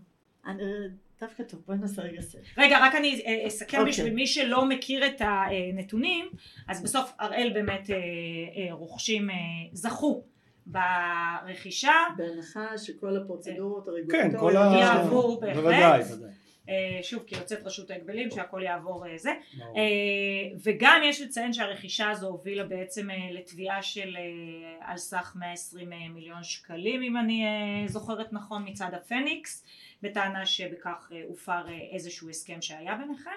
אני- 0.47 0.61
דווקא 1.21 1.43
טוב, 1.43 1.61
בואי 1.67 1.77
נעשה 1.77 2.01
רגע 2.01 2.21
סדר. 2.21 2.41
רגע, 2.57 2.77
רק 2.81 2.95
אני 2.95 3.21
אה, 3.25 3.47
אסכם 3.47 3.77
אוקיי. 3.77 3.91
בשביל 3.91 4.13
מי 4.13 4.27
שלא 4.27 4.65
מכיר 4.65 5.05
את 5.05 5.21
הנתונים, 5.21 6.25
אז 6.67 6.83
בסוף 6.83 7.13
הראל 7.19 7.51
באמת 7.53 7.89
אה, 7.89 7.95
אה, 7.95 8.73
רוכשים 8.73 9.29
אה, 9.29 9.35
זכו 9.73 10.23
ברכישה, 10.65 11.93
בהנחה 12.17 12.77
שכל 12.77 13.17
הפרוצדורות 13.17 13.85
כן, 14.09 14.37
כל 14.37 14.57
הרגולטוריות 14.57 14.73
ה... 14.73 14.79
יעברו 14.79 15.39
בהחלט. 15.39 16.05
אה, 16.69 16.99
שוב 17.03 17.23
כי 17.27 17.35
יוצאת 17.35 17.63
רשות 17.63 17.91
ההגבלים 17.91 18.31
שהכל 18.31 18.61
יעבור 18.63 19.07
אה, 19.07 19.17
זה. 19.17 19.33
אה, 19.59 20.57
וגם 20.63 21.01
יש 21.05 21.21
לציין 21.21 21.53
שהרכישה 21.53 22.09
הזו 22.09 22.27
הובילה 22.27 22.63
בעצם 22.63 23.07
לתביעה 23.31 23.81
של 23.81 24.17
על 24.81 24.97
סך 24.97 25.33
120 25.35 25.93
אה, 25.93 25.97
מיליון 26.09 26.43
שקלים 26.43 27.01
אם 27.01 27.17
אני 27.17 27.45
זוכרת 27.87 28.33
נכון 28.33 28.63
מצד 28.67 28.93
הפניקס 28.93 29.65
בטענה 30.01 30.45
שבכך 30.45 31.11
הופר 31.27 31.65
איזשהו 31.91 32.29
הסכם 32.29 32.61
שהיה 32.61 32.95
ביניכם. 32.95 33.29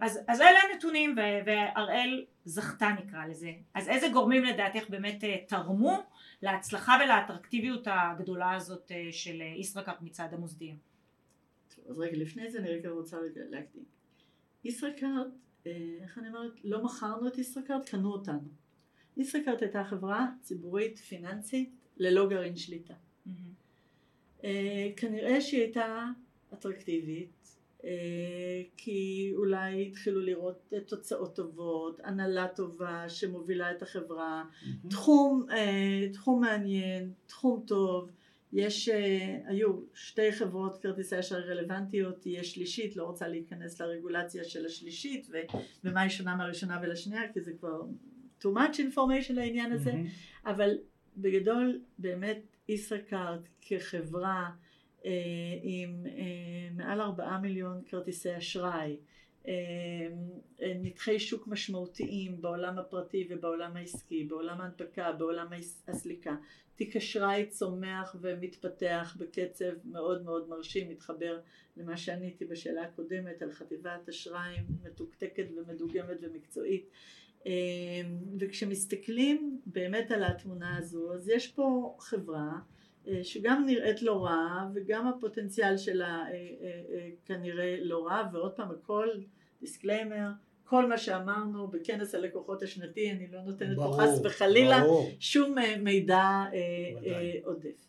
אז, 0.00 0.20
אז 0.28 0.40
אלה 0.40 0.58
הנתונים 0.70 1.16
והראל 1.46 2.24
זכתה 2.44 2.88
נקרא 2.88 3.26
לזה. 3.26 3.52
אז 3.74 3.88
איזה 3.88 4.08
גורמים 4.08 4.44
לדעתך 4.44 4.88
באמת 4.88 5.24
תרמו 5.46 6.02
להצלחה 6.42 6.98
ולאטרקטיביות 7.04 7.86
הגדולה 7.90 8.54
הזאת 8.54 8.92
של 9.10 9.42
ישראכרט 9.56 10.02
מצד 10.02 10.28
המוסדיים 10.32 10.89
אז 11.90 11.98
רגע, 11.98 12.16
לפני 12.16 12.50
זה 12.50 12.58
אני 12.58 12.68
רגע 12.68 12.90
רוצה 12.90 13.16
להקדים. 13.50 13.84
ישראכרט, 14.64 15.26
אה, 15.66 15.98
איך 16.02 16.18
אני 16.18 16.28
אומרת, 16.28 16.52
לא 16.64 16.84
מכרנו 16.84 17.28
את 17.28 17.38
ישראכרט, 17.38 17.88
קנו 17.88 18.12
אותנו. 18.12 18.48
ישראכרט 19.16 19.62
הייתה 19.62 19.84
חברה 19.84 20.28
ציבורית 20.40 20.98
פיננסית 20.98 21.70
ללא 21.96 22.28
גרעין 22.28 22.56
שליטה. 22.56 22.94
אה, 24.44 24.88
כנראה 24.96 25.40
שהיא 25.40 25.60
הייתה 25.60 26.06
אטרקטיבית, 26.52 27.56
אה, 27.84 28.62
כי 28.76 29.32
אולי 29.36 29.86
התחילו 29.86 30.20
לראות 30.20 30.72
תוצאות 30.86 31.36
טובות, 31.36 32.00
הנהלה 32.04 32.48
טובה 32.48 33.08
שמובילה 33.08 33.72
את 33.72 33.82
החברה, 33.82 34.44
תחום, 34.90 35.46
אה, 35.50 36.08
תחום 36.12 36.40
מעניין, 36.40 37.12
תחום 37.26 37.62
טוב, 37.66 38.10
יש, 38.52 38.88
אה, 38.88 39.38
היו 39.46 39.80
שתי 39.94 40.32
חברות 40.32 40.82
כרטיסי 40.82 41.18
אשראי 41.18 41.42
רלוונטיות, 41.42 42.20
תהיה 42.20 42.44
שלישית, 42.44 42.96
לא 42.96 43.04
רוצה 43.04 43.28
להיכנס 43.28 43.80
לרגולציה 43.80 44.44
של 44.44 44.66
השלישית 44.66 45.26
ו, 45.32 45.36
ומה 45.84 46.00
היא 46.00 46.10
שונה 46.10 46.36
מהראשונה 46.36 46.80
ולשנייה, 46.82 47.32
כי 47.32 47.40
זה 47.40 47.52
כבר 47.60 47.82
too 48.42 48.48
much 48.56 48.76
information 48.76 49.32
לעניין 49.32 49.72
הזה, 49.72 49.92
מהמם. 49.92 50.06
אבל 50.46 50.78
בגדול 51.16 51.80
באמת 51.98 52.56
ישראכרט 52.68 53.48
כחברה 53.60 54.50
אה, 55.04 55.10
עם 55.62 56.06
אה, 56.06 56.68
מעל 56.76 57.00
ארבעה 57.00 57.38
מיליון 57.38 57.82
כרטיסי 57.86 58.36
אשראי, 58.36 58.96
נתחי 60.60 61.18
שוק 61.18 61.48
משמעותיים 61.48 62.42
בעולם 62.42 62.78
הפרטי 62.78 63.28
ובעולם 63.30 63.76
העסקי, 63.76 64.24
בעולם 64.24 64.60
ההנפקה, 64.60 65.12
בעולם 65.12 65.46
הסליקה, 65.88 66.36
תיק 66.76 66.96
אשראי 66.96 67.46
צומח 67.46 68.16
ומתפתח 68.20 69.16
בקצב 69.18 69.72
מאוד 69.84 70.24
מאוד 70.24 70.48
מרשים, 70.48 70.88
מתחבר 70.88 71.40
למה 71.76 71.96
שעניתי 71.96 72.44
בשאלה 72.44 72.82
הקודמת 72.82 73.42
על 73.42 73.52
חטיבת 73.52 74.08
אשראי 74.08 74.56
מתוקתקת 74.82 75.46
ומדוגמת 75.56 76.16
ומקצועית. 76.20 76.90
וכשמסתכלים 78.38 79.60
באמת 79.66 80.10
על 80.10 80.24
התמונה 80.24 80.78
הזו 80.78 81.14
אז 81.14 81.28
יש 81.28 81.48
פה 81.48 81.96
חברה 82.00 82.52
שגם 83.22 83.66
נראית 83.66 84.02
לא 84.02 84.24
רע 84.24 84.68
וגם 84.74 85.06
הפוטנציאל 85.06 85.76
שלה 85.76 86.24
כנראה 87.24 87.76
לא 87.80 88.06
רע 88.06 88.28
ועוד 88.32 88.52
פעם 88.52 88.70
הכל 88.70 89.08
disclaimer 89.60 90.28
כל 90.70 90.86
מה 90.88 90.98
שאמרנו 90.98 91.68
בכנס 91.68 92.14
הלקוחות 92.14 92.62
השנתי, 92.62 93.10
אני 93.10 93.26
לא 93.32 93.42
נותנת 93.42 93.76
ברור, 93.76 93.96
פה 93.96 94.02
חס 94.02 94.20
וחלילה 94.24 94.80
ברור. 94.80 95.10
שום 95.20 95.58
אה, 95.58 95.76
מידע 95.78 96.16
אה, 96.16 96.48
אה, 97.06 97.32
עודף. 97.44 97.86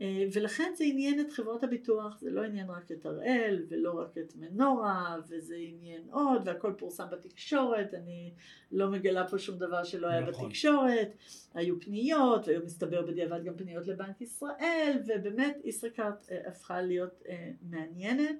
אה, 0.00 0.24
ולכן 0.32 0.72
זה 0.76 0.84
עניין 0.84 1.20
את 1.20 1.30
חברות 1.30 1.64
הביטוח, 1.64 2.18
זה 2.20 2.30
לא 2.30 2.42
עניין 2.42 2.70
רק 2.70 2.92
את 2.92 3.06
הראל 3.06 3.64
ולא 3.68 4.00
רק 4.00 4.18
את 4.18 4.32
מנורה 4.36 5.16
וזה 5.28 5.54
עניין 5.58 6.02
עוד 6.10 6.42
והכל 6.44 6.72
פורסם 6.78 7.04
בתקשורת, 7.12 7.94
אני 7.94 8.32
לא 8.72 8.90
מגלה 8.90 9.28
פה 9.28 9.38
שום 9.38 9.58
דבר 9.58 9.84
שלא 9.84 10.06
היה 10.06 10.20
נכון. 10.20 10.44
בתקשורת, 10.44 11.08
היו 11.54 11.80
פניות 11.80 12.48
והיו 12.48 12.60
מסתבר 12.64 13.02
בדיעבד 13.02 13.44
גם 13.44 13.54
פניות 13.56 13.86
לבנק 13.86 14.20
ישראל 14.20 14.98
ובאמת 15.06 15.56
ישראכרט 15.64 16.26
הפכה 16.46 16.82
להיות 16.82 17.22
מעניינת 17.62 18.36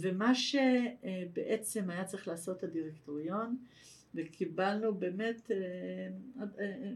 ומה 0.00 0.34
שבעצם 0.34 1.90
היה 1.90 2.04
צריך 2.04 2.28
לעשות 2.28 2.62
הדירקטוריון 2.62 3.56
וקיבלנו 4.14 4.94
באמת 4.94 5.50
אה, 5.50 5.56
אה, 6.60 6.92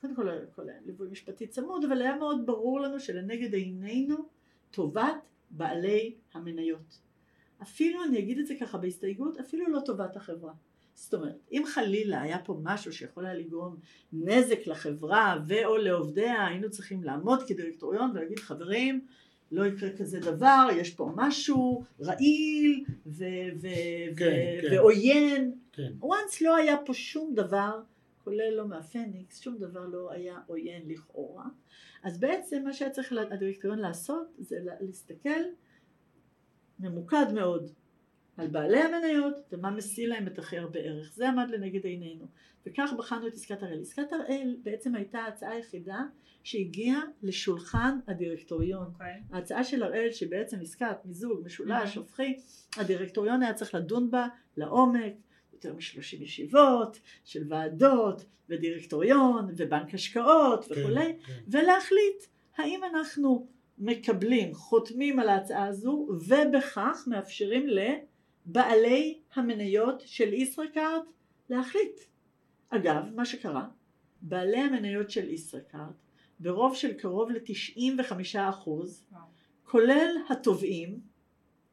קודם 0.00 0.14
כל, 0.14 0.28
כל 0.54 0.62
ליווי 0.86 1.08
משפטי 1.10 1.46
צמוד 1.46 1.84
אבל 1.84 2.02
היה 2.02 2.16
מאוד 2.16 2.46
ברור 2.46 2.80
לנו 2.80 3.00
שלנגד 3.00 3.54
עינינו 3.54 4.16
טובת 4.70 5.28
בעלי 5.50 6.14
המניות. 6.34 6.98
אפילו 7.62 8.04
אני 8.04 8.18
אגיד 8.18 8.38
את 8.38 8.46
זה 8.46 8.54
ככה 8.60 8.78
בהסתייגות 8.78 9.40
אפילו 9.40 9.68
לא 9.68 9.80
טובת 9.84 10.16
החברה. 10.16 10.52
זאת 10.94 11.14
אומרת 11.14 11.38
אם 11.52 11.62
חלילה 11.66 12.22
היה 12.22 12.38
פה 12.38 12.60
משהו 12.62 12.92
שיכול 12.92 13.26
היה 13.26 13.34
לגרום 13.34 13.76
נזק 14.12 14.66
לחברה 14.66 15.42
ואו 15.46 15.76
לעובדיה 15.76 16.46
היינו 16.46 16.70
צריכים 16.70 17.04
לעמוד 17.04 17.42
כדירקטוריון 17.48 18.10
ולהגיד 18.10 18.38
חברים 18.38 19.06
לא 19.52 19.66
יקרה 19.66 19.90
כזה 19.98 20.20
דבר, 20.20 20.68
יש 20.76 20.94
פה 20.94 21.12
משהו 21.16 21.84
רעיל 22.00 22.84
ו- 23.06 23.24
ו- 23.60 24.16
כן, 24.16 24.58
ו- 24.58 24.70
כן. 24.70 24.76
ועוין. 24.76 25.52
כן. 25.72 25.92
once 26.02 26.36
לא 26.40 26.56
היה 26.56 26.76
פה 26.86 26.94
שום 26.94 27.34
דבר, 27.34 27.82
כולל 28.24 28.54
לא 28.54 28.68
מהפניקס, 28.68 29.40
שום 29.40 29.58
דבר 29.58 29.86
לא 29.86 30.10
היה 30.12 30.38
עוין 30.46 30.82
לכאורה. 30.86 31.46
אז 32.02 32.18
בעצם 32.18 32.62
מה 32.64 32.72
שהיה 32.72 32.90
צריך 32.90 33.12
הדירקטוריון 33.30 33.78
לעשות 33.78 34.26
זה 34.38 34.56
להסתכל 34.80 35.40
ממוקד 36.80 37.26
מאוד 37.34 37.70
על 38.36 38.46
בעלי 38.46 38.80
המניות 38.80 39.34
ומה 39.52 39.70
משיא 39.70 40.08
להם 40.08 40.26
את 40.26 40.38
הכי 40.38 40.58
הרבה 40.58 40.80
ערך. 40.80 41.12
זה 41.14 41.28
עמד 41.28 41.50
לנגד 41.50 41.84
עינינו. 41.84 42.26
וכך 42.66 42.92
בחנו 42.98 43.26
את 43.26 43.32
עסקת 43.32 43.62
הראל. 43.62 43.80
עסקת 43.80 44.12
הראל 44.12 44.56
בעצם 44.62 44.94
הייתה 44.94 45.18
ההצעה 45.18 45.50
היחידה 45.50 46.00
שהגיעה 46.42 47.00
לשולחן 47.22 47.98
הדירקטוריון. 48.08 48.86
Okay. 48.86 48.92
אוקיי. 48.92 49.22
ההצעה 49.32 49.64
של 49.64 49.82
הראל 49.82 50.12
שבעצם 50.12 50.60
עסקת 50.60 50.96
מיזוג 51.04 51.40
משולש 51.44 51.94
הופכי, 51.94 52.36
mm-hmm. 52.36 52.80
הדירקטוריון 52.80 53.42
היה 53.42 53.54
צריך 53.54 53.74
לדון 53.74 54.10
בה 54.10 54.28
לעומק, 54.56 55.12
יותר 55.52 55.74
משלושים 55.74 56.22
ישיבות 56.22 57.00
של 57.24 57.42
ועדות 57.48 58.24
ודירקטוריון 58.48 59.48
ובנק 59.56 59.94
השקעות 59.94 60.64
כן, 60.64 60.72
וכולי, 60.72 61.04
כן, 61.04 61.32
כן. 61.32 61.58
ולהחליט 61.58 62.24
האם 62.56 62.80
אנחנו 62.84 63.46
מקבלים, 63.78 64.54
חותמים 64.54 65.18
על 65.18 65.28
ההצעה 65.28 65.66
הזו 65.66 66.08
ובכך 66.28 67.04
מאפשרים 67.06 67.66
לבעלי 68.46 69.20
המניות 69.34 70.02
של 70.06 70.32
ישראכרט 70.32 71.02
להחליט. 71.50 72.00
אגב, 72.68 73.04
מה 73.14 73.24
שקרה, 73.24 73.68
בעלי 74.22 74.58
המניות 74.58 75.10
של 75.10 75.30
ישראכרט 75.30 75.94
ברוב 76.40 76.76
של 76.76 76.92
קרוב 76.92 77.30
ל-95 77.30 78.38
אחוז, 78.38 79.04
כולל 79.64 80.16
התובעים, 80.30 81.00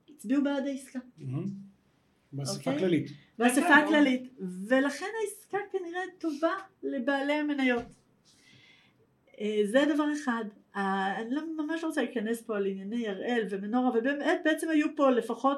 הצביעו 0.09 0.43
בעד 0.43 0.67
העסקה. 0.67 0.99
באספה 2.33 2.57
אוקיי? 2.57 2.79
כללית. 2.79 3.11
באספה 3.37 3.75
הכללית, 3.75 4.33
ולכן 4.67 5.05
העסקה 5.21 5.57
כנראה 5.71 6.01
טובה 6.17 6.53
לבעלי 6.83 7.33
המניות. 7.33 7.83
אה, 9.39 9.61
זה 9.63 9.85
דבר 9.93 10.05
אחד. 10.13 10.45
אני 10.75 11.35
לא, 11.35 11.41
ממש 11.57 11.83
רוצה 11.83 12.01
להיכנס 12.03 12.41
פה 12.41 12.57
על 12.57 12.65
ענייני 12.65 13.07
הראל 13.07 13.45
ומנורה, 13.49 13.89
ובאמת 13.89 14.41
בעצם 14.45 14.69
היו 14.69 14.87
פה 14.95 15.09
לפחות, 15.09 15.57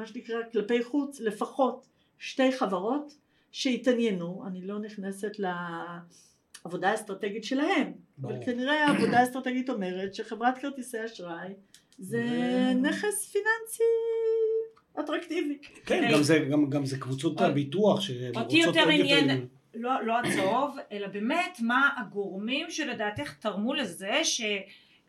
מה 0.00 0.06
שנקרא 0.06 0.36
כלפי 0.52 0.84
חוץ, 0.84 1.20
לפחות 1.20 1.86
שתי 2.18 2.52
חברות 2.52 3.14
שהתעניינו, 3.52 4.44
אני 4.46 4.60
לא 4.66 4.78
נכנסת 4.78 5.32
לעבודה 5.38 6.90
האסטרטגית 6.90 7.44
שלהם, 7.44 7.92
אבל 8.22 8.34
כנראה 8.44 8.86
העבודה 8.86 9.20
האסטרטגית 9.20 9.70
אומרת 9.70 10.14
שחברת 10.14 10.58
כרטיסי 10.58 11.04
אשראי 11.04 11.52
זה 11.98 12.22
נכס 12.82 13.32
פיננסי 13.32 13.82
אטרקטיבי. 15.00 15.58
כן, 15.86 16.10
גם 16.12 16.22
זה, 16.22 16.38
גם, 16.50 16.70
גם 16.70 16.86
זה 16.86 16.98
קבוצות 16.98 17.40
הביטוח 17.40 18.00
אותי 18.36 18.56
יותר 18.56 18.88
עניין 18.88 19.46
לא, 19.74 20.06
לא 20.06 20.18
הצהוב, 20.18 20.76
אלא 20.92 21.06
באמת 21.06 21.58
מה 21.60 21.90
הגורמים 21.96 22.70
שלדעתך 22.70 23.34
תרמו 23.34 23.74
לזה 23.74 24.24
ש... 24.24 24.42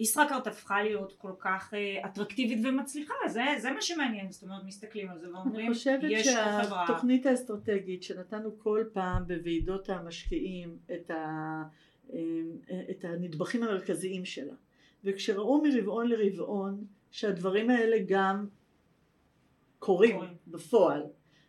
ישראכרט 0.02 0.48
הפכה 0.48 0.84
להיות 0.84 1.14
כל 1.18 1.32
כך 1.40 1.74
אה, 1.74 2.06
אטרקטיבית 2.06 2.60
ומצליחה, 2.64 3.14
זה, 3.28 3.42
זה 3.58 3.72
מה 3.72 3.82
שמעניין, 3.82 4.32
זאת 4.32 4.44
אומרת 4.44 4.64
מסתכלים 4.64 5.10
על 5.10 5.20
זה 5.20 5.34
ואומרים 5.34 5.72
יש 5.72 5.84
חברה. 5.84 5.96
אני 5.96 6.24
חושבת 6.24 6.34
שהתוכנית 6.88 7.26
האסטרטגית 7.26 8.04
שנתנו 8.04 8.60
כל 8.60 8.84
פעם 8.94 9.28
בוועידות 9.28 9.90
המשקיעים 9.90 10.78
את, 10.94 11.12
ה, 11.12 11.64
אה, 12.14 12.20
את 12.90 13.06
הנדבכים 13.06 13.64
המרכזיים 13.64 14.26
שלה, 14.26 14.54
וכשראו 15.04 15.62
מרבעון 15.64 16.08
לרבעון 16.08 16.86
שהדברים 17.12 17.70
האלה 17.70 17.98
גם 18.08 18.48
קורים 19.80 20.20
בפועל, 20.48 21.04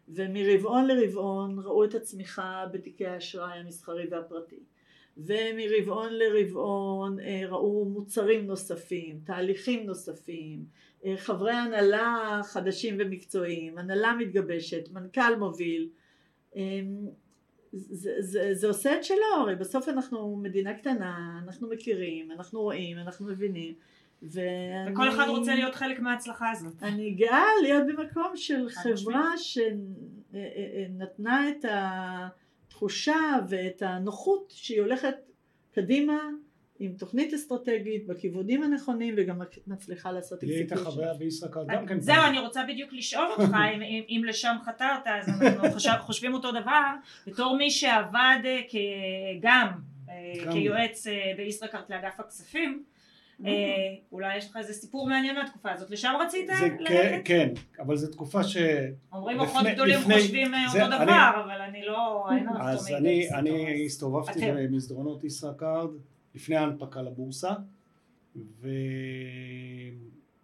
ומרבעון 0.08 0.86
לרבעון 0.86 1.58
ראו 1.58 1.84
את 1.84 1.94
הצמיחה 1.94 2.66
בתיקי 2.72 3.06
האשראי 3.06 3.58
המסחרי 3.58 4.06
והפרטי. 4.10 4.60
ומרבעון 5.16 6.12
לרבעון 6.12 7.20
אה, 7.20 7.42
ראו 7.48 7.84
מוצרים 7.84 8.46
נוספים, 8.46 9.20
תהליכים 9.24 9.86
נוספים, 9.86 10.64
אה, 11.04 11.14
חברי 11.16 11.52
הנהלה 11.52 12.40
חדשים 12.44 12.96
ומקצועיים, 12.98 13.78
הנהלה 13.78 14.14
מתגבשת, 14.18 14.88
מנכ"ל 14.92 15.36
מוביל, 15.38 15.88
אמ, 16.56 17.06
זה, 17.72 18.10
זה, 18.20 18.54
זה 18.54 18.68
עושה 18.68 18.96
את 18.96 19.04
שלו, 19.04 19.16
הרי 19.40 19.56
בסוף 19.56 19.88
אנחנו 19.88 20.36
מדינה 20.36 20.74
קטנה, 20.74 21.40
אנחנו 21.44 21.68
מכירים, 21.68 22.32
אנחנו 22.32 22.60
רואים, 22.60 22.98
אנחנו 22.98 23.26
מבינים 23.26 23.74
ואני, 24.22 24.92
וכל 24.92 25.08
אחד 25.08 25.26
רוצה 25.28 25.54
להיות 25.54 25.74
חלק 25.74 26.00
מההצלחה 26.00 26.50
הזאת. 26.50 26.82
אני 26.82 27.10
גאה 27.10 27.44
להיות 27.62 27.86
במקום 27.86 28.36
של 28.36 28.68
חברה 28.68 29.32
שנתנה 30.98 31.50
את 31.50 31.64
ה... 31.64 32.28
התחושה 32.82 33.38
ואת 33.48 33.82
הנוחות 33.82 34.52
שהיא 34.56 34.80
הולכת 34.80 35.14
קדימה 35.74 36.18
עם 36.78 36.92
תוכנית 36.98 37.34
אסטרטגית 37.34 38.06
בכיוונים 38.06 38.62
הנכונים 38.62 39.14
וגם 39.16 39.40
מצליחה 39.66 40.12
לעשות 40.12 40.42
לי 40.42 40.54
הייתה 40.54 40.76
חוויה 40.76 41.14
בישראכרט 41.14 41.66
גם 41.68 41.86
כן. 41.86 42.00
זהו 42.00 42.22
אני 42.28 42.38
רוצה 42.38 42.64
בדיוק 42.68 42.92
לשאול 42.92 43.26
אותך 43.30 43.56
אם 44.08 44.22
לשם 44.26 44.56
חתרת 44.64 45.06
אז 45.06 45.28
אנחנו 45.28 45.78
חושבים 46.06 46.34
אותו 46.34 46.52
דבר 46.52 46.90
בתור 47.26 47.56
מי 47.56 47.70
שעבד 47.70 48.38
אה, 48.44 48.60
גם 49.40 49.68
אה, 50.08 50.52
כיועץ 50.52 51.06
אה, 51.06 51.32
בישראכרט 51.36 51.90
לאגף 51.90 52.20
הכספים 52.20 52.84
אולי 54.12 54.36
יש 54.36 54.50
לך 54.50 54.56
איזה 54.56 54.72
סיפור 54.72 55.08
מעניין 55.08 55.34
מהתקופה 55.34 55.72
הזאת, 55.72 55.90
לשם 55.90 56.12
רצית 56.20 56.50
ללכת? 56.78 57.20
כן, 57.24 57.48
אבל 57.78 57.96
זו 57.96 58.12
תקופה 58.12 58.44
ש... 58.44 58.56
אומרים 59.12 59.38
מוחות 59.38 59.66
גדולים 59.74 59.98
חושבים 60.00 60.54
אה, 60.54 60.66
אותו 60.66 60.86
דבר, 60.86 61.42
אבל 61.44 61.60
אני 61.60 61.82
לא... 61.84 62.28
אז 62.60 62.88
אני 63.34 63.84
הסתובבתי 63.86 64.52
במסדרונות 64.52 65.24
ישראכרט 65.24 65.90
לפני 66.34 66.56
ההנפקה 66.56 67.02
לבורסה, 67.02 67.52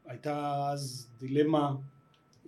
והייתה 0.06 0.68
אז 0.72 1.10
דילמה 1.20 1.74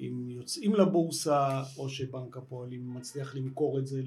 אם 0.00 0.30
יוצאים 0.30 0.74
לבורסה 0.74 1.62
או 1.78 1.88
שבנק 1.88 2.36
הפועלים 2.36 2.94
מצליח 2.94 3.34
למכור 3.34 3.78
את 3.78 3.86
זה 3.86 4.02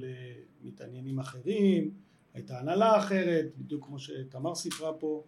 למתעניינים 0.64 1.20
אחרים, 1.20 1.92
הייתה 2.34 2.60
הנהלה 2.60 2.98
אחרת, 2.98 3.46
בדיוק 3.58 3.86
כמו 3.86 4.00
שתמר 4.00 4.56
סיפרה 4.56 4.94
פה. 4.94 5.24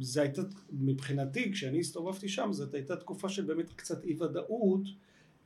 זה 0.00 0.22
הייתה, 0.22 0.42
מבחינתי, 0.72 1.52
כשאני 1.52 1.78
הסתובבתי 1.78 2.28
שם, 2.28 2.48
זאת 2.52 2.74
הייתה 2.74 2.96
תקופה 2.96 3.28
של 3.28 3.44
באמת 3.44 3.72
קצת 3.72 4.04
אי 4.04 4.16
ודאות, 4.22 4.82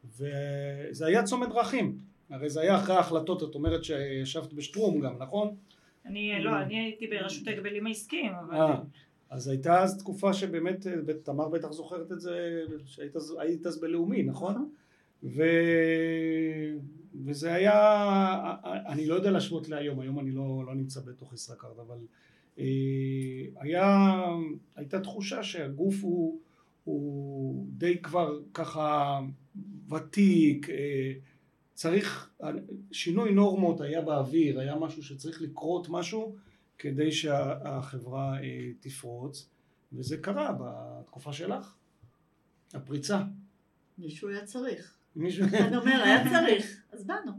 וזה 0.04 1.06
היה 1.06 1.22
צומת 1.22 1.48
דרכים. 1.48 1.98
הרי 2.30 2.50
זה 2.50 2.60
היה 2.60 2.76
אחרי 2.76 2.96
ההחלטות, 2.96 3.42
את 3.42 3.54
אומרת 3.54 3.84
שישבת 3.84 4.52
בשטרום 4.52 5.00
גם, 5.00 5.14
נכון? 5.18 5.54
אני, 6.06 6.32
לא, 6.42 6.62
אני 6.62 6.80
הייתי 6.80 7.06
ברשות 7.06 7.48
ההגבלים 7.48 7.86
העסקיים, 7.86 8.32
אבל... 8.32 8.56
אה, 8.56 8.80
אז 9.30 9.48
הייתה 9.48 9.82
אז 9.82 9.98
תקופה 9.98 10.32
שבאמת, 10.32 10.86
תמר 11.22 11.48
בטח 11.48 11.72
זוכרת 11.72 12.12
את 12.12 12.20
זה, 12.20 12.64
שהיית 12.86 13.66
אז 13.66 13.80
בלאומי, 13.80 14.22
נכון? 14.22 14.70
ו... 15.22 15.42
וזה 17.24 17.54
היה, 17.54 18.56
אני 18.64 19.06
לא 19.06 19.14
יודע 19.14 19.30
להשוות 19.30 19.68
להיום, 19.68 20.00
היום 20.00 20.18
אני 20.18 20.30
לא, 20.32 20.64
לא 20.66 20.74
נמצא 20.74 21.00
בתוך 21.00 21.32
ישראכרט, 21.32 21.78
אבל 21.78 21.98
אה, 22.58 22.64
היה, 23.56 24.16
הייתה 24.76 25.00
תחושה 25.00 25.42
שהגוף 25.42 25.94
הוא, 26.02 26.40
הוא 26.84 27.66
די 27.68 27.98
כבר 28.02 28.40
ככה 28.54 29.20
ותיק, 29.90 30.70
אה, 30.70 31.12
צריך, 31.74 32.30
שינוי 32.92 33.32
נורמות 33.32 33.80
היה 33.80 34.02
באוויר, 34.02 34.60
היה 34.60 34.76
משהו 34.76 35.02
שצריך 35.02 35.42
לקרות 35.42 35.86
משהו 35.88 36.36
כדי 36.78 37.12
שהחברה 37.12 38.42
אה, 38.42 38.70
תפרוץ, 38.80 39.48
וזה 39.92 40.16
קרה 40.16 40.52
בתקופה 40.60 41.32
שלך, 41.32 41.74
הפריצה. 42.74 43.22
מישהו 43.98 44.28
היה 44.28 44.44
צריך. 44.44 45.01
מישהו... 45.16 45.44
אני 45.52 45.76
אומר, 45.76 46.02
היה 46.02 46.30
צריך, 46.30 46.82
אז 46.92 47.04
באנו. 47.04 47.32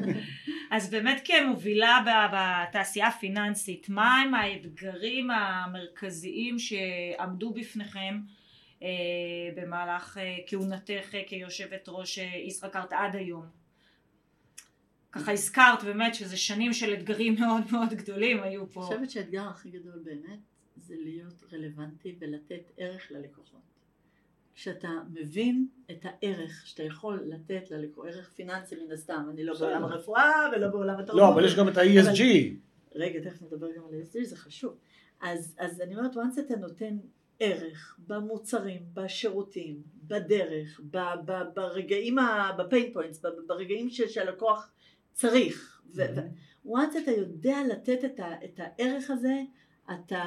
אז 0.70 0.90
באמת 0.90 1.22
כמובילה 1.24 2.04
בתעשייה 2.32 3.08
הפיננסית, 3.08 3.88
מה 3.88 4.16
הם 4.20 4.34
האתגרים 4.34 5.30
המרכזיים 5.30 6.56
שעמדו 6.58 7.54
בפניכם 7.54 8.20
אה, 8.82 8.88
במהלך 9.56 10.18
אה, 10.18 10.36
כהונתך 10.46 11.14
כיושבת 11.26 11.84
ראש 11.88 12.18
ישראכרט 12.18 12.92
עד 12.92 13.16
היום? 13.16 13.46
ככה 15.12 15.32
הזכרת 15.32 15.84
באמת 15.84 16.14
שזה 16.14 16.36
שנים 16.36 16.72
של 16.72 16.94
אתגרים 16.94 17.34
מאוד 17.40 17.62
מאוד 17.72 17.94
גדולים 17.94 18.42
היו 18.42 18.70
פה. 18.70 18.80
אני 18.80 18.88
חושבת 18.88 19.10
שהאתגר 19.10 19.48
הכי 19.48 19.70
גדול 19.70 20.02
באמת 20.04 20.38
זה 20.76 20.94
להיות 20.98 21.44
רלוונטי 21.52 22.14
ולתת 22.18 22.70
ערך 22.76 23.10
ללקוחות. 23.10 23.69
כשאתה 24.54 24.88
מבין 25.12 25.66
את 25.90 26.04
הערך 26.04 26.62
שאתה 26.66 26.82
יכול 26.82 27.22
לתת 27.26 27.70
ללקוח, 27.70 28.06
ערך 28.06 28.30
פיננסי 28.34 28.76
מן 28.76 28.92
הסתם, 28.92 29.26
אני 29.30 29.44
לא 29.44 29.58
בעולם 29.58 29.84
הרפואה 29.84 30.48
ולא 30.52 30.68
בעולם 30.68 30.94
התרבות. 30.98 31.20
לא, 31.20 31.28
אבל 31.28 31.44
יש 31.44 31.56
גם 31.56 31.68
את 31.68 31.76
ה-ESG. 31.76 32.22
רגע, 32.94 33.20
תכף 33.30 33.42
נדבר 33.42 33.66
גם 33.76 33.82
על 33.88 33.94
ה-ESG, 33.94 34.24
זה 34.24 34.36
חשוב. 34.36 34.76
אז, 35.20 35.56
אז 35.58 35.80
אני 35.80 35.96
אומרת, 35.96 36.14
once 36.14 36.40
אתה 36.40 36.56
נותן 36.56 36.98
ערך 37.40 37.96
במוצרים, 38.06 38.82
בשירותים, 38.94 39.82
בדרך, 40.02 40.80
ב, 40.90 40.98
ב, 41.24 41.32
ברגעים, 41.54 42.16
ב-pain 42.58 42.96
points, 42.96 43.28
ברגעים 43.46 43.90
שהלקוח 43.90 44.70
צריך, 45.12 45.82
וואנס 46.64 46.96
אתה 46.96 47.10
יודע 47.10 47.58
לתת 47.70 48.04
את, 48.04 48.20
ה, 48.20 48.44
את 48.44 48.60
הערך 48.60 49.10
הזה, 49.10 49.42
אתה 49.90 50.22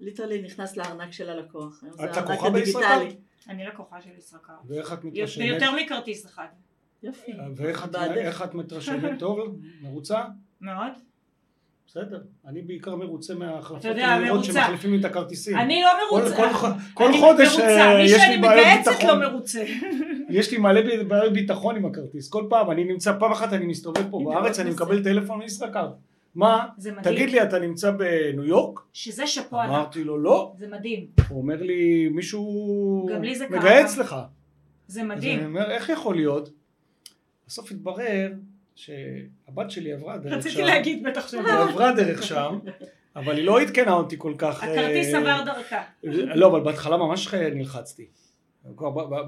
ליטרלי 0.00 0.42
נכנס 0.42 0.76
לארנק 0.76 1.12
של 1.12 1.30
הלקוח. 1.30 1.84
את 1.94 2.16
לקוחה 2.16 2.50
בישראכרט? 2.50 3.14
אני 3.48 3.64
לקוחה 3.64 4.00
של 4.00 4.10
ישראכרט. 4.18 4.56
ואיך 4.66 4.92
את 4.92 5.04
מתרשמת? 5.04 5.44
ויותר 5.44 5.72
מכרטיס 5.76 6.26
אחד. 6.26 6.46
יופי. 7.02 7.32
ואיך 7.56 8.42
את 8.42 8.54
מתרשמת? 8.54 9.18
טוב? 9.18 9.58
מרוצה? 9.82 10.22
מאוד. 10.60 10.92
בסדר, 11.86 12.22
אני 12.46 12.62
בעיקר 12.62 12.96
מרוצה 12.96 13.34
מההחלפות 13.34 13.84
המהירות 13.84 14.44
שמחליפים 14.44 14.92
לי 14.92 15.00
את 15.00 15.04
הכרטיסים. 15.04 15.56
אני 15.56 15.82
לא 15.82 15.90
מרוצה. 16.10 16.52
כל 16.94 17.12
חודש 17.20 17.58
אה, 17.58 18.04
יש 18.04 18.22
לי 18.28 18.38
בעיות 18.38 18.66
ביטחון. 18.78 18.94
מי 18.94 19.00
שאני 19.00 19.00
מגייצת 19.00 19.04
לא 19.04 19.20
מרוצה. 19.20 19.64
יש 20.38 20.50
לי 20.50 20.58
מלא 20.58 20.80
בעיות 21.08 21.32
ביטחון 21.32 21.76
עם 21.76 21.86
הכרטיס. 21.86 22.28
כל 22.28 22.46
פעם, 22.50 22.70
אני 22.70 22.84
נמצא, 22.84 23.18
פעם 23.18 23.32
אחת 23.32 23.52
אני 23.52 23.66
מסתובב 23.66 24.10
פה 24.10 24.20
בארץ, 24.24 24.58
אני 24.58 24.70
מקבל 24.70 25.04
טלפון 25.04 25.38
מישראכרט. 25.38 25.90
מה? 26.34 26.66
תגיד 27.02 27.30
לי, 27.30 27.42
אתה 27.42 27.58
נמצא 27.58 27.90
בניו 27.90 28.44
יורק? 28.44 28.80
שזה 28.92 29.26
שאפו 29.26 29.60
ענק. 29.60 29.70
אמרתי 29.70 30.04
לו, 30.04 30.18
לא. 30.18 30.52
זה 30.58 30.66
מדהים. 30.66 31.06
הוא 31.28 31.42
אומר 31.42 31.62
לי, 31.62 32.08
מישהו 32.08 33.08
מגייץ 33.50 33.98
לך. 33.98 34.16
זה 34.86 35.02
מדהים. 35.02 35.38
אז 35.38 35.44
אני 35.44 35.46
אומר, 35.46 35.70
איך 35.70 35.88
יכול 35.88 36.14
להיות? 36.14 36.50
בסוף 37.46 37.70
התברר 37.70 38.32
שהבת 38.74 39.70
שלי 39.70 39.92
עברה 39.92 40.18
דרך 40.18 40.32
שם. 40.32 40.38
רציתי 40.38 40.62
להגיד 40.62 41.02
בטח 41.02 41.28
שם. 41.28 41.46
היא 41.46 41.54
עברה 41.54 41.92
דרך 41.92 42.22
שם, 42.22 42.58
אבל 43.16 43.36
היא 43.36 43.44
לא 43.44 43.60
עדכנה 43.60 43.92
אותי 43.92 44.16
כל 44.18 44.34
כך. 44.38 44.62
הכרטיס 44.62 45.14
עבר 45.14 45.42
דרכה. 45.44 45.82
לא, 46.34 46.46
אבל 46.46 46.60
בהתחלה 46.60 46.96
ממש 46.96 47.34
נלחצתי. 47.34 48.06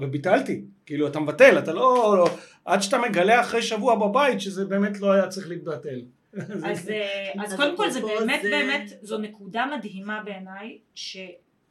וביטלתי, 0.01 0.61
כאילו 0.85 1.07
אתה 1.07 1.19
מבטל, 1.19 1.57
אתה 1.59 1.73
לא, 1.73 2.15
לא, 2.17 2.29
עד 2.65 2.81
שאתה 2.81 2.97
מגלה 2.97 3.41
אחרי 3.41 3.61
שבוע 3.61 3.95
בבית 3.95 4.41
שזה 4.41 4.65
באמת 4.65 5.01
לא 5.01 5.11
היה 5.11 5.27
צריך 5.27 5.49
להתבטל. 5.49 6.01
אז, 6.69 6.91
אז 7.39 7.55
קודם 7.55 7.77
כל 7.77 7.89
זה 7.89 8.01
באמת 8.01 8.41
באמת, 8.43 8.91
זו 9.01 9.17
נקודה 9.17 9.65
מדהימה 9.77 10.21
בעיניי, 10.23 10.77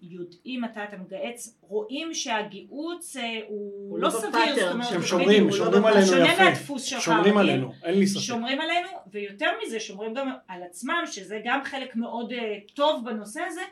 יודעים 0.03 0.61
מתי 0.61 0.81
אתה 0.85 0.97
מגהץ, 0.97 1.59
רואים 1.61 2.15
שהגיהוץ 2.15 3.17
הוא 3.49 3.99
לא 3.99 4.11
סביר, 4.11 4.55
זאת 4.55 4.73
אומרת, 4.73 4.89
שהם 4.89 5.03
שומרים, 5.03 5.53
שומרים 5.53 5.85
עלינו 5.85 6.07
יפה, 6.07 6.17
שונה 6.17 6.45
מהדפוס 6.45 6.83
שלך, 6.83 7.01
שומרים 7.01 7.39
עלינו, 7.39 7.73
אין 7.85 7.99
לי 7.99 8.07
ספק, 8.07 8.21
שומרים 8.21 8.61
עלינו, 8.61 8.89
ויותר 9.13 9.51
מזה 9.63 9.81
שומרים 9.81 10.15
גם 10.15 10.31
על 10.49 10.63
עצמם, 10.63 11.03
שזה 11.07 11.41
גם 11.45 11.61
חלק 11.65 11.97
מאוד 11.97 12.33
טוב 12.75 13.05
בנושא 13.05 13.41
הזה, 13.41 13.63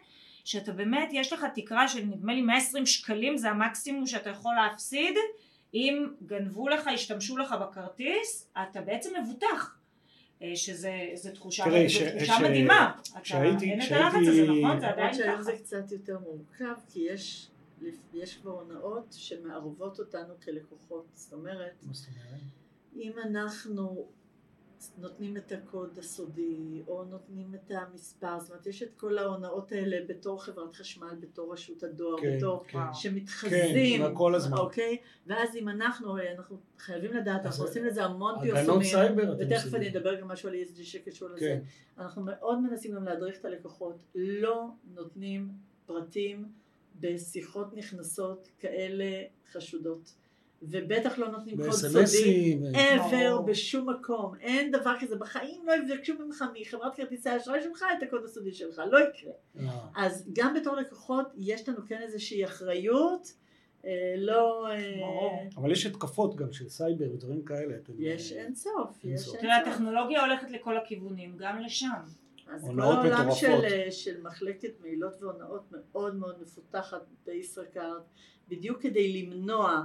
שאתה 0.45 0.73
באמת, 0.73 1.09
יש 1.13 1.33
לך 1.33 1.47
תקרה 1.55 1.89
של 1.89 2.01
נדמה 2.01 2.35
לי 2.35 2.43
120 2.43 2.87
שקלים, 2.87 3.37
זה 3.37 3.51
המקסימום 3.51 4.07
שאתה 4.07 4.31
יכול 4.31 4.55
להפסיד, 4.55 5.17
אם 5.75 6.07
גנבו 6.23 6.69
לך, 6.69 6.87
השתמשו 6.87 7.37
לך 7.37 7.55
בכרטיס, 7.61 8.51
אתה 8.63 8.81
בעצם 8.81 9.11
מבוטח. 9.23 9.77
שזה 10.55 11.31
תחושה, 11.35 11.65
תראי, 11.65 11.89
ש, 11.89 12.03
תחושה 12.03 12.35
ש, 12.39 12.41
מדהימה. 12.41 12.93
כשהייתי, 13.23 13.71
אין 13.71 13.83
את 13.83 13.93
הלחץ 13.93 14.29
הזה, 14.29 14.43
נכון? 14.43 14.81
זה 14.81 14.89
עדיין 14.89 15.15
ככה. 15.15 15.43
זה 15.43 15.53
קצת 15.53 15.93
יותר 15.93 16.19
מורכב, 16.19 16.75
כי 16.89 17.01
יש, 17.01 17.51
יש 18.15 18.37
כבר 18.37 18.51
הונאות 18.51 19.07
שמערבות 19.13 19.99
אותנו 19.99 20.35
כלקוחות. 20.45 21.07
זאת 21.15 21.33
אומרת, 21.33 21.85
אם 22.97 23.13
אנחנו 23.25 24.09
נותנים 24.99 25.37
את 25.37 25.53
הקוד 25.53 25.99
הסודי, 25.99 26.83
או 26.89 27.05
נותנים 27.05 27.55
את 27.55 27.71
המספר, 27.71 28.41
זאת 28.41 28.51
אומרת, 28.51 28.67
יש 28.67 28.83
את 28.83 28.95
כל 28.95 29.19
ההונאות 29.19 29.73
האלה 29.73 29.97
בתור 30.09 30.45
חברת 30.45 30.75
חשמל, 30.75 31.15
בתור 31.21 31.53
רשות 31.53 31.83
הדואר, 31.83 32.21
כן, 32.21 32.37
בתור 32.37 32.65
כן. 32.69 32.79
שמתחזים, 32.93 34.03
כן, 34.03 34.15
כל 34.15 34.35
הזמן. 34.35 34.59
אוקיי? 34.59 34.97
ואז 35.27 35.57
אם 35.57 35.69
אנחנו, 35.69 36.17
אנחנו 36.37 36.59
חייבים 36.79 37.13
לדעת, 37.13 37.47
אנחנו 37.47 37.65
עושים 37.65 37.85
לזה 37.85 38.05
המון 38.05 38.35
פרסומים, 38.41 39.17
ותכף. 39.39 39.75
אני 39.75 39.89
אדבר 39.89 40.21
גם 40.21 40.29
משהו 40.29 40.49
על 40.49 40.55
ESG 40.55 40.83
שקשור 40.83 41.29
לזה, 41.29 41.41
כן. 41.41 41.61
אנחנו 42.03 42.23
מאוד 42.23 42.61
מנסים 42.61 42.95
גם 42.95 43.05
להדריך 43.05 43.41
את 43.41 43.45
הלקוחות, 43.45 43.97
לא 44.15 44.69
נותנים 44.95 45.53
פרטים 45.87 46.45
בשיחות 47.01 47.75
נכנסות 47.75 48.49
כאלה 48.59 49.23
חשודות. 49.53 50.15
ובטח 50.71 51.19
לא 51.19 51.29
נותנים 51.29 51.57
קוד 51.57 51.71
סודי, 51.71 52.59
ever, 52.73 53.43
בשום 53.47 53.91
מקום, 53.91 54.35
אין 54.41 54.71
דבר 54.71 54.95
כזה, 55.01 55.17
בחיים 55.17 55.63
לא 55.67 55.73
יבקשו 55.73 56.15
ממך 56.19 56.45
מחברת 56.61 56.95
כרטיסי 56.97 57.29
האשראי 57.29 57.63
שלך 57.63 57.85
את 57.99 58.03
הקוד 58.03 58.25
הסודי 58.25 58.53
שלך, 58.53 58.83
לא 58.91 58.99
יקרה. 58.99 59.33
אז 59.97 60.29
גם 60.33 60.55
בתור 60.55 60.77
לקוחות 60.77 61.27
יש 61.37 61.69
לנו 61.69 61.79
כן 61.89 62.03
איזושהי 62.03 62.45
אחריות, 62.45 63.33
לא... 64.19 64.67
אבל 65.57 65.73
יש 65.73 65.87
התקפות 65.87 66.37
גם 66.37 66.53
של 66.53 66.69
סייבר 66.69 67.05
ודברים 67.15 67.45
כאלה. 67.45 67.75
יש 67.99 68.33
אין 68.33 68.55
סוף, 68.55 69.05
יש 69.05 69.05
אין 69.05 69.17
סוף. 69.17 69.37
תראה, 69.41 69.57
הטכנולוגיה 69.57 70.25
הולכת 70.25 70.51
לכל 70.51 70.77
הכיוונים, 70.77 71.37
גם 71.37 71.59
לשם. 71.59 71.89
אז 72.53 72.65
כל 72.67 72.81
העולם 72.81 73.31
של, 73.31 73.91
של 73.91 74.21
מחלקת 74.23 74.81
מעילות 74.81 75.23
והונאות 75.23 75.65
מאוד 75.73 76.17
מאוד 76.17 76.43
מפותחת 76.43 77.03
בישראכרט, 77.27 78.03
בדיוק 78.49 78.83
כדי 78.83 79.23
למנוע 79.23 79.83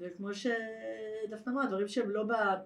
וכמו 0.00 0.28
שדפנה 0.34 1.52
אמרה, 1.52 1.66
דברים 1.66 1.88
שהם 1.88 2.10
לא 2.10 2.24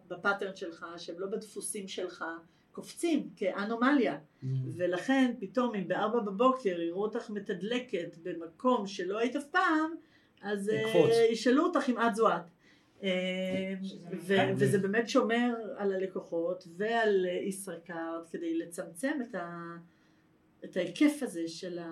בפאטרן 0.09 0.57
שלך, 0.57 0.87
שהם 0.97 1.21
לא 1.21 1.27
בדפוסים 1.27 1.89
שלך, 1.89 2.25
קופצים 2.73 3.31
כאנומליה. 3.37 4.15
Mm-hmm. 4.15 4.47
ולכן 4.77 5.35
פתאום 5.41 5.75
אם 5.75 5.89
בארבע 5.89 6.21
בבוקר 6.21 6.81
יראו 6.81 7.03
אותך 7.03 7.31
מתדלקת 7.31 8.17
במקום 8.23 8.87
שלא 8.87 9.19
היית 9.19 9.37
אף 9.37 9.47
פעם, 9.51 9.95
אז 10.43 10.71
ישאלו 11.31 11.65
אותך 11.65 11.89
אם 11.89 12.01
את 12.01 12.15
זו 12.15 12.29
את. 12.29 12.51
וזה 14.57 14.79
באמת 14.79 15.09
שומר 15.09 15.55
על 15.77 15.93
הלקוחות 15.93 16.69
ועל 16.77 17.27
ישראכרט 17.43 18.29
כדי 18.31 18.59
לצמצם 18.59 19.19
את, 19.29 19.35
ה, 19.35 19.77
את 20.65 20.77
ההיקף 20.77 21.23
הזה 21.23 21.49
של, 21.49 21.79
ה, 21.79 21.91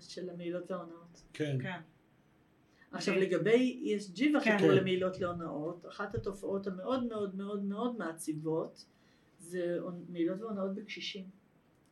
של 0.00 0.30
המעילות 0.30 0.70
וההונאות. 0.70 1.22
כן. 1.32 1.56
כן. 1.62 1.80
עכשיו 2.92 3.14
לגבי 3.14 3.82
ESG 3.84 4.22
והחיבור 4.34 4.68
כן. 4.68 4.74
למעילות 4.74 5.20
להונאות, 5.20 5.86
אחת 5.88 6.14
התופעות 6.14 6.66
המאוד 6.66 7.04
מאוד 7.04 7.34
מאוד 7.34 7.64
מאוד 7.64 7.98
מעציבות 7.98 8.84
זה 9.38 9.78
מעילות 10.08 10.40
והונאות 10.40 10.74
בקשישים. 10.74 11.24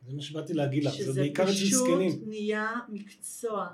זה 0.06 0.16
מה 0.16 0.22
שבאתי 0.22 0.54
להגיד 0.54 0.84
לך, 0.84 0.92
זה 0.92 0.98
שזה 0.98 1.20
בעיקר 1.20 1.42
אצל 1.42 1.52
פשוט 1.52 1.72
זקנים. 1.72 2.12
נהיה 2.26 2.74
מקצוע. 2.88 3.68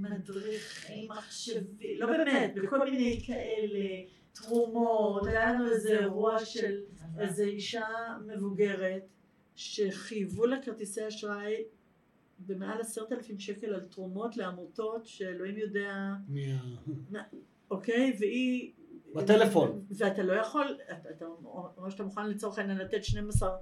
מדריכים, 0.00 1.10
מחשבים, 1.10 1.98
לא 1.98 2.06
באמת, 2.06 2.54
בכל 2.54 2.90
מיני 2.90 3.20
כאלה, 3.26 3.88
תרומות, 4.32 5.26
היה 5.26 5.52
לנו 5.52 5.70
איזה 5.70 5.98
אירוע 5.98 6.44
של 6.44 6.80
איזו 7.18 7.42
אישה 7.42 7.86
מבוגרת 8.26 9.02
שחייבו 9.54 10.46
לה 10.46 10.62
כרטיסי 10.62 11.08
אשראי 11.08 11.64
במעל 12.38 12.80
עשרת 12.80 13.12
אלפים 13.12 13.38
שקל 13.38 13.74
על 13.74 13.80
תרומות 13.80 14.36
לעמותות 14.36 15.06
שאלוהים 15.06 15.58
יודע, 15.58 16.12
מה- 17.10 17.22
אוקיי? 17.70 18.16
והיא... 18.18 18.72
בטלפון. 19.14 19.84
ואתה 19.90 20.22
לא 20.22 20.32
יכול, 20.32 20.78
אתה, 21.16 21.24
אומר 21.76 21.90
שאתה 21.90 22.02
מוכן 22.02 22.28
לצורך 22.30 22.58
העניין 22.58 22.78
לתת 22.78 23.04
12 23.04 23.56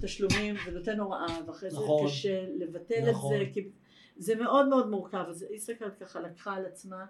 תשלומים 0.00 0.54
ונותן 0.66 1.00
הוראה 1.00 1.38
ואחרי 1.46 1.68
נכון. 1.72 2.06
זה 2.08 2.12
קשה 2.12 2.46
לבטל 2.58 3.10
נכון. 3.10 3.34
את 3.34 3.38
זה 3.38 3.52
כי 3.52 3.68
זה 4.16 4.34
מאוד 4.34 4.68
מאוד 4.68 4.90
מורכב 4.90 5.24
אז 5.28 5.46
ישראכרט 5.50 6.02
ככה 6.02 6.20
לקחה 6.20 6.54
על 6.54 6.66
עצמה 6.66 7.06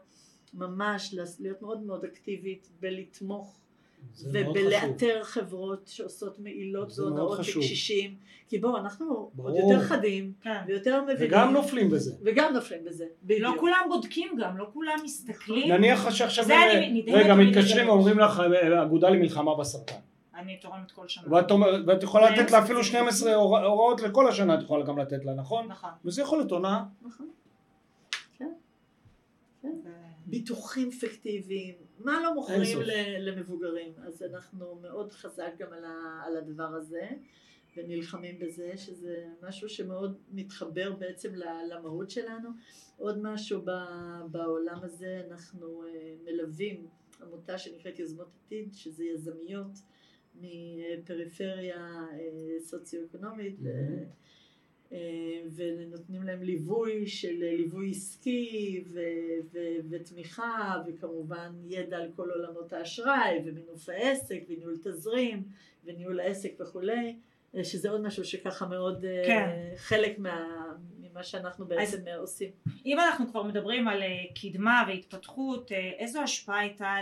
ממש 0.54 1.14
להיות 1.40 1.62
מאוד 1.62 1.82
מאוד 1.82 2.04
אקטיבית 2.04 2.68
בלתמוך 2.80 3.48
חשוב. 3.48 3.67
ובלאתר 4.32 5.20
חברות 5.22 5.86
שעושות 5.86 6.38
מעילות 6.38 6.98
והונאות. 6.98 7.38
לקשישים 7.38 8.14
כי 8.48 8.58
בואו 8.58 8.76
אנחנו 8.76 9.06
עוד 9.14 9.28
ברור. 9.34 9.72
יותר 9.72 9.82
חדים 9.84 10.32
כן. 10.42 10.60
ויותר 10.66 11.02
מבינים 11.02 11.22
וגם 11.28 11.52
נופלים 11.52 11.90
בזה. 11.90 12.12
וגם 12.24 12.52
נופלים 12.54 12.84
בזה 12.84 13.04
לא 13.04 13.10
בדיוק 13.24 13.58
כולם 13.58 13.78
בודקים 13.88 14.36
גם, 14.40 14.56
לא 14.56 14.66
כולם 14.72 14.98
מסתכלים. 15.04 15.72
נניח 15.72 16.10
שעכשיו, 16.10 16.44
זה 16.44 16.54
הם- 16.54 16.76
אני 16.76 17.02
נדהמת 17.02 17.16
רגע, 17.24 17.34
מתקשרים. 17.34 17.88
ואומרים 17.88 18.18
לך, 18.18 18.40
אה, 18.40 18.82
אגודה 18.82 19.10
למלחמה 19.10 19.54
בסרטן. 19.54 19.94
אני 20.36 20.56
תורמת 20.56 20.90
כל 20.92 21.08
שנה. 21.08 21.34
ואת 21.34 21.50
אומרת- 21.50 21.82
ואת 21.86 22.02
יכולה 22.02 22.30
לתת 22.30 22.50
לה 22.50 22.58
אפילו 22.58 22.78
ספציפיים. 22.84 23.04
12 23.10 23.34
הורא- 23.34 23.62
הוראות 23.64 24.02
לכל 24.02 24.28
השנה, 24.28 24.54
את 24.54 24.62
יכולה 24.62 24.84
גם 24.84 24.98
לתת 24.98 25.24
לה, 25.24 25.34
נכון? 25.34 25.66
נכון. 25.68 25.90
וזה 26.04 26.22
יכול 26.22 26.38
להיות 26.38 26.50
הונאה. 26.50 26.82
נכון. 27.02 27.28
כן. 28.38 28.50
כן. 29.62 29.68
ביטוחים 30.30 30.90
פיקטיביים, 30.90 31.74
מה 31.98 32.20
לא 32.22 32.34
מוכרים 32.34 32.78
למבוגרים, 33.18 33.92
אז 33.98 34.22
אנחנו 34.22 34.74
מאוד 34.82 35.12
חזק 35.12 35.52
גם 35.58 35.72
על, 35.72 35.84
ה, 35.84 36.22
על 36.26 36.36
הדבר 36.36 36.68
הזה 36.74 37.08
ונלחמים 37.76 38.38
בזה, 38.38 38.72
שזה 38.76 39.26
משהו 39.42 39.68
שמאוד 39.68 40.18
מתחבר 40.32 40.92
בעצם 40.92 41.34
למהות 41.70 42.10
שלנו. 42.10 42.48
עוד 42.96 43.18
משהו 43.22 43.62
ב- 43.64 44.30
בעולם 44.30 44.78
הזה, 44.82 45.22
אנחנו 45.30 45.82
אה, 45.84 46.14
מלווים 46.24 46.86
עמותה 47.22 47.58
שנקראת 47.58 47.98
יוזמות 47.98 48.28
עתיד, 48.44 48.74
שזה 48.74 49.04
יזמיות 49.04 49.78
מפריפריה 50.34 52.06
אה, 52.12 52.60
סוציו-אקונומית. 52.60 53.56
אה, 53.66 54.04
ונותנים 55.56 56.22
להם 56.22 56.42
ליווי 56.42 57.06
של 57.06 57.42
אה, 57.42 57.56
ליווי 57.56 57.90
עסקי 57.90 58.84
ו- 58.86 58.98
ו- 59.52 59.78
ותמיכה 59.90 60.82
וכמובן 60.86 61.52
ידע 61.66 61.96
על 61.96 62.10
כל 62.16 62.30
עולמות 62.30 62.72
האשראי 62.72 63.38
ומינוף 63.44 63.88
העסק 63.88 64.40
וניהול 64.48 64.76
תזרים 64.84 65.42
וניהול 65.84 66.20
העסק 66.20 66.52
וכולי 66.60 67.16
אה, 67.56 67.64
שזה 67.64 67.90
עוד 67.90 68.00
משהו 68.00 68.24
שככה 68.24 68.66
מאוד 68.66 69.04
אה, 69.04 69.22
כן. 69.26 69.50
חלק 69.76 70.18
מה, 70.18 70.64
ממה 71.00 71.22
שאנחנו 71.22 71.66
בעצם 71.66 72.08
אה, 72.08 72.16
עושים. 72.16 72.50
אם 72.86 72.98
אנחנו 73.00 73.28
כבר 73.28 73.42
מדברים 73.42 73.88
על 73.88 74.02
אה, 74.02 74.08
קדמה 74.42 74.84
והתפתחות, 74.88 75.72
אה, 75.72 75.90
איזו 75.98 76.20
השפעה 76.20 76.58
הייתה 76.58 76.96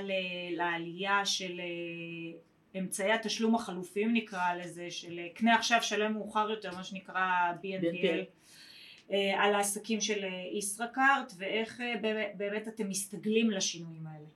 לעלייה 0.51 1.25
של 1.25 1.61
אה, 1.61 2.39
אמצעי 2.79 3.13
התשלום 3.13 3.55
החלופיים 3.55 4.13
נקרא 4.15 4.55
לזה, 4.55 4.91
של 4.91 5.19
אה, 5.19 5.29
קנה 5.35 5.55
עכשיו 5.55 5.79
שלם 5.83 6.13
מאוחר 6.13 6.51
יותר, 6.51 6.71
מה 6.75 6.85
שנקרא 6.85 7.23
BNPL. 7.63 8.25
אה, 9.11 9.45
על 9.45 9.55
העסקים 9.55 10.01
של 10.01 10.25
אה, 10.25 10.29
ישראכרט, 10.59 11.33
ואיך 11.37 11.81
באמת- 12.37 12.69
אתם 12.69 12.89
מסתגלים 12.89 13.51
לשינויים 13.51 14.07
האלה. 14.07 14.27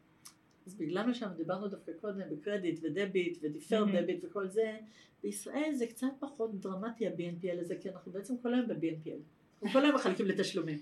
אז 0.67 0.75
בגלל 0.75 1.07
מה 1.07 1.15
שאנחנו 1.15 1.37
דיברנו 1.37 1.69
דווקא 1.69 1.93
קודם 2.01 2.21
בקרדיט 2.31 2.81
ודביט 2.83 3.39
ודיפר. 3.43 3.85
דביט 4.03 4.25
וכל 4.25 4.49
זה, 4.49 4.77
בישראל 5.23 5.71
זה 5.75 5.87
קצת 5.87 6.07
פחות 6.21 6.61
דרמטי 6.61 7.07
ה-BNPL 7.07 7.61
הזה, 7.61 7.75
כי 7.81 7.91
אנחנו 7.91 8.13
בעצם 8.13 8.35
כל 8.43 8.55
היום 8.55 8.67
ב-BNPL. 8.69 9.40
אנחנו 9.63 9.81
כל 9.81 9.87
היום 9.87 9.95
מחלקים 9.97 10.27
לתשלומים. 10.27 10.79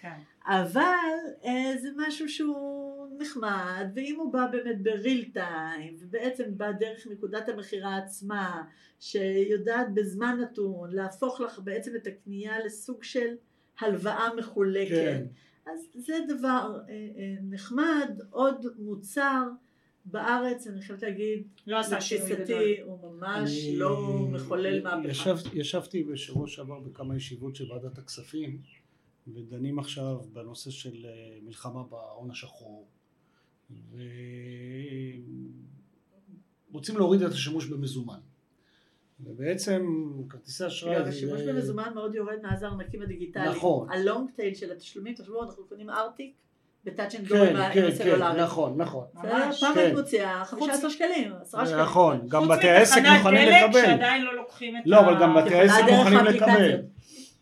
כן. 0.00 0.14
אבל 0.46 1.18
אה, 1.44 1.72
זה 1.82 1.88
משהו 1.96 2.28
שהוא 2.28 3.08
נחמד, 3.18 3.86
ואם 3.94 4.16
הוא 4.18 4.32
בא 4.32 4.46
באמת 4.52 4.82
בריל 4.82 5.30
טיים, 5.32 5.96
ובעצם 6.00 6.44
בא 6.56 6.72
דרך 6.72 7.06
נקודת 7.10 7.48
המכירה 7.48 7.96
עצמה, 7.96 8.62
שיודעת 9.00 9.94
בזמן 9.94 10.38
נתון 10.40 10.90
להפוך 10.92 11.40
לך 11.40 11.58
בעצם 11.58 11.96
את 11.96 12.06
הקנייה 12.06 12.64
לסוג 12.64 13.02
של 13.02 13.34
הלוואה 13.80 14.34
מחולקת, 14.36 14.90
כן. 14.90 15.24
אז 15.66 15.88
זה 15.94 16.14
דבר 16.28 16.78
אה, 16.88 16.94
אה, 16.94 17.34
נחמד, 17.50 18.20
עוד 18.30 18.66
מוצר 18.78 19.48
בארץ, 20.04 20.66
אני 20.66 20.82
חייבת 20.82 21.02
להגיד, 21.02 21.42
לא 21.66 21.78
עשה 21.78 22.00
שינוי 22.00 22.26
גדול. 22.30 22.40
לתפיסתי 22.40 22.80
הוא 22.80 22.98
ממש 23.12 23.50
אני- 23.50 23.76
לא 23.76 24.18
מחולל 24.32 24.82
מהפכה. 24.82 25.08
ישב, 25.08 25.36
ישבתי 25.52 26.04
בשבוע 26.04 26.48
שעבר 26.48 26.80
בכמה 26.80 27.16
ישיבות 27.16 27.56
של 27.56 27.72
ועדת 27.72 27.98
הכספים 27.98 28.62
ודנים 29.34 29.78
עכשיו 29.78 30.20
בנושא 30.32 30.70
של 30.70 31.06
אה, 31.06 31.10
מלחמה 31.42 31.82
בהון 31.82 32.30
השחור 32.30 32.86
ורוצים 36.70 36.96
להוריד 36.96 37.22
את 37.22 37.32
השימוש 37.32 37.66
במזומן 37.66 38.18
ובעצם 39.20 39.86
כרטיסי 40.28 40.66
אשראי 40.66 40.96
אגב, 40.96 41.04
זה- 41.04 41.10
השימוש 41.10 41.40
במזומן 41.42 41.92
מאוד 41.94 42.14
יורד 42.14 42.38
מאז 42.42 42.62
הארנקים 42.62 43.02
הדיגיטליים. 43.02 43.50
נכון. 43.50 43.90
ה 43.92 44.00
long 44.00 44.30
tail 44.36 44.54
של 44.54 44.72
התשלומים, 44.72 45.14
תחשבו, 45.14 45.42
אנחנו 45.42 45.64
קונים 45.64 45.90
ארטיק 45.90 46.34
ב 46.84 46.89
touch 46.89 47.14
and 47.14 47.28
go 47.28 47.34
כן, 47.34 47.56
עם 47.56 47.72
כן, 47.72 47.84
הסלולרי. 47.86 48.34
כן, 48.36 48.40
נכון, 48.42 48.76
נכון 48.80 49.04
ממש. 49.14 49.60
פעם. 49.60 49.78
היית 49.78 49.94
מוציאה 49.94 50.44
חוץ- 50.44 50.60
15 50.60 50.90
שקלים, 50.90 51.32
10 51.42 51.64
שקלים. 51.64 51.80
נכון, 51.80 52.20
גם 52.28 52.42
חוץ 52.42 52.50
בתי 52.50 52.68
העסק 52.68 52.96
מתחנת 52.98 53.16
מוכנים 53.18 53.48
דלק 53.48 53.62
לקבל 53.64 53.82
שעדיין 53.86 54.22
לא 54.24 54.36
לוקחים 54.36 54.76
את 54.76 54.82
לא, 54.86 54.96
ה... 54.96 55.00
אבל 55.00 55.20
גם 55.20 55.34
בתי 55.36 55.54
העסק 55.54 55.82
מוכנים. 55.90 56.18
לקבל 56.24 56.76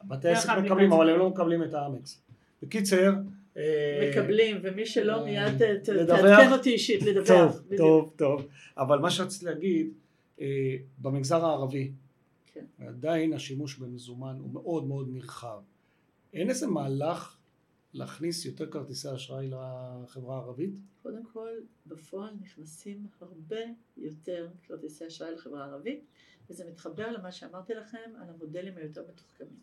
בתי 0.05 0.28
העסק 0.28 0.49
מקבלים. 0.51 0.93
אבל 0.93 1.11
הם 1.11 1.18
לא 1.18 1.28
מקבלים 1.30 1.62
את 1.62 1.74
האמקס 1.74 2.20
בקיצר 2.62 3.12
אה, 3.57 4.11
מקבלים, 4.11 4.59
ומי 4.62 4.86
שלא 4.86 5.12
אה, 5.18 5.24
מיד 5.24 5.62
ת- 5.62 5.84
ת- 5.84 5.89
לדווח? 5.89 6.20
תעדכן 6.20 6.53
אותי 6.53 6.70
אישית, 6.70 7.03
לדווח. 7.03 7.26
טוב. 7.28 7.61
טוב, 7.76 8.12
טוב. 8.16 8.47
אבל 8.78 8.99
מה 8.99 9.11
שרציתי 9.11 9.45
להגיד, 9.47 9.89
אה, 10.41 10.47
במגזר 10.99 11.45
הערבי. 11.47 11.91
עדיין 12.89 13.32
השימוש 13.32 13.76
במזומן 13.76 14.36
הוא 14.41 14.51
מאוד 14.53 14.86
מאוד 14.86 15.09
נרחב. 15.12 15.59
אין 16.34 16.49
איזה 16.51 16.66
מהלך 16.66 17.36
להכניס 17.95 18.45
יותר 18.45 18.70
כרטיסי 18.70 19.14
אשראי 19.14 19.51
לחברה 19.51 20.36
הערבית? 20.36 20.74
קודם 21.03 21.24
כל, 21.24 21.49
בפועל 21.86 22.34
נכנסים 22.41 23.07
הרבה 23.20 23.61
יותר 23.97 24.49
כרטיסי 24.62 25.07
אשראי 25.07 25.32
לחברה 25.34 25.64
הערבית, 25.64 26.05
וזה 26.51 26.64
מתחבר 26.70 27.11
למה 27.11 27.32
שאמרתי 27.32 27.74
לכם 27.74 28.11
על 28.20 28.28
המודלים 28.28 28.76
היותר 28.76 29.05
מתוחכמים. 29.09 29.61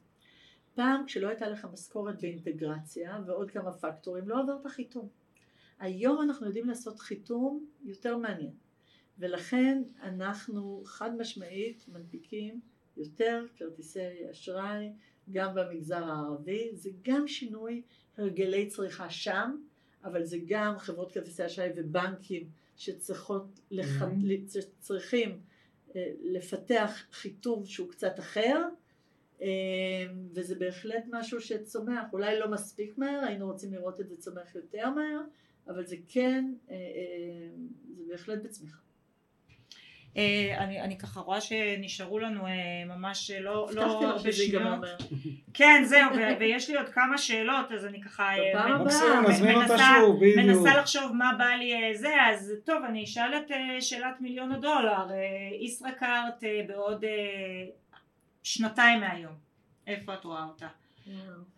פעם 0.76 1.06
כשלא 1.06 1.28
הייתה 1.28 1.50
לך 1.50 1.68
משכורת 1.74 2.22
באינטגרציה 2.22 3.20
ועוד 3.26 3.52
כמה 3.52 3.72
פקטורים, 3.72 4.30
לא 4.30 4.44
עברת 4.44 4.68
חיתום. 4.68 5.10
היום 5.80 6.22
אנחנו 6.22 6.46
יודעים 6.46 6.68
לעשות 6.68 7.00
חיתום 7.00 7.66
יותר 7.84 8.18
מעניין, 8.18 8.54
ולכן 9.20 9.84
אנחנו 10.02 10.82
חד 10.86 11.18
משמעית 11.18 11.86
מנפיקים 11.88 12.62
יותר 12.98 13.46
כרטיסי 13.56 14.32
אשראי 14.32 14.94
גם 15.32 15.56
במגזר 15.56 16.04
הערבי, 16.04 16.70
זה 16.74 16.90
גם 17.02 17.28
שינוי 17.28 17.82
הרגלי 18.18 18.68
צריכה 18.68 19.10
שם, 19.10 19.56
אבל 20.04 20.24
זה 20.24 20.38
גם 20.46 20.78
חברות 20.78 21.12
כרטיסי 21.12 21.46
אשראי 21.46 21.70
ובנקים 21.76 22.50
שצריכות, 22.78 23.60
לח... 23.72 24.02
Mhm. 24.02 24.06
צריכים 24.80 25.40
אה, 25.96 26.12
לפתח 26.22 27.04
חיתום 27.12 27.66
שהוא 27.66 27.90
קצת 27.90 28.20
אחר, 28.20 28.68
אה, 29.42 29.48
וזה 30.34 30.56
בהחלט 30.56 31.04
משהו 31.12 31.42
שצומח, 31.42 32.14
אולי 32.14 32.40
לא 32.40 32.52
מספיק 32.52 32.98
מהר, 32.98 33.20
היינו 33.28 33.46
רוצים 33.46 33.74
לראות 33.74 34.00
את 34.00 34.10
זה 34.10 34.18
צומח 34.18 34.56
יותר 34.56 34.90
מהר, 34.90 35.22
אבל 35.68 35.86
זה 35.86 35.96
כן, 36.08 36.54
אה, 36.70 36.76
זה 37.98 38.04
בהחלט 38.10 38.44
בצמיחה. 38.44 38.78
אה, 40.18 40.56
אני, 40.58 40.82
אני 40.82 40.98
ככה 40.98 41.20
רואה 41.20 41.42
שנשארו 41.42 42.20
לנו 42.20 42.48
אה, 42.48 42.52
ממש 42.86 43.32
אה, 43.32 43.40
לא, 43.40 43.70
לא 43.74 43.82
הרבה 43.82 44.32
שניות. 44.32 44.86
כן 45.54 45.84
זהו 45.86 46.10
ו- 46.16 46.40
ויש 46.40 46.70
לי 46.70 46.78
עוד 46.78 46.90
כמה 46.90 47.18
שאלות 47.18 47.72
אז 47.72 47.86
אני 47.86 48.02
ככה 48.02 48.32
מנסה-. 48.70 49.06
מנסה 50.38 50.78
לחשוב 50.78 51.12
מה 51.16 51.32
בא 51.38 51.46
לי 51.46 51.98
זה 51.98 52.14
אז 52.30 52.54
טוב 52.64 52.84
אני 52.84 53.04
אשאל 53.04 53.38
את 53.38 53.52
שאלת 53.80 54.22
מיליון 54.22 54.52
הדולר 54.52 55.08
ישראכרט 55.62 56.44
בעוד 56.68 57.04
שנתיים 58.44 59.00
מהיום 59.00 59.34
איפה 59.88 60.14
את 60.14 60.26
רואה 60.26 60.44
אותה? 60.44 60.68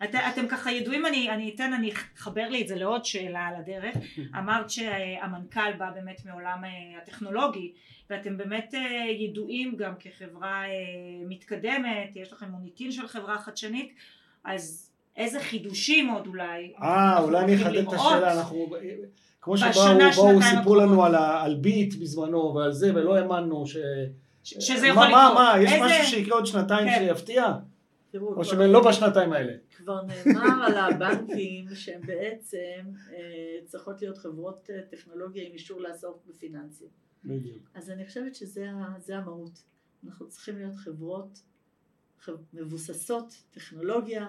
את, 0.04 0.14
אתם 0.14 0.48
ככה 0.48 0.72
ידועים, 0.72 1.06
אני, 1.06 1.30
אני 1.30 1.52
אתן, 1.54 1.72
אני 1.72 1.90
אחבר 2.16 2.48
לי 2.48 2.62
את 2.62 2.68
זה 2.68 2.76
לעוד 2.76 3.04
שאלה 3.04 3.40
על 3.40 3.54
הדרך. 3.54 3.94
אמרת 4.38 4.70
שהמנכ"ל 4.70 5.72
בא 5.78 5.90
באמת 5.94 6.20
מעולם 6.26 6.64
אה, 6.64 6.70
הטכנולוגי, 7.02 7.72
ואתם 8.10 8.36
באמת 8.36 8.74
אה, 8.74 9.10
ידועים 9.10 9.76
גם 9.76 9.92
כחברה 10.00 10.64
אה, 10.64 10.68
מתקדמת, 11.28 12.10
יש 12.14 12.32
לכם 12.32 12.46
מוניטין 12.50 12.92
של 12.92 13.08
חברה 13.08 13.38
חדשנית, 13.38 13.94
אז 14.44 14.90
איזה 15.16 15.40
חידושים 15.40 16.08
עוד 16.10 16.26
אולי? 16.26 16.72
אה, 16.82 17.18
אולי 17.20 17.38
אני 17.44 17.54
אחדד 17.56 17.76
את 17.88 17.92
השאלה, 17.92 18.38
אנחנו... 18.38 18.70
כמו 19.40 19.56
שבאו 19.56 20.42
סיפרו 20.42 20.74
לנו. 20.76 21.04
על, 21.04 21.14
על 21.14 21.54
ביט 21.54 21.94
בזמנו 21.94 22.54
ועל 22.54 22.72
זה 22.72 22.94
ולא 22.94 23.16
האמנו 23.16 23.66
ש... 23.66 23.76
ש- 24.44 24.54
שזה 24.58 24.86
יכול 24.86 25.02
מה, 25.02 25.10
מה, 25.10 25.24
לקרות. 25.24 25.34
מה, 25.56 25.62
יש 25.62 25.72
איזה- 25.72 25.84
משהו 25.84 26.04
שיקרה 26.04 26.34
עוד 26.36 26.46
שנתיים 26.46 26.88
כן. 26.88 26.98
שיפתיע? 27.08 27.52
תראו, 28.10 28.28
או 28.28 28.32
כבר- 28.34 28.42
שלא 28.44 28.88
בשנתיים 28.88 29.32
האלה? 29.32 29.52
כבר 29.76 30.02
נאמר 30.02 30.64
על 30.66 30.74
הבנקים 30.76 31.64
שהם 31.74 32.00
בעצם 32.06 32.90
אה, 33.12 33.58
צריכות 33.64 34.02
להיות 34.02 34.18
חברות 34.18 34.70
אה, 34.70 34.82
טכנולוגיה 34.90 35.46
עם 35.46 35.52
אישור 35.52 35.80
לעסוק 35.80 36.22
בפיננסים. 36.26 36.88
בדיוק. 37.24 37.70
אז 37.74 37.90
אני 37.90 38.06
חושבת 38.06 38.34
שזה 38.34 38.70
המהות. 39.16 39.62
אנחנו 40.06 40.28
צריכים 40.28 40.56
להיות 40.58 40.76
חברות 40.76 41.38
מבוססות 42.52 43.42
טכנולוגיה, 43.50 44.26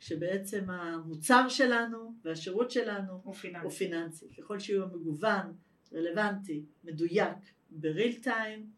שבעצם 0.00 0.70
המוצר 0.70 1.48
שלנו 1.48 2.14
והשירות 2.24 2.70
שלנו 2.70 3.20
הוא 3.22 3.34
פיננסי. 3.34 3.64
הוא 3.64 3.70
פיננסי. 3.72 4.26
ככל 4.38 4.58
שהוא 4.58 4.86
מגוון, 4.92 5.52
רלוונטי, 5.94 6.64
מדויק, 6.84 7.36
בריל 7.70 8.22
טיים, 8.22 8.70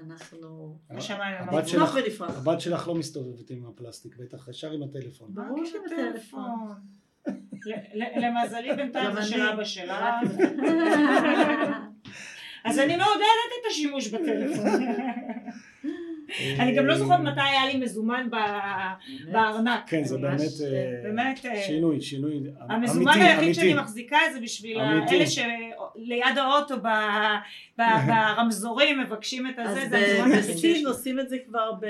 אנחנו 0.00 0.78
הם 0.90 0.98
הבת 1.48 1.68
שלך- 1.68 1.94
ונפרח. 2.04 2.38
הבת 2.38 2.60
שלך 2.60 2.88
לא 2.88 2.94
מסתובבת 2.94 3.50
עם 3.50 3.66
הפלסטיק, 3.66 4.16
בטח 4.16 4.48
ישר 4.48 4.72
עם 4.72 4.82
הטלפון. 4.82 5.28
ברור 5.34 5.64
שעם 5.64 5.80
עם 5.92 6.06
הטלפון. 6.08 6.68
למזלי 8.16 8.74
בינתיים 8.76 9.14
זה 9.14 9.22
של 9.22 9.40
אני. 9.40 9.52
אבא 9.54 9.64
שלה. 9.64 10.20
אז 12.64 12.78
אני 12.78 12.96
מעודדת 12.96 13.20
את 13.60 13.70
השימוש 13.70 14.08
בטלפון. 14.08 14.66
אני 16.58 16.72
גם 16.76 16.86
לא 16.86 16.94
זוכרת 16.98 17.20
מתי 17.20 17.40
היה 17.40 17.66
לי 17.66 17.76
מזומן 17.78 18.26
ב- 18.30 18.36
בארנק. 19.32 19.80
כן, 19.86 20.04
זה 20.04 20.18
באמת 20.18 20.40
אה, 20.40 21.00
באמת, 21.02 21.46
אה, 21.46 21.62
שינוי, 21.66 22.00
שינוי 22.00 22.40
המזומן 22.68 23.12
אמיתי, 23.12 23.24
היחיד 23.26 23.38
אמיתי. 23.44 23.54
שאני 23.54 23.74
מחזיקה 23.74 24.16
זה 24.32 24.40
בשביל 24.40 24.78
אמיתי. 24.80 25.16
אלה 25.16 25.26
שליד 25.26 26.38
האוטו 26.38 26.76
ב- 26.76 26.88
ב- 27.78 27.82
ברמזורים 28.08 29.00
מבקשים 29.00 29.46
את 29.46 29.58
הזה, 29.58 29.80
זה 29.90 29.96
המזומן 29.98 30.32
היחיד 30.32 30.44
שיש 30.44 30.56
בסין 30.56 30.72
לי. 30.74 30.84
עושים 30.84 31.20
את 31.20 31.28
זה 31.28 31.36
כבר 31.48 31.72
ב... 31.80 31.84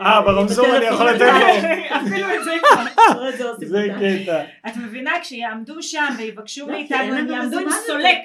אה, 0.00 0.22
ברמזור 0.22 0.76
אני 0.76 0.84
יכול 0.84 1.10
לתת 1.10 1.20
לו. 1.40 1.96
אפילו 1.96 2.26
את 2.34 2.44
זה 2.44 2.50
כבר. 2.60 2.84
זה. 3.68 3.86
קטע. 4.24 4.42
את 4.68 4.76
מבינה 4.76 5.10
כשיעמדו 5.22 5.82
שם 5.82 6.04
ויבקשו 6.18 6.66
לא, 6.66 6.72
מאיתנו 6.72 7.14
הם 7.14 7.28
יעמדו 7.30 7.58
עם 7.58 7.68
סולק 7.86 8.16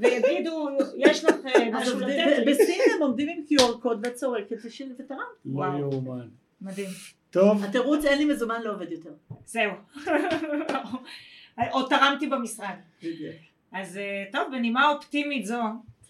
ויגידו 0.00 0.68
יש 0.96 1.24
לך 1.24 1.34
אה, 1.46 1.78
אז 1.78 1.82
משהו 1.88 2.00
לתת 2.00 2.38
לי. 2.38 2.52
בסין 2.52 2.80
הם 2.96 3.02
עומדים 3.02 3.28
עם 3.28 3.44
QR 3.48 3.80
קוד 3.80 4.00
ואת 4.02 4.14
צורקת 4.14 4.56
ותרם. 4.98 5.18
לא 5.44 5.52
וואו. 5.58 5.78
יאומן. 5.78 6.28
מדהים. 6.60 6.88
טוב, 7.30 7.64
התירוץ 7.64 8.04
אין 8.04 8.18
לי 8.18 8.24
מזומן 8.24 8.62
לא 8.62 8.74
עובד 8.74 8.92
יותר. 8.92 9.12
זהו. 9.46 9.72
או 11.72 11.82
תרמתי 11.88 12.26
במשרד. 12.26 12.76
בדיוק. 13.02 13.34
אז 13.72 13.96
אה, 13.96 14.24
טוב 14.32 14.42
בנימה 14.52 14.90
אופטימית 14.90 15.46
זו. 15.46 15.60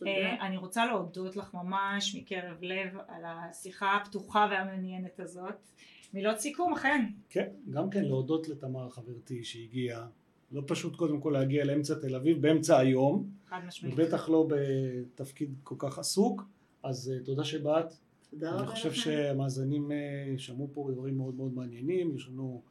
אה, 0.07 0.47
אני 0.47 0.57
רוצה 0.57 0.87
להודות 0.87 1.37
לך 1.37 1.55
ממש 1.55 2.17
מקרב 2.17 2.57
לב 2.63 2.97
על 3.09 3.23
השיחה 3.25 3.97
הפתוחה 3.97 4.49
והמעניינת 4.51 5.21
הזאת. 5.21 5.69
מילות 6.15 6.39
סיכום 6.39 6.73
אכן. 6.73 7.07
כן, 7.31 7.49
גם 7.71 7.91
כן 7.91 8.05
להודות 8.05 8.49
לתמר 8.49 8.89
חברתי 8.91 9.45
שהגיעה. 9.45 10.07
לא 10.53 10.63
פשוט 10.67 10.97
קודם 10.97 11.21
כל 11.21 11.31
להגיע 11.31 11.65
לאמצע 11.65 11.95
תל 11.95 12.17
אביב 12.17 12.43
באמצע 12.43 12.79
היום, 12.79 13.29
חד 13.55 13.67
משמעית. 13.67 13.95
ובטח 13.99 14.29
לא 14.29 14.49
בתפקיד 14.49 15.55
כל 15.63 15.75
כך 15.79 15.99
עסוק, 15.99 16.43
אז 16.83 17.13
אה, 17.15 17.25
תודה 17.25 17.45
שבאת. 17.45 17.95
תודה 18.31 18.51
רבה 18.51 18.61
אני 18.61 18.67
חושב 18.67 18.89
לכם. 18.89 19.01
שהמאזינים 19.01 19.93
אה, 19.93 20.35
שמעו 20.37 20.71
פה 20.73 20.89
דברים 20.93 21.17
מאוד 21.17 21.35
מאוד 21.35 21.55
מעניינים, 21.55 22.17
יש 22.17 22.29
לנו 22.29 22.63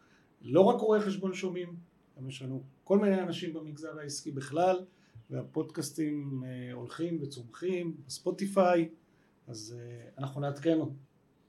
לא 0.41 0.61
רק 0.61 0.81
רואי 0.81 0.99
חשבון 0.99 1.33
שומעים, 1.33 1.75
גם 2.17 2.29
יש 2.29 2.41
לנו 2.41 2.63
כל 2.83 2.99
מיני 2.99 3.21
אנשים 3.21 3.53
במגזר 3.53 3.99
העסקי 3.99 4.31
בכלל, 4.31 4.85
והפודקאסטים 5.29 6.43
אה, 6.45 6.73
הולכים 6.73 7.19
וצומחים, 7.21 7.95
ספוטיפיי, 8.09 8.89
אז 9.47 9.75
אנחנו 10.17 10.41
נעדכן 10.41 10.77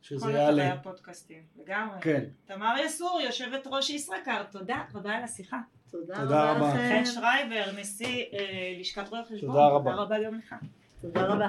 שזה 0.02 0.20
כל 0.20 0.30
אתרי 0.30 0.40
יעלה. 0.42 0.72
הפודקאסטים. 0.72 1.42
לגמרי. 1.56 1.98
כן, 2.00 2.24
תמר 2.44 2.74
יסור 2.84 3.20
יושבת 3.20 3.66
ראש 3.66 3.90
ישראכרט 3.90 4.50
תודה 4.50 4.84
רבה 4.94 5.10
על 5.10 5.22
השיחה. 5.22 5.60
תודה 6.00 6.14
תודה 6.16 6.52
רבה 6.52 6.52
רבה. 6.52 6.68
לכם. 6.74 7.04
חן 7.04 7.04
שרייבר 7.04 7.80
נשיא 7.80 8.24
אה, 8.32 8.76
לשכת 8.80 9.08
רואי 9.08 9.20
החשבון. 9.20 9.50
תודה 9.50 9.66
רבה. 9.66 9.90
תודה 9.90 10.02
רבה 10.02 10.16
גם 10.26 10.38
לך. 10.38 10.54
תודה 11.00 11.26
רבה. 11.26 11.48